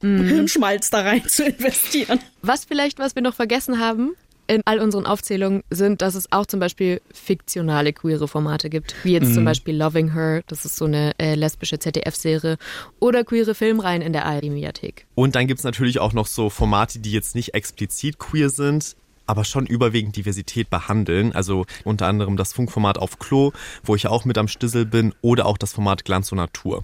mhm. 0.00 0.26
Hirnschmalz 0.26 0.88
da 0.88 1.02
rein 1.02 1.26
zu 1.28 1.44
investieren. 1.44 2.20
Was 2.40 2.64
vielleicht, 2.64 2.98
was 2.98 3.14
wir 3.14 3.22
noch 3.22 3.34
vergessen 3.34 3.80
haben, 3.80 4.14
in 4.48 4.62
all 4.64 4.80
unseren 4.80 5.06
Aufzählungen 5.06 5.62
sind, 5.70 6.02
dass 6.02 6.14
es 6.14 6.32
auch 6.32 6.46
zum 6.46 6.58
Beispiel 6.58 7.00
fiktionale 7.12 7.92
queere 7.92 8.26
Formate 8.26 8.70
gibt, 8.70 8.94
wie 9.04 9.12
jetzt 9.12 9.28
mhm. 9.28 9.34
zum 9.34 9.44
Beispiel 9.44 9.76
Loving 9.76 10.14
Her, 10.14 10.42
das 10.46 10.64
ist 10.64 10.76
so 10.76 10.86
eine 10.86 11.12
äh, 11.18 11.34
lesbische 11.34 11.78
ZDF-Serie, 11.78 12.56
oder 12.98 13.24
queere 13.24 13.54
Filmreihen 13.54 14.02
in 14.02 14.12
der 14.12 14.26
ARD-Mediathek. 14.26 15.06
Und 15.14 15.34
dann 15.34 15.46
gibt 15.46 15.58
es 15.58 15.64
natürlich 15.64 16.00
auch 16.00 16.12
noch 16.12 16.26
so 16.26 16.50
Formate, 16.50 16.98
die 16.98 17.12
jetzt 17.12 17.34
nicht 17.34 17.54
explizit 17.54 18.18
queer 18.18 18.50
sind, 18.50 18.96
aber 19.26 19.44
schon 19.44 19.66
überwiegend 19.66 20.16
Diversität 20.16 20.70
behandeln. 20.70 21.32
Also 21.32 21.66
unter 21.84 22.06
anderem 22.06 22.36
das 22.36 22.54
Funkformat 22.54 22.98
auf 22.98 23.18
Klo, 23.18 23.52
wo 23.84 23.94
ich 23.94 24.06
auch 24.06 24.24
mit 24.24 24.38
am 24.38 24.48
Stissel 24.48 24.86
bin, 24.86 25.14
oder 25.20 25.46
auch 25.46 25.58
das 25.58 25.74
Format 25.74 26.04
Glanz 26.04 26.32
und 26.32 26.38
Natur. 26.38 26.82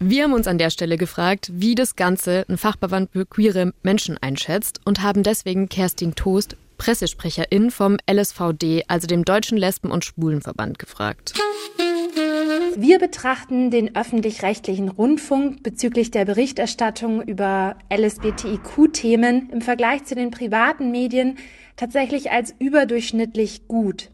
Wir 0.00 0.24
haben 0.24 0.32
uns 0.32 0.48
an 0.48 0.58
der 0.58 0.70
Stelle 0.70 0.96
gefragt, 0.96 1.50
wie 1.54 1.76
das 1.76 1.94
Ganze 1.94 2.44
ein 2.48 2.58
Fachverband 2.58 3.12
für 3.12 3.24
queere 3.24 3.72
Menschen 3.84 4.18
einschätzt 4.18 4.80
und 4.84 5.02
haben 5.02 5.22
deswegen 5.22 5.68
Kerstin 5.68 6.16
Toast 6.16 6.56
Pressesprecherin 6.76 7.70
vom 7.70 7.96
LSVD, 8.10 8.84
also 8.88 9.06
dem 9.06 9.24
Deutschen 9.24 9.58
Lesben- 9.58 9.90
und 9.90 10.04
Schwulenverband, 10.04 10.78
gefragt. 10.78 11.34
Wir 12.76 12.98
betrachten 12.98 13.70
den 13.70 13.94
öffentlich-rechtlichen 13.94 14.88
Rundfunk 14.88 15.62
bezüglich 15.62 16.10
der 16.10 16.24
Berichterstattung 16.24 17.22
über 17.22 17.76
LSBTIQ-Themen 17.88 19.50
im 19.50 19.60
Vergleich 19.60 20.04
zu 20.04 20.16
den 20.16 20.32
privaten 20.32 20.90
Medien 20.90 21.38
tatsächlich 21.76 22.32
als 22.32 22.54
überdurchschnittlich 22.58 23.68
gut. 23.68 24.10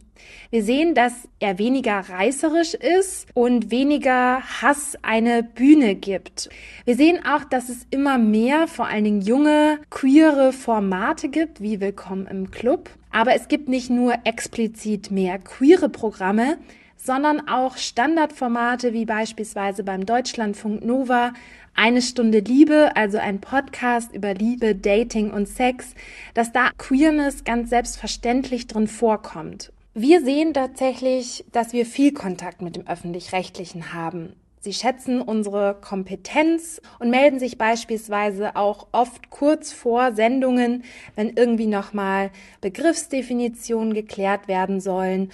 Wir 0.52 0.64
sehen, 0.64 0.96
dass 0.96 1.28
er 1.38 1.60
weniger 1.60 2.00
reißerisch 2.00 2.74
ist 2.74 3.28
und 3.34 3.70
weniger 3.70 4.42
Hass 4.60 4.98
eine 5.00 5.44
Bühne 5.44 5.94
gibt. 5.94 6.48
Wir 6.84 6.96
sehen 6.96 7.24
auch, 7.24 7.44
dass 7.44 7.68
es 7.68 7.86
immer 7.90 8.18
mehr, 8.18 8.66
vor 8.66 8.88
allen 8.88 9.04
Dingen 9.04 9.20
junge, 9.20 9.78
queere 9.90 10.52
Formate 10.52 11.28
gibt, 11.28 11.60
wie 11.60 11.80
Willkommen 11.80 12.26
im 12.26 12.50
Club. 12.50 12.90
Aber 13.12 13.36
es 13.36 13.46
gibt 13.46 13.68
nicht 13.68 13.90
nur 13.90 14.14
explizit 14.24 15.12
mehr 15.12 15.38
queere 15.38 15.88
Programme, 15.88 16.58
sondern 16.96 17.46
auch 17.46 17.76
Standardformate 17.76 18.92
wie 18.92 19.04
beispielsweise 19.04 19.84
beim 19.84 20.04
Deutschlandfunk 20.04 20.84
Nova 20.84 21.32
eine 21.76 22.02
Stunde 22.02 22.40
Liebe, 22.40 22.90
also 22.96 23.18
ein 23.18 23.40
Podcast 23.40 24.12
über 24.12 24.34
Liebe, 24.34 24.74
Dating 24.74 25.30
und 25.30 25.46
Sex, 25.46 25.94
dass 26.34 26.50
da 26.50 26.70
Queerness 26.76 27.44
ganz 27.44 27.70
selbstverständlich 27.70 28.66
drin 28.66 28.88
vorkommt. 28.88 29.70
Wir 29.94 30.24
sehen 30.24 30.55
tatsächlich, 30.55 31.44
dass 31.50 31.72
wir 31.72 31.85
viel 31.85 32.12
Kontakt 32.12 32.62
mit 32.62 32.76
dem 32.76 32.87
öffentlich-rechtlichen 32.87 33.92
haben. 33.92 34.37
Sie 34.61 34.72
schätzen 34.72 35.20
unsere 35.20 35.74
Kompetenz 35.81 36.81
und 37.00 37.11
melden 37.11 37.40
sich 37.40 37.59
beispielsweise 37.59 38.55
auch 38.55 38.87
oft 38.92 39.31
kurz 39.31 39.72
vor 39.72 40.12
Sendungen, 40.12 40.85
wenn 41.16 41.31
irgendwie 41.31 41.66
nochmal 41.66 42.31
Begriffsdefinitionen 42.61 43.92
geklärt 43.92 44.46
werden 44.46 44.81
sollen. 44.81 45.33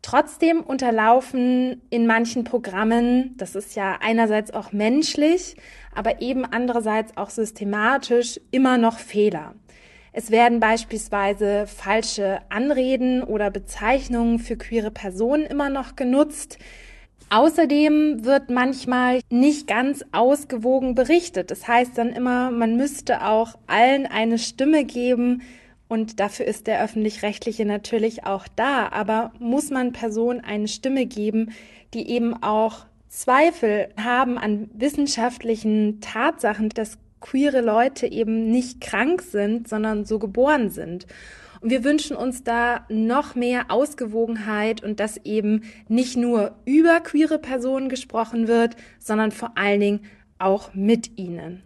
Trotzdem 0.00 0.62
unterlaufen 0.62 1.82
in 1.90 2.06
manchen 2.06 2.44
Programmen, 2.44 3.34
das 3.36 3.54
ist 3.54 3.76
ja 3.76 3.98
einerseits 4.00 4.54
auch 4.54 4.72
menschlich, 4.72 5.56
aber 5.94 6.22
eben 6.22 6.46
andererseits 6.46 7.14
auch 7.18 7.28
systematisch 7.28 8.40
immer 8.52 8.78
noch 8.78 9.00
Fehler. 9.00 9.54
Es 10.12 10.30
werden 10.30 10.60
beispielsweise 10.60 11.66
falsche 11.66 12.40
Anreden 12.48 13.22
oder 13.22 13.50
Bezeichnungen 13.50 14.38
für 14.38 14.56
queere 14.56 14.90
Personen 14.90 15.44
immer 15.44 15.70
noch 15.70 15.96
genutzt. 15.96 16.58
Außerdem 17.30 18.24
wird 18.24 18.48
manchmal 18.48 19.20
nicht 19.30 19.66
ganz 19.66 20.02
ausgewogen 20.12 20.94
berichtet. 20.94 21.50
Das 21.50 21.68
heißt 21.68 21.98
dann 21.98 22.10
immer, 22.10 22.50
man 22.50 22.76
müsste 22.76 23.26
auch 23.26 23.58
allen 23.66 24.06
eine 24.06 24.38
Stimme 24.38 24.84
geben. 24.84 25.42
Und 25.88 26.20
dafür 26.20 26.46
ist 26.46 26.66
der 26.66 26.82
öffentlich-rechtliche 26.82 27.66
natürlich 27.66 28.24
auch 28.24 28.46
da. 28.56 28.88
Aber 28.88 29.32
muss 29.38 29.70
man 29.70 29.92
Personen 29.92 30.40
eine 30.40 30.68
Stimme 30.68 31.04
geben, 31.04 31.52
die 31.92 32.08
eben 32.10 32.42
auch 32.42 32.86
Zweifel 33.08 33.88
haben 34.02 34.38
an 34.38 34.70
wissenschaftlichen 34.72 36.00
Tatsachen, 36.00 36.70
dass 36.70 36.98
queere 37.20 37.60
Leute 37.60 38.06
eben 38.06 38.50
nicht 38.50 38.80
krank 38.80 39.22
sind, 39.22 39.68
sondern 39.68 40.04
so 40.04 40.18
geboren 40.18 40.70
sind. 40.70 41.06
Und 41.60 41.70
wir 41.70 41.84
wünschen 41.84 42.16
uns 42.16 42.44
da 42.44 42.86
noch 42.88 43.34
mehr 43.34 43.66
Ausgewogenheit 43.70 44.82
und 44.82 45.00
dass 45.00 45.16
eben 45.24 45.64
nicht 45.88 46.16
nur 46.16 46.56
über 46.64 47.00
queere 47.00 47.38
Personen 47.38 47.88
gesprochen 47.88 48.46
wird, 48.46 48.76
sondern 48.98 49.32
vor 49.32 49.52
allen 49.56 49.80
Dingen 49.80 50.00
auch 50.38 50.72
mit 50.74 51.18
ihnen. 51.18 51.62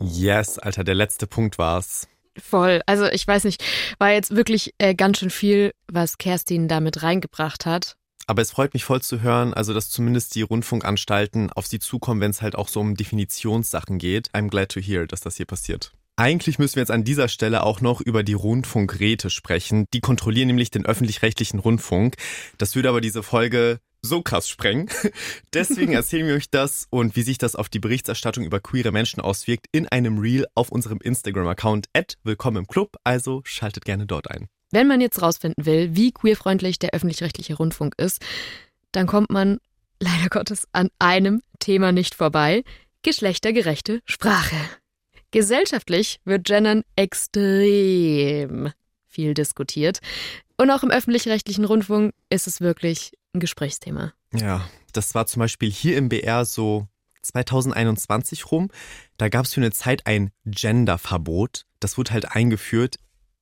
Yes, 0.00 0.58
Alter, 0.58 0.82
der 0.82 0.96
letzte 0.96 1.26
Punkt 1.26 1.58
war's. 1.58 2.08
Voll. 2.36 2.82
Also 2.86 3.06
ich 3.06 3.26
weiß 3.26 3.44
nicht, 3.44 3.62
war 3.98 4.12
jetzt 4.12 4.34
wirklich 4.34 4.74
äh, 4.78 4.94
ganz 4.94 5.18
schön 5.18 5.30
viel, 5.30 5.72
was 5.86 6.18
Kerstin 6.18 6.66
damit 6.66 7.04
reingebracht 7.04 7.64
hat. 7.64 7.96
Aber 8.26 8.42
es 8.42 8.50
freut 8.50 8.74
mich 8.74 8.84
voll 8.84 9.02
zu 9.02 9.20
hören, 9.20 9.54
also 9.54 9.74
dass 9.74 9.90
zumindest 9.90 10.34
die 10.34 10.42
Rundfunkanstalten 10.42 11.52
auf 11.52 11.66
sie 11.66 11.78
zukommen, 11.78 12.20
wenn 12.20 12.30
es 12.30 12.42
halt 12.42 12.56
auch 12.56 12.68
so 12.68 12.80
um 12.80 12.94
Definitionssachen 12.94 13.98
geht. 13.98 14.30
I'm 14.30 14.48
glad 14.48 14.70
to 14.70 14.80
hear, 14.80 15.06
dass 15.06 15.20
das 15.20 15.36
hier 15.36 15.46
passiert. 15.46 15.92
Eigentlich 16.16 16.60
müssen 16.60 16.76
wir 16.76 16.82
jetzt 16.82 16.92
an 16.92 17.02
dieser 17.02 17.28
Stelle 17.28 17.64
auch 17.64 17.80
noch 17.80 18.00
über 18.00 18.22
die 18.22 18.34
Rundfunkräte 18.34 19.30
sprechen. 19.30 19.86
Die 19.92 20.00
kontrollieren 20.00 20.46
nämlich 20.46 20.70
den 20.70 20.86
öffentlich-rechtlichen 20.86 21.58
Rundfunk. 21.58 22.14
Das 22.56 22.76
würde 22.76 22.88
aber 22.88 23.00
diese 23.00 23.24
Folge 23.24 23.80
so 24.00 24.22
krass 24.22 24.48
sprengen. 24.48 24.88
Deswegen 25.54 25.92
erzählen 25.94 26.28
wir 26.28 26.34
euch 26.34 26.50
das 26.50 26.86
und 26.90 27.16
wie 27.16 27.22
sich 27.22 27.38
das 27.38 27.56
auf 27.56 27.68
die 27.68 27.80
Berichterstattung 27.80 28.44
über 28.44 28.60
queere 28.60 28.92
Menschen 28.92 29.20
auswirkt 29.20 29.66
in 29.72 29.88
einem 29.88 30.18
Reel 30.18 30.46
auf 30.54 30.70
unserem 30.70 30.98
Instagram-Account 30.98 31.88
at 31.94 32.16
Willkommen 32.22 32.58
im 32.58 32.66
Club. 32.68 32.96
Also 33.02 33.42
schaltet 33.44 33.84
gerne 33.84 34.06
dort 34.06 34.30
ein. 34.30 34.46
Wenn 34.74 34.88
man 34.88 35.00
jetzt 35.00 35.22
rausfinden 35.22 35.66
will, 35.66 35.94
wie 35.94 36.10
queerfreundlich 36.10 36.80
der 36.80 36.90
öffentlich-rechtliche 36.94 37.54
Rundfunk 37.54 37.94
ist, 37.96 38.20
dann 38.90 39.06
kommt 39.06 39.30
man 39.30 39.58
leider 40.00 40.28
Gottes 40.28 40.66
an 40.72 40.88
einem 40.98 41.42
Thema 41.60 41.92
nicht 41.92 42.16
vorbei. 42.16 42.64
Geschlechtergerechte 43.02 44.00
Sprache. 44.04 44.56
Gesellschaftlich 45.30 46.18
wird 46.24 46.44
Gendern 46.44 46.82
extrem 46.96 48.72
viel 49.06 49.34
diskutiert. 49.34 50.00
Und 50.56 50.72
auch 50.72 50.82
im 50.82 50.90
öffentlich-rechtlichen 50.90 51.64
Rundfunk 51.64 52.12
ist 52.28 52.48
es 52.48 52.60
wirklich 52.60 53.12
ein 53.32 53.38
Gesprächsthema. 53.38 54.12
Ja, 54.32 54.68
das 54.92 55.14
war 55.14 55.26
zum 55.26 55.38
Beispiel 55.38 55.70
hier 55.70 55.96
im 55.96 56.08
BR 56.08 56.44
so 56.44 56.88
2021 57.22 58.50
rum. 58.50 58.72
Da 59.18 59.28
gab 59.28 59.44
es 59.44 59.54
für 59.54 59.60
eine 59.60 59.70
Zeit 59.70 60.04
ein 60.08 60.32
Genderverbot. 60.44 61.64
Das 61.78 61.96
wurde 61.96 62.10
halt 62.10 62.32
eingeführt 62.32 62.96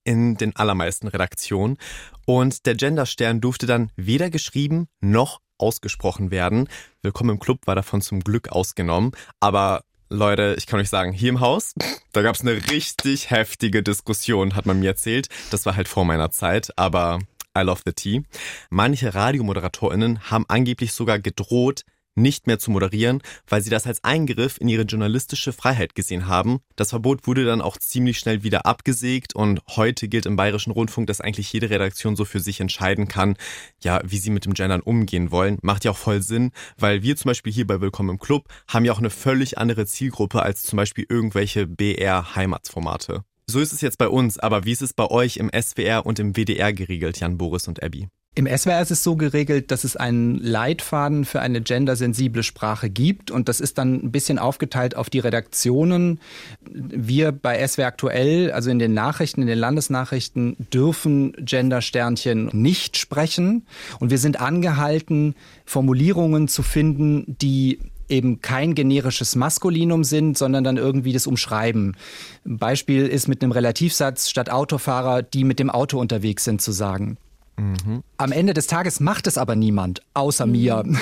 in 0.05 0.37
den 0.37 0.57
allermeisten 0.57 1.09
Redaktionen. 1.09 1.79
Und 2.27 2.67
der 2.67 2.75
Genderstern 2.75 3.41
durfte 3.41 3.67
dann 3.67 3.91
weder 3.97 4.31
geschrieben 4.31 4.89
noch 5.01 5.41
ausgesprochen 5.59 6.31
werden. 6.31 6.69
Willkommen 7.03 7.31
im 7.31 7.39
Club 7.39 7.67
war 7.67 7.75
davon 7.75 8.03
zum 8.03 8.21
Glück 8.21 8.51
ausgenommen. 8.51 9.13
Aber 9.41 9.85
Leute, 10.09 10.55
ich 10.59 10.67
kann 10.67 10.79
euch 10.81 10.91
sagen, 10.91 11.13
hier 11.13 11.31
im 11.31 11.41
Haus, 11.41 11.73
da 12.13 12.23
gab 12.23 12.35
es 12.35 12.43
eine 12.43 12.71
richtig 12.71 13.31
heftige 13.31 13.83
Diskussion, 13.83 14.55
hat 14.55 14.67
man 14.67 14.81
mir 14.81 14.91
erzählt. 14.91 15.29
Das 15.51 15.65
war 15.65 15.77
halt 15.77 15.89
vor 15.89 16.05
meiner 16.05 16.31
Zeit, 16.31 16.77
aber 16.77 17.21
I 17.57 17.63
love 17.63 17.81
the 17.85 17.93
tea. 17.93 18.23
Manche 18.69 19.15
RadiomoderatorInnen 19.15 20.31
haben 20.31 20.45
angeblich 20.49 20.93
sogar 20.93 21.19
gedroht, 21.19 21.83
nicht 22.15 22.47
mehr 22.47 22.59
zu 22.59 22.71
moderieren, 22.71 23.23
weil 23.49 23.63
sie 23.63 23.71
das 23.71 23.87
als 23.87 24.03
Eingriff 24.05 24.59
in 24.61 24.69
ihre 24.69 24.83
journalistische 24.83 25.53
Freiheit 25.53 25.95
gesehen 25.95 26.27
haben. 26.27 26.61
Das 26.77 26.91
Verbot 26.91 27.27
wurde 27.27 27.45
dann 27.45 27.61
auch 27.61 27.79
ziemlich 27.79 28.19
schnell 28.19 28.43
wieder 28.43 28.67
abgesägt 28.67 29.35
und 29.35 29.61
heute 29.71 30.09
gilt 30.09 30.27
im 30.27 30.37
Bayerischen 30.37 30.73
Rundfunk, 30.73 31.07
dass 31.07 31.21
eigentlich 31.21 31.53
jede 31.53 31.71
Redaktion 31.71 32.17
so 32.17 32.25
für 32.25 32.41
sich 32.41 32.61
entscheiden 32.61 33.09
kann, 33.09 33.37
ja, 33.81 34.01
wie 34.05 34.19
sie 34.19 34.31
mit 34.31 34.45
dem 34.45 34.55
Gendern 34.55 34.81
umgehen 34.81 35.31
wollen. 35.31 35.59
Macht 35.63 35.85
ja 35.85 35.91
auch 35.91 35.97
voll 35.97 36.23
Sinn, 36.23 36.51
weil 36.77 37.03
wir 37.03 37.17
zum 37.17 37.29
Beispiel 37.29 37.53
hier 37.53 37.67
bei 37.67 37.81
Willkommen 37.81 38.11
im 38.11 38.19
Club 38.19 38.49
haben 38.69 38.85
ja 38.85 38.93
auch 38.93 38.99
eine 38.99 39.11
völlig 39.11 39.59
andere 39.59 39.87
Zielgruppe 39.87 40.43
als 40.43 40.63
zum 40.63 40.77
Beispiel 40.77 41.07
irgendwelche 41.09 41.67
BR-Heimatsformate. 41.67 43.25
So 43.47 43.61
ist 43.61 43.73
es 43.73 43.81
jetzt 43.81 43.99
bei 43.99 44.09
uns, 44.09 44.39
aber 44.39 44.65
wie 44.65 44.73
ist 44.73 44.83
es 44.83 44.95
bei 44.95 45.07
euch 45.07 45.37
im 45.37 45.51
SWR 45.51 46.07
und 46.07 46.19
im 46.19 46.35
WDR 46.35 46.73
geregelt, 46.73 47.21
Jan 47.21 47.39
Boris 47.39 47.69
und 47.69 47.83
Abby? 47.83 48.09
Im 48.35 48.47
SWR 48.47 48.80
ist 48.80 48.91
es 48.91 49.05
so 49.05 49.14
geregelt, 49.14 49.70
dass 49.70 49.85
es 49.85 49.95
einen 49.95 50.39
Leitfaden 50.39 51.26
für 51.26 51.41
eine 51.41 51.61
gendersensible 51.61 52.43
Sprache 52.43 52.89
gibt 52.89 53.30
und 53.30 53.47
das 53.47 53.61
ist 53.61 53.76
dann 53.76 54.03
ein 54.03 54.11
bisschen 54.11 54.39
aufgeteilt 54.39 54.97
auf 54.97 55.11
die 55.11 55.18
Redaktionen. 55.18 56.18
Wir 56.64 57.30
bei 57.30 57.66
SWR 57.66 57.89
aktuell, 57.89 58.51
also 58.51 58.70
in 58.70 58.78
den 58.78 58.95
Nachrichten, 58.95 59.43
in 59.43 59.49
den 59.49 59.59
Landesnachrichten, 59.59 60.57
dürfen 60.72 61.33
Gendersternchen 61.45 62.49
nicht 62.55 62.97
sprechen 62.97 63.66
und 64.01 64.11
wir 64.11 64.18
sind 64.18 64.41
angehalten, 64.41 65.35
Formulierungen 65.66 66.49
zu 66.49 66.62
finden, 66.62 67.37
die 67.39 67.80
eben 68.09 68.41
kein 68.41 68.74
generisches 68.74 69.37
Maskulinum 69.37 70.05
sind, 70.05 70.39
sondern 70.39 70.64
dann 70.64 70.78
irgendwie 70.78 71.12
das 71.12 71.26
Umschreiben. 71.26 71.99
Beispiel 72.47 73.09
ist 73.09 73.28
mit 73.28 73.43
einem 73.43 73.53
Relativsatz 73.53 74.30
statt 74.30 74.49
Autofahrer, 74.49 75.22
die 75.22 75.45
mit 75.45 75.59
dem 75.59 75.68
Auto 75.68 76.01
unterwegs 76.01 76.45
sind, 76.45 76.62
zu 76.62 76.72
sagen. 76.72 77.18
Mhm. 77.57 78.03
Am 78.17 78.33
Ende 78.33 78.55
des 78.55 78.67
Tages 78.67 79.01
macht 79.01 79.27
es 79.27 79.37
aber 79.37 79.57
niemand, 79.57 80.03
außer 80.15 80.47
mhm. 80.47 80.53
mir. 80.53 80.85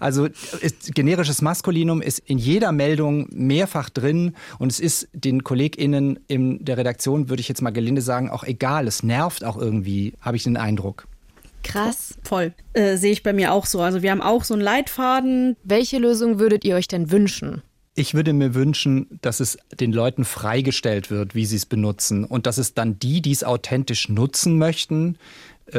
Also 0.00 0.26
ist, 0.60 0.94
generisches 0.94 1.42
Maskulinum 1.42 2.02
ist 2.02 2.18
in 2.18 2.38
jeder 2.38 2.72
Meldung 2.72 3.28
mehrfach 3.30 3.88
drin 3.88 4.34
und 4.58 4.70
es 4.70 4.80
ist 4.80 5.08
den 5.12 5.42
KollegInnen 5.42 6.18
in 6.28 6.64
der 6.64 6.76
Redaktion, 6.76 7.28
würde 7.28 7.40
ich 7.40 7.48
jetzt 7.48 7.62
mal 7.62 7.70
gelinde 7.70 8.02
sagen, 8.02 8.30
auch 8.30 8.44
egal. 8.44 8.86
Es 8.86 9.02
nervt 9.02 9.44
auch 9.44 9.56
irgendwie, 9.56 10.12
habe 10.20 10.36
ich 10.36 10.44
den 10.44 10.56
Eindruck. 10.56 11.06
Krass. 11.62 12.14
Voll. 12.22 12.52
Äh, 12.74 12.96
Sehe 12.96 13.12
ich 13.12 13.22
bei 13.22 13.32
mir 13.32 13.52
auch 13.52 13.66
so. 13.66 13.80
Also 13.80 14.02
wir 14.02 14.10
haben 14.10 14.22
auch 14.22 14.44
so 14.44 14.54
einen 14.54 14.62
Leitfaden. 14.62 15.56
Welche 15.64 15.98
Lösung 15.98 16.38
würdet 16.38 16.64
ihr 16.64 16.76
euch 16.76 16.88
denn 16.88 17.10
wünschen? 17.10 17.62
Ich 17.98 18.14
würde 18.14 18.34
mir 18.34 18.54
wünschen, 18.54 19.18
dass 19.22 19.40
es 19.40 19.58
den 19.80 19.92
Leuten 19.92 20.26
freigestellt 20.26 21.10
wird, 21.10 21.34
wie 21.34 21.46
sie 21.46 21.56
es 21.56 21.66
benutzen 21.66 22.24
und 22.24 22.46
dass 22.46 22.58
es 22.58 22.74
dann 22.74 22.98
die, 22.98 23.22
die 23.22 23.32
es 23.32 23.42
authentisch 23.42 24.10
nutzen 24.10 24.58
möchten, 24.58 25.16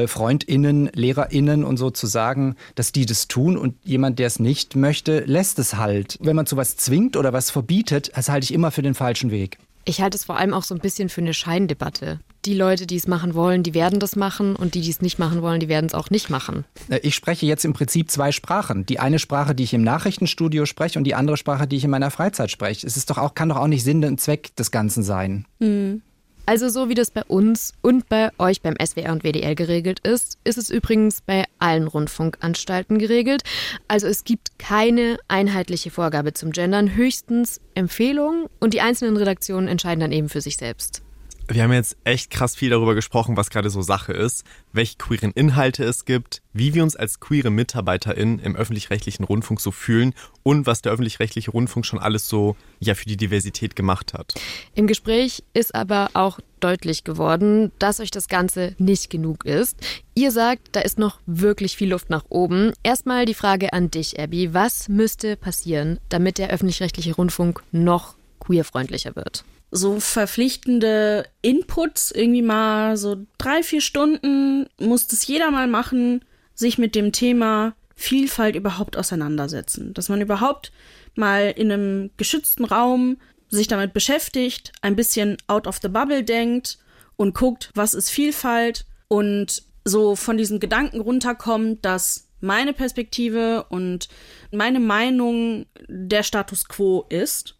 Freundinnen, 0.07 0.89
Lehrerinnen 0.93 1.63
und 1.63 1.77
so 1.77 1.89
zu 1.89 2.07
sagen, 2.07 2.55
dass 2.75 2.91
die 2.91 3.05
das 3.05 3.27
tun 3.27 3.57
und 3.57 3.75
jemand, 3.83 4.19
der 4.19 4.27
es 4.27 4.39
nicht 4.39 4.75
möchte, 4.75 5.19
lässt 5.25 5.59
es 5.59 5.75
halt. 5.75 6.17
Wenn 6.21 6.35
man 6.35 6.45
zu 6.45 6.57
was 6.57 6.77
zwingt 6.77 7.15
oder 7.15 7.33
was 7.33 7.51
verbietet, 7.51 8.11
das 8.15 8.29
halte 8.29 8.45
ich 8.45 8.53
immer 8.53 8.71
für 8.71 8.81
den 8.81 8.95
falschen 8.95 9.31
Weg. 9.31 9.57
Ich 9.88 10.01
halte 10.01 10.17
es 10.17 10.25
vor 10.25 10.38
allem 10.38 10.53
auch 10.53 10.63
so 10.63 10.75
ein 10.75 10.81
bisschen 10.81 11.07
für 11.07 11.21
eine 11.21 11.33
Scheindebatte. 11.33 12.19
Die 12.43 12.53
Leute, 12.53 12.88
die 12.88 12.97
es 12.97 13.07
machen 13.07 13.35
wollen, 13.35 13.63
die 13.63 13.73
werden 13.73 13.99
das 13.99 14.17
machen 14.17 14.57
und 14.57 14.75
die, 14.75 14.81
die 14.81 14.89
es 14.89 15.01
nicht 15.01 15.17
machen 15.17 15.41
wollen, 15.41 15.61
die 15.61 15.69
werden 15.69 15.85
es 15.85 15.93
auch 15.93 16.09
nicht 16.09 16.29
machen. 16.29 16.65
Äh, 16.89 16.99
ich 17.03 17.15
spreche 17.15 17.45
jetzt 17.45 17.63
im 17.63 17.71
Prinzip 17.71 18.11
zwei 18.11 18.33
Sprachen. 18.33 18.85
Die 18.85 18.99
eine 18.99 19.17
Sprache, 19.17 19.55
die 19.55 19.63
ich 19.63 19.73
im 19.73 19.83
Nachrichtenstudio 19.83 20.65
spreche 20.65 20.99
und 20.99 21.05
die 21.05 21.15
andere 21.15 21.38
Sprache, 21.38 21.67
die 21.67 21.77
ich 21.77 21.85
in 21.85 21.89
meiner 21.89 22.11
Freizeit 22.11 22.51
spreche. 22.51 22.85
Es 22.85 22.97
ist 22.97 23.09
doch 23.09 23.17
auch, 23.17 23.33
kann 23.33 23.47
doch 23.47 23.57
auch 23.57 23.67
nicht 23.67 23.83
Sinn 23.83 24.03
und 24.03 24.19
Zweck 24.19 24.53
des 24.57 24.71
Ganzen 24.71 25.03
sein. 25.03 25.45
Mhm. 25.59 26.01
Also 26.47 26.69
so 26.69 26.87
wie 26.87 26.93
das 26.93 27.11
bei 27.11 27.25
uns 27.25 27.73
und 27.81 28.07
bei 28.07 28.31
euch 28.39 28.61
beim 28.61 28.75
SWR 28.81 29.11
und 29.11 29.23
WDR 29.25 29.53
geregelt 29.53 29.99
ist, 30.07 30.37
ist 30.45 30.57
es 30.57 30.69
übrigens 30.69 31.19
bei 31.19 31.43
allen 31.59 31.87
Rundfunkanstalten 31.87 32.99
geregelt. 32.99 33.43
Also 33.89 34.07
es 34.07 34.23
gibt 34.23 34.57
keine 34.57 35.17
einheitliche 35.27 35.91
Vorgabe 35.91 36.31
zum 36.31 36.51
Gendern, 36.51 36.95
höchstens 36.95 37.59
Empfehlungen 37.75 38.45
und 38.61 38.73
die 38.73 38.79
einzelnen 38.79 39.17
Redaktionen 39.17 39.67
entscheiden 39.67 39.99
dann 39.99 40.13
eben 40.13 40.29
für 40.29 40.39
sich 40.39 40.55
selbst. 40.55 41.01
Wir 41.49 41.63
haben 41.63 41.71
jetzt 41.71 41.95
echt 42.03 42.29
krass 42.29 42.57
viel 42.57 42.71
darüber 42.71 42.93
gesprochen, 42.93 43.37
was 43.37 43.49
gerade 43.49 43.69
so 43.69 43.81
Sache 43.81 44.11
ist, 44.11 44.43
welche 44.73 44.97
queeren 44.97 45.31
Inhalte 45.31 45.85
es 45.85 46.03
gibt, 46.03 46.41
wie 46.51 46.73
wir 46.73 46.83
uns 46.83 46.97
als 46.97 47.21
queere 47.21 47.51
MitarbeiterInnen 47.51 48.39
im 48.39 48.57
öffentlich-rechtlichen 48.57 49.23
Rundfunk 49.23 49.61
so 49.61 49.71
fühlen 49.71 50.13
und 50.43 50.65
was 50.65 50.81
der 50.81 50.91
öffentlich-rechtliche 50.91 51.51
Rundfunk 51.51 51.85
schon 51.85 51.99
alles 51.99 52.27
so 52.27 52.57
ja 52.79 52.95
für 52.95 53.05
die 53.05 53.15
Diversität 53.15 53.77
gemacht 53.77 54.13
hat. 54.13 54.33
Im 54.75 54.87
Gespräch 54.87 55.41
ist 55.53 55.73
aber 55.73 56.09
auch 56.15 56.39
deutlich 56.59 57.05
geworden, 57.05 57.71
dass 57.79 58.01
euch 58.01 58.11
das 58.11 58.27
Ganze 58.27 58.75
nicht 58.77 59.09
genug 59.09 59.45
ist. 59.45 59.77
Ihr 60.15 60.31
sagt, 60.31 60.75
da 60.75 60.81
ist 60.81 60.99
noch 60.99 61.21
wirklich 61.27 61.77
viel 61.77 61.91
Luft 61.91 62.09
nach 62.09 62.25
oben. 62.27 62.73
Erstmal 62.83 63.25
die 63.25 63.33
Frage 63.33 63.71
an 63.71 63.89
dich, 63.89 64.19
Abby. 64.19 64.53
Was 64.53 64.89
müsste 64.89 65.37
passieren, 65.37 65.99
damit 66.09 66.39
der 66.39 66.49
öffentlich-rechtliche 66.49 67.15
Rundfunk 67.15 67.63
noch 67.71 68.15
queerfreundlicher 68.41 69.15
wird? 69.15 69.45
So 69.72 69.99
verpflichtende 69.99 71.26
Inputs, 71.41 72.11
irgendwie 72.11 72.41
mal 72.41 72.97
so 72.97 73.26
drei, 73.38 73.63
vier 73.63 73.82
Stunden 73.82 74.68
muss 74.80 75.07
das 75.07 75.28
jeder 75.28 75.51
mal 75.51 75.68
machen, 75.68 76.24
sich 76.53 76.78
mit 76.78 76.95
dem 76.95 77.11
Thema 77.11 77.76
Vielfalt 77.95 78.55
überhaupt 78.55 78.95
auseinandersetzen. 78.95 79.93
Dass 79.93 80.09
man 80.09 80.22
überhaupt 80.22 80.72
mal 81.15 81.53
in 81.55 81.72
einem 81.72 82.11
geschützten 82.18 82.63
Raum 82.65 83.18
sich 83.49 83.68
damit 83.68 83.93
beschäftigt, 83.93 84.72
ein 84.82 84.95
bisschen 84.95 85.38
out 85.47 85.68
of 85.68 85.80
the 85.82 85.89
bubble 85.89 86.24
denkt 86.24 86.78
und 87.15 87.34
guckt, 87.34 87.72
was 87.74 87.93
ist 87.93 88.09
Vielfalt 88.09 88.86
und 89.07 89.63
so 89.84 90.15
von 90.15 90.38
diesen 90.38 90.59
Gedanken 90.59 91.01
runterkommt, 91.01 91.84
dass 91.84 92.28
meine 92.39 92.74
Perspektive 92.74 93.65
und 93.70 94.09
meine 94.51 94.80
Meinung 94.80 95.65
der 95.88 96.24
Status 96.24 96.68
quo 96.68 97.05
ist 97.09 97.56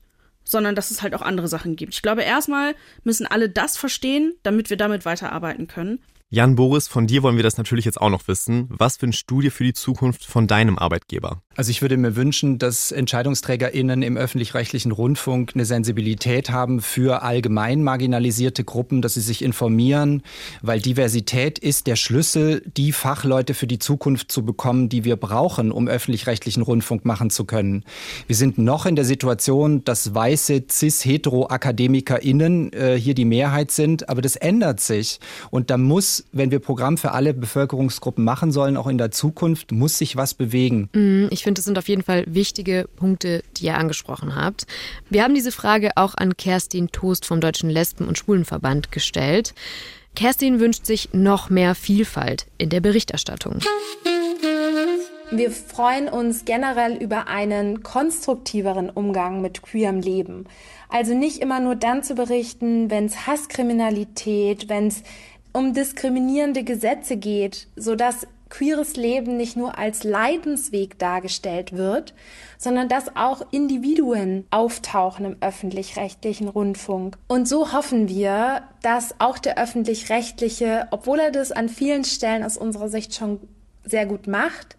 sondern 0.48 0.76
dass 0.76 0.92
es 0.92 1.02
halt 1.02 1.14
auch 1.14 1.22
andere 1.22 1.48
Sachen 1.48 1.76
gibt. 1.76 1.94
Ich 1.94 2.02
glaube, 2.02 2.24
erstmal 2.24 2.76
müssen 3.04 3.28
alle 3.28 3.50
das 3.50 3.78
verstehen, 3.78 4.34
damit 4.44 4.70
wir 4.70 4.78
damit 4.78 5.06
weiterarbeiten 5.06 5.68
können. 5.68 6.00
Jan 6.30 6.56
Boris, 6.56 6.90
von 6.90 7.08
dir 7.08 7.24
wollen 7.24 7.38
wir 7.38 7.44
das 7.44 7.58
natürlich 7.58 7.86
jetzt 7.86 8.02
auch 8.02 8.10
noch 8.10 8.28
wissen. 8.28 8.68
Was 8.70 8.98
für 8.98 9.06
eine 9.06 9.14
Studie 9.14 9.50
für 9.50 9.64
die 9.64 9.74
Zukunft 9.74 10.26
von 10.26 10.46
deinem 10.46 10.78
Arbeitgeber? 10.78 11.42
Also 11.58 11.72
ich 11.72 11.82
würde 11.82 11.98
mir 11.98 12.16
wünschen, 12.16 12.60
dass 12.60 12.92
EntscheidungsträgerInnen 12.92 14.04
im 14.04 14.16
öffentlich-rechtlichen 14.16 14.92
Rundfunk 14.92 15.54
eine 15.56 15.66
Sensibilität 15.66 16.52
haben 16.52 16.82
für 16.82 17.24
allgemein 17.24 17.82
marginalisierte 17.82 18.64
Gruppen, 18.64 19.02
dass 19.02 19.16
sie 19.16 19.22
sich 19.22 19.44
informieren, 19.44 20.22
weil 20.62 20.80
Diversität 20.80 21.58
ist 21.58 21.88
der 21.88 21.96
Schlüssel, 21.96 22.62
die 22.78 22.92
Fachleute 22.92 23.56
für 23.56 23.66
die 23.66 23.80
Zukunft 23.80 24.32
zu 24.32 24.46
bekommen, 24.46 24.88
die 24.88 25.04
wir 25.04 25.16
brauchen, 25.16 25.72
um 25.72 25.88
öffentlich-rechtlichen 25.88 26.62
Rundfunk 26.62 27.06
machen 27.06 27.32
zu 27.32 27.46
können. 27.46 27.84
Wir 28.28 28.36
sind 28.36 28.60
noch 28.60 28.86
in 28.86 28.96
der 28.96 29.06
Situation, 29.06 29.84
dass 29.84 30.14
weiße 30.14 30.66
cis-hetero-AkademikerInnen 30.70 32.72
äh, 32.72 33.00
hier 33.00 33.16
die 33.16 33.26
Mehrheit 33.26 33.72
sind, 33.72 34.10
aber 34.10 34.22
das 34.22 34.36
ändert 34.36 34.80
sich. 34.80 35.20
Und 35.50 35.72
da 35.72 35.80
muss, 35.80 36.26
wenn 36.32 36.52
wir 36.52 36.60
Programm 36.60 36.98
für 36.98 37.14
alle 37.14 37.34
Bevölkerungsgruppen 37.34 38.24
machen 38.24 38.52
sollen, 38.52 38.78
auch 38.78 38.86
in 38.86 39.00
der 39.00 39.10
Zukunft, 39.10 39.72
muss 39.72 39.98
sich 39.98 40.16
was 40.16 40.36
bewegen. 40.36 40.90
Mm, 40.94 41.26
ich 41.32 41.47
finde, 41.48 41.60
das 41.60 41.66
sind 41.66 41.78
auf 41.78 41.88
jeden 41.88 42.04
Fall 42.04 42.26
wichtige 42.28 42.90
Punkte, 42.98 43.42
die 43.56 43.68
ihr 43.68 43.78
angesprochen 43.78 44.36
habt. 44.36 44.68
Wir 45.10 45.24
haben 45.24 45.34
diese 45.34 45.54
Frage 45.54 45.92
auch 45.96 46.14
an 46.14 46.36
Kerstin 46.36 46.90
Toast 46.92 47.26
vom 47.26 47.40
Deutschen 47.40 47.70
Lesben- 47.70 48.06
und 48.06 48.18
Schwulenverband 48.18 48.92
gestellt. 48.92 49.54
Kerstin 50.14 50.60
wünscht 50.60 50.86
sich 50.86 51.14
noch 51.14 51.50
mehr 51.50 51.74
Vielfalt 51.74 52.48
in 52.58 52.70
der 52.70 52.82
Berichterstattung. 52.82 53.60
Wir 55.32 55.52
freuen 55.52 56.10
uns 56.10 56.44
generell 56.44 56.98
über 56.98 57.28
einen 57.28 57.82
konstruktiveren 57.82 58.90
Umgang 58.90 59.40
mit 59.42 59.62
queerem 59.62 60.02
Leben. 60.02 60.48
Also 60.90 61.14
nicht 61.14 61.38
immer 61.40 61.62
nur 61.62 61.76
dann 61.76 62.04
zu 62.04 62.16
berichten, 62.16 62.92
wenn 62.92 63.06
es 63.06 63.26
Hasskriminalität, 63.26 64.68
wenn 64.68 64.88
es 64.88 65.04
um 65.54 65.74
diskriminierende 65.74 66.64
Gesetze 66.64 67.16
geht, 67.16 67.68
sodass 67.78 68.28
queeres 68.50 68.96
Leben 68.96 69.38
nicht 69.38 69.58
nur 69.58 69.78
als 69.78 70.04
Leidensweg 70.04 70.98
dargestellt 71.00 71.74
wird, 71.74 72.14
sondern 72.58 72.90
dass 72.90 73.16
auch 73.16 73.42
Individuen 73.52 74.46
auftauchen 74.50 75.26
im 75.26 75.38
öffentlich-rechtlichen 75.42 76.48
Rundfunk. 76.48 77.18
Und 77.28 77.48
so 77.48 77.74
hoffen 77.74 78.10
wir, 78.10 78.64
dass 78.82 79.16
auch 79.20 79.38
der 79.38 79.58
öffentlich-rechtliche, 79.58 80.88
obwohl 80.92 81.20
er 81.20 81.32
das 81.32 81.52
an 81.52 81.70
vielen 81.70 82.04
Stellen 82.04 82.44
aus 82.44 82.58
unserer 82.58 82.90
Sicht 82.90 83.14
schon 83.14 83.40
sehr 83.84 84.06
gut 84.06 84.28
macht, 84.28 84.76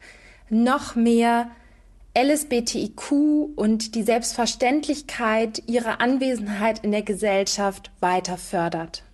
noch 0.51 0.95
mehr 0.95 1.51
LSBTIQ 2.17 3.13
und 3.55 3.95
die 3.95 4.03
Selbstverständlichkeit 4.03 5.63
ihrer 5.67 6.01
Anwesenheit 6.01 6.81
in 6.85 6.91
der 6.91 7.03
Gesellschaft 7.03 7.93
weiter 8.01 8.37
fördert. 8.39 9.05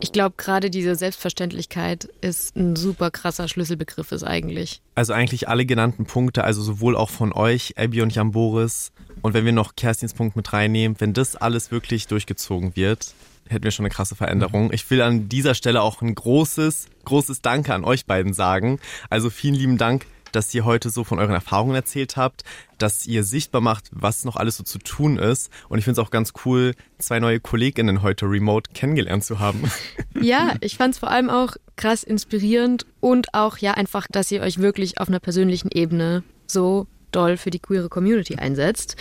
Ich 0.00 0.12
glaube, 0.12 0.34
gerade 0.36 0.70
diese 0.70 0.94
Selbstverständlichkeit 0.94 2.08
ist 2.20 2.54
ein 2.54 2.76
super 2.76 3.10
krasser 3.10 3.48
Schlüsselbegriff 3.48 4.12
ist 4.12 4.24
eigentlich. 4.24 4.82
Also 4.94 5.12
eigentlich 5.12 5.48
alle 5.48 5.64
genannten 5.64 6.04
Punkte, 6.04 6.44
also 6.44 6.62
sowohl 6.62 6.96
auch 6.96 7.10
von 7.10 7.32
euch, 7.32 7.78
Abby 7.78 8.02
und 8.02 8.14
Jan 8.14 8.32
Boris, 8.32 8.92
und 9.22 9.34
wenn 9.34 9.44
wir 9.44 9.52
noch 9.52 9.74
Kerstins 9.74 10.14
Punkt 10.14 10.36
mit 10.36 10.52
reinnehmen, 10.52 11.00
wenn 11.00 11.12
das 11.12 11.36
alles 11.36 11.70
wirklich 11.70 12.06
durchgezogen 12.06 12.76
wird, 12.76 13.14
hätten 13.48 13.64
wir 13.64 13.70
schon 13.70 13.84
eine 13.84 13.94
krasse 13.94 14.14
Veränderung. 14.14 14.72
Ich 14.72 14.88
will 14.90 15.00
an 15.00 15.28
dieser 15.28 15.54
Stelle 15.54 15.82
auch 15.82 16.02
ein 16.02 16.14
großes, 16.14 16.86
großes 17.04 17.40
Danke 17.40 17.74
an 17.74 17.84
euch 17.84 18.06
beiden 18.06 18.34
sagen. 18.34 18.78
Also 19.08 19.30
vielen 19.30 19.54
lieben 19.54 19.78
Dank 19.78 20.06
dass 20.36 20.54
ihr 20.54 20.66
heute 20.66 20.90
so 20.90 21.02
von 21.02 21.18
euren 21.18 21.32
Erfahrungen 21.32 21.74
erzählt 21.74 22.16
habt, 22.16 22.44
dass 22.78 23.06
ihr 23.06 23.24
sichtbar 23.24 23.62
macht, 23.62 23.88
was 23.90 24.24
noch 24.26 24.36
alles 24.36 24.58
so 24.58 24.64
zu 24.64 24.78
tun 24.78 25.18
ist. 25.18 25.50
Und 25.70 25.78
ich 25.78 25.84
finde 25.84 26.00
es 26.00 26.06
auch 26.06 26.10
ganz 26.10 26.34
cool, 26.44 26.74
zwei 26.98 27.20
neue 27.20 27.40
KollegInnen 27.40 28.02
heute 28.02 28.26
remote 28.26 28.70
kennengelernt 28.74 29.24
zu 29.24 29.40
haben. 29.40 29.62
Ja, 30.20 30.54
ich 30.60 30.76
fand 30.76 30.94
es 30.94 30.98
vor 30.98 31.10
allem 31.10 31.30
auch 31.30 31.56
krass 31.76 32.02
inspirierend 32.02 32.86
und 33.00 33.34
auch 33.34 33.58
ja 33.58 33.72
einfach, 33.72 34.06
dass 34.10 34.30
ihr 34.32 34.40
euch 34.40 34.58
wirklich 34.58 34.98
auf 34.98 35.08
einer 35.08 35.20
persönlichen 35.20 35.70
Ebene 35.70 36.24
so 36.46 36.86
doll 37.12 37.36
für 37.36 37.50
die 37.50 37.58
queere 37.58 37.88
Community 37.88 38.36
einsetzt. 38.36 38.96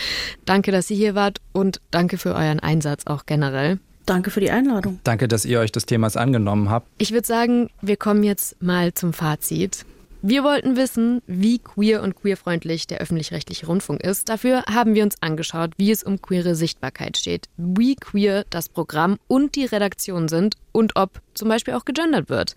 Danke, 0.45 0.71
dass 0.71 0.89
ihr 0.91 0.97
hier 0.97 1.15
wart 1.15 1.39
und 1.53 1.81
danke 1.89 2.17
für 2.17 2.35
euren 2.35 2.59
Einsatz 2.59 3.07
auch 3.07 3.25
generell. 3.25 3.79
Danke 4.05 4.29
für 4.29 4.41
die 4.41 4.51
Einladung. 4.51 4.99
Danke, 5.03 5.27
dass 5.27 5.45
ihr 5.45 5.59
euch 5.59 5.71
des 5.71 5.85
Themas 5.85 6.15
angenommen 6.15 6.69
habt. 6.69 6.87
Ich 6.97 7.11
würde 7.11 7.25
sagen, 7.25 7.69
wir 7.81 7.97
kommen 7.97 8.23
jetzt 8.23 8.61
mal 8.61 8.93
zum 8.93 9.13
Fazit. 9.13 9.85
Wir 10.27 10.43
wollten 10.43 10.75
wissen, 10.75 11.21
wie 11.27 11.59
queer 11.59 12.01
und 12.01 12.15
queerfreundlich 12.15 12.87
der 12.87 12.97
öffentlich-rechtliche 12.97 13.67
Rundfunk 13.67 14.01
ist. 14.01 14.27
Dafür 14.27 14.63
haben 14.63 14.95
wir 14.95 15.03
uns 15.03 15.21
angeschaut, 15.21 15.73
wie 15.77 15.91
es 15.91 16.01
um 16.01 16.19
queere 16.19 16.55
Sichtbarkeit 16.55 17.15
steht, 17.15 17.47
wie 17.57 17.95
queer 17.95 18.43
das 18.49 18.67
Programm 18.67 19.19
und 19.27 19.53
die 19.55 19.65
Redaktion 19.65 20.27
sind 20.27 20.55
und 20.71 20.95
ob 20.95 21.21
zum 21.35 21.47
Beispiel 21.47 21.75
auch 21.75 21.85
gegendert 21.85 22.29
wird. 22.29 22.55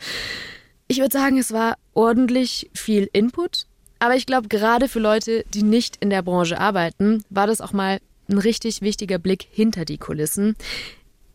Ich 0.87 0.99
würde 1.01 1.13
sagen, 1.13 1.37
es 1.37 1.53
war 1.53 1.77
ordentlich 1.93 2.71
viel 2.73 3.11
Input, 3.13 3.67
aber 3.99 4.17
ich 4.17 4.25
glaube, 4.25 4.49
gerade 4.49 4.89
für 4.89 5.01
Leute, 5.01 5.45
die 5.53 5.63
nicht 5.63 5.97
in 5.97 6.09
der 6.09 6.23
Branche 6.23 6.59
arbeiten, 6.59 7.23
war 7.29 7.47
das 7.47 7.61
auch 7.61 7.75
mal 7.75 8.01
ein 8.31 8.39
richtig 8.39 8.81
wichtiger 8.81 9.19
Blick 9.19 9.47
hinter 9.51 9.85
die 9.85 9.99
Kulissen. 9.99 10.57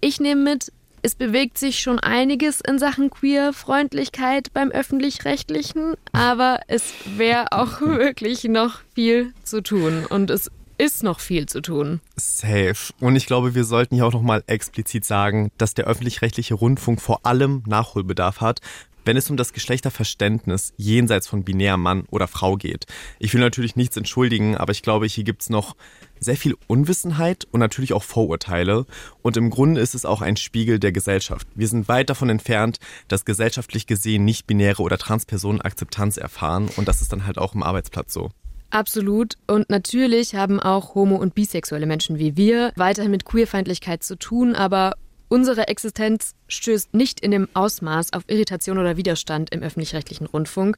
Ich 0.02 0.20
nehme 0.20 0.42
mit, 0.42 0.72
es 1.04 1.16
bewegt 1.16 1.58
sich 1.58 1.80
schon 1.80 2.00
einiges 2.00 2.62
in 2.62 2.80
Sachen 2.80 3.10
Queerfreundlichkeit 3.10 4.54
beim 4.54 4.72
öffentlich-rechtlichen, 4.72 5.96
aber 6.14 6.62
es 6.68 6.94
wäre 7.18 7.52
auch 7.52 7.82
wirklich 7.82 8.46
noch 8.46 8.80
viel 8.96 9.34
zu 9.44 9.62
tun 9.62 10.06
und 10.10 10.30
es 10.30 10.50
ist 10.78 11.04
noch 11.04 11.20
viel 11.20 11.46
zu 11.46 11.62
tun. 11.62 12.00
Safe. 12.16 12.94
Und 13.00 13.16
ich 13.16 13.26
glaube, 13.26 13.54
wir 13.54 13.64
sollten 13.64 13.96
hier 13.96 14.06
auch 14.06 14.14
nochmal 14.14 14.44
explizit 14.48 15.06
sagen, 15.06 15.52
dass 15.58 15.74
der 15.74 15.86
öffentlich-rechtliche 15.86 16.56
Rundfunk 16.56 17.02
vor 17.02 17.26
allem 17.26 17.64
Nachholbedarf 17.68 18.42
hat, 18.42 18.60
wenn 19.06 19.18
es 19.18 19.30
um 19.30 19.38
das 19.38 19.54
Geschlechterverständnis 19.54 20.74
jenseits 20.78 21.28
von 21.28 21.44
binär 21.44 21.78
Mann 21.78 22.06
oder 22.10 22.28
Frau 22.28 22.56
geht. 22.56 22.86
Ich 23.20 23.34
will 23.34 23.42
natürlich 23.42 23.76
nichts 23.76 23.98
entschuldigen, 23.98 24.58
aber 24.58 24.72
ich 24.72 24.82
glaube, 24.82 25.06
hier 25.06 25.24
gibt 25.24 25.42
es 25.42 25.50
noch 25.50 25.76
sehr 26.20 26.38
viel 26.38 26.56
Unwissenheit 26.68 27.46
und 27.52 27.60
natürlich 27.60 27.94
auch 27.94 28.04
Vorurteile. 28.04 28.86
Und 29.22 29.38
im 29.38 29.50
Grunde 29.50 29.82
ist 29.82 29.96
es 29.96 30.06
auch 30.06 30.22
ein 30.22 30.38
Spiegel 30.38 30.80
der 30.80 30.92
Gesellschaft. 30.92 31.48
Wir 31.54 31.68
sind 31.68 31.88
weit 31.88 32.10
davon 32.10 32.30
entfernt, 32.30 32.80
dass 33.08 33.26
gesellschaftlich 33.26 33.88
gesehen 33.88 34.26
nicht-binäre 34.26 34.82
oder 34.82 34.98
Transpersonen 34.98 35.62
Akzeptanz 35.62 36.18
erfahren. 36.18 36.70
Und 36.78 36.88
das 36.88 37.02
ist 37.02 37.12
dann 37.12 37.26
halt 37.26 37.38
auch 37.38 37.56
im 37.56 37.64
Arbeitsplatz 37.64 38.14
so. 38.14 38.32
Absolut. 38.74 39.36
Und 39.46 39.70
natürlich 39.70 40.34
haben 40.34 40.60
auch 40.60 40.96
homo- 40.96 41.18
und 41.18 41.36
bisexuelle 41.36 41.86
Menschen 41.86 42.18
wie 42.18 42.36
wir 42.38 42.74
weiterhin 42.76 43.12
mit 43.12 43.24
Queerfeindlichkeit 43.24 44.02
zu 44.02 44.18
tun, 44.18 44.56
aber 44.56 44.96
Unsere 45.34 45.68
Existenz 45.68 46.36
stößt 46.48 46.94
nicht 46.94 47.20
in 47.20 47.32
dem 47.32 47.48
Ausmaß 47.56 48.14
auf 48.14 48.22
Irritation 48.28 48.78
oder 48.78 48.98
Widerstand 48.98 49.52
im 49.52 49.64
öffentlich-rechtlichen 49.64 50.28
Rundfunk. 50.28 50.78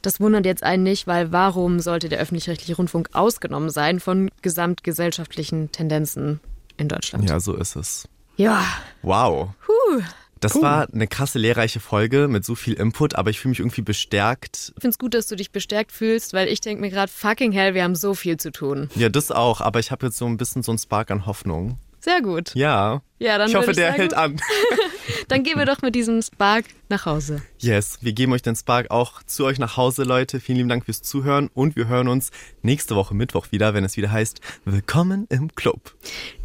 Das 0.00 0.18
wundert 0.18 0.46
jetzt 0.46 0.62
einen 0.62 0.82
nicht, 0.82 1.06
weil 1.06 1.30
warum 1.30 1.80
sollte 1.80 2.08
der 2.08 2.18
öffentlich-rechtliche 2.18 2.74
Rundfunk 2.74 3.10
ausgenommen 3.12 3.68
sein 3.68 4.00
von 4.00 4.30
gesamtgesellschaftlichen 4.40 5.72
Tendenzen 5.72 6.40
in 6.78 6.88
Deutschland? 6.88 7.28
Ja, 7.28 7.38
so 7.38 7.54
ist 7.54 7.76
es. 7.76 8.08
Ja. 8.38 8.64
Wow. 9.02 9.50
Puh. 9.66 10.02
Das 10.40 10.54
Puh. 10.54 10.62
war 10.62 10.88
eine 10.90 11.06
krasse, 11.06 11.38
lehrreiche 11.38 11.78
Folge 11.80 12.28
mit 12.28 12.46
so 12.46 12.54
viel 12.54 12.72
Input, 12.72 13.14
aber 13.14 13.28
ich 13.28 13.40
fühle 13.40 13.50
mich 13.50 13.58
irgendwie 13.60 13.82
bestärkt. 13.82 14.72
Ich 14.74 14.80
finde 14.80 14.88
es 14.94 14.98
gut, 14.98 15.12
dass 15.12 15.26
du 15.26 15.36
dich 15.36 15.50
bestärkt 15.50 15.92
fühlst, 15.92 16.32
weil 16.32 16.48
ich 16.48 16.62
denke 16.62 16.80
mir 16.80 16.88
gerade, 16.88 17.12
fucking 17.12 17.52
hell, 17.52 17.74
wir 17.74 17.84
haben 17.84 17.94
so 17.94 18.14
viel 18.14 18.38
zu 18.38 18.52
tun. 18.52 18.88
Ja, 18.94 19.10
das 19.10 19.30
auch, 19.30 19.60
aber 19.60 19.80
ich 19.80 19.90
habe 19.90 20.06
jetzt 20.06 20.16
so 20.16 20.24
ein 20.24 20.38
bisschen 20.38 20.62
so 20.62 20.72
einen 20.72 20.78
Spark 20.78 21.10
an 21.10 21.26
Hoffnung. 21.26 21.78
Sehr 22.06 22.22
gut. 22.22 22.54
Ja. 22.54 23.02
Ja, 23.18 23.36
dann 23.36 23.48
ich 23.48 23.56
hoffe, 23.56 23.72
ich 23.72 23.76
der 23.76 23.88
sagen, 23.88 23.98
hält 23.98 24.14
an. 24.14 24.40
dann 25.28 25.42
gehen 25.42 25.58
wir 25.58 25.66
doch 25.66 25.82
mit 25.82 25.96
diesem 25.96 26.22
Spark 26.22 26.66
nach 26.88 27.04
Hause. 27.04 27.42
Yes, 27.58 27.98
wir 28.00 28.12
geben 28.12 28.32
euch 28.32 28.42
den 28.42 28.54
Spark 28.54 28.92
auch 28.92 29.24
zu 29.24 29.44
euch 29.44 29.58
nach 29.58 29.76
Hause, 29.76 30.04
Leute. 30.04 30.38
Vielen 30.38 30.58
lieben 30.58 30.68
Dank 30.68 30.84
fürs 30.84 31.02
Zuhören 31.02 31.50
und 31.52 31.74
wir 31.74 31.88
hören 31.88 32.06
uns 32.06 32.30
nächste 32.62 32.94
Woche 32.94 33.16
Mittwoch 33.16 33.50
wieder, 33.50 33.74
wenn 33.74 33.82
es 33.82 33.96
wieder 33.96 34.12
heißt 34.12 34.40
Willkommen 34.64 35.26
im 35.30 35.52
Club. 35.56 35.96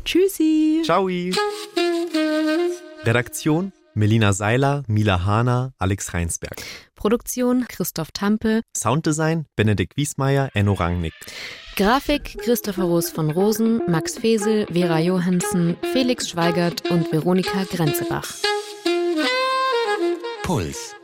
Tschüssi. 0.04 0.82
Ciao. 0.84 1.08
Redaktion 3.04 3.72
Melina 3.94 4.32
Seiler, 4.34 4.84
Mila 4.88 5.26
Hahner, 5.26 5.74
Alex 5.78 6.14
Reinsberg. 6.14 6.56
Produktion 6.96 7.66
Christoph 7.68 8.12
Tampe. 8.12 8.62
Sounddesign 8.76 9.46
Benedikt 9.56 9.98
Wiesmeier, 9.98 10.50
Enno 10.54 10.74
Rangnick. 10.74 11.14
Grafik 11.76 12.38
Christopher 12.40 12.84
Roos 12.84 13.10
von 13.10 13.32
Rosen, 13.32 13.82
Max 13.88 14.18
Fesel, 14.18 14.66
Vera 14.72 15.00
Johansen, 15.00 15.78
Felix 15.94 16.30
Schweigert 16.30 16.90
und 16.90 17.12
Veronika 17.12 17.64
Grenzebach. 17.70 18.28
Puls. 20.44 20.96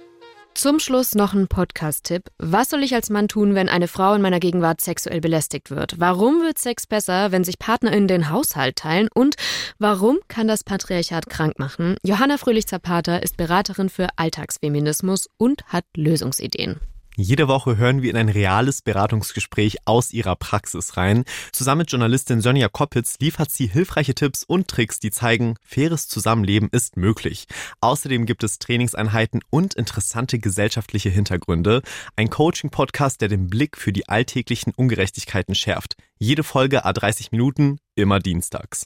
Zum 0.58 0.80
Schluss 0.80 1.14
noch 1.14 1.36
ein 1.36 1.48
Podcast-Tipp. 1.48 2.32
Was 2.40 2.72
soll 2.72 2.82
ich 2.82 2.96
als 2.96 3.12
Mann 3.12 3.28
tun, 3.28 3.54
wenn 3.54 3.70
eine 3.70 3.88
Frau 3.88 4.16
in 4.16 4.24
meiner 4.24 4.40
Gegenwart 4.40 4.82
sexuell 4.82 5.22
belästigt 5.22 5.70
wird? 5.70 6.00
Warum 6.00 6.42
wird 6.42 6.58
Sex 6.58 6.88
besser, 6.88 7.32
wenn 7.32 7.44
sich 7.44 7.60
PartnerInnen 7.60 8.08
den 8.08 8.32
Haushalt 8.32 8.76
teilen? 8.76 9.08
Und 9.14 9.36
warum 9.78 10.18
kann 10.30 10.48
das 10.48 10.64
Patriarchat 10.64 11.30
krank 11.30 11.60
machen? 11.60 11.98
Johanna 12.02 12.40
Fröhlich-Zapata 12.40 13.18
ist 13.18 13.38
Beraterin 13.38 13.90
für 13.90 14.08
Alltagsfeminismus 14.16 15.28
und 15.38 15.64
hat 15.68 15.86
Lösungsideen. 15.96 16.80
Jede 17.20 17.48
Woche 17.48 17.78
hören 17.78 18.04
wir 18.04 18.12
in 18.12 18.16
ein 18.16 18.30
reales 18.30 18.84
Beratungsgespräch 18.84 19.78
aus 19.86 20.14
ihrer 20.14 20.36
Praxis 20.36 20.98
rein. 20.98 21.24
Zusammen 21.52 21.80
mit 21.80 21.92
Journalistin 21.92 22.42
Sonja 22.42 22.70
Koppitz 22.70 23.18
liefert 23.20 23.50
sie 23.50 23.66
hilfreiche 23.66 24.14
Tipps 24.14 24.44
und 24.44 24.68
Tricks, 24.68 25.00
die 25.00 25.10
zeigen, 25.10 25.56
faires 25.64 26.08
Zusammenleben 26.08 26.70
ist 26.72 26.96
möglich. 26.96 27.48
Außerdem 27.82 28.28
gibt 28.28 28.44
es 28.44 28.60
Trainingseinheiten 28.60 29.40
und 29.50 29.74
interessante 29.74 30.38
gesellschaftliche 30.38 31.10
Hintergründe. 31.10 31.82
Ein 32.16 32.30
Coaching-Podcast, 32.30 33.20
der 33.20 33.30
den 33.30 33.48
Blick 33.48 33.78
für 33.78 33.92
die 33.92 34.08
alltäglichen 34.08 34.72
Ungerechtigkeiten 34.76 35.56
schärft. 35.56 35.96
Jede 36.20 36.44
Folge 36.44 36.86
a 36.86 36.94
30 36.94 37.32
Minuten, 37.32 37.80
immer 37.96 38.20
dienstags. 38.20 38.86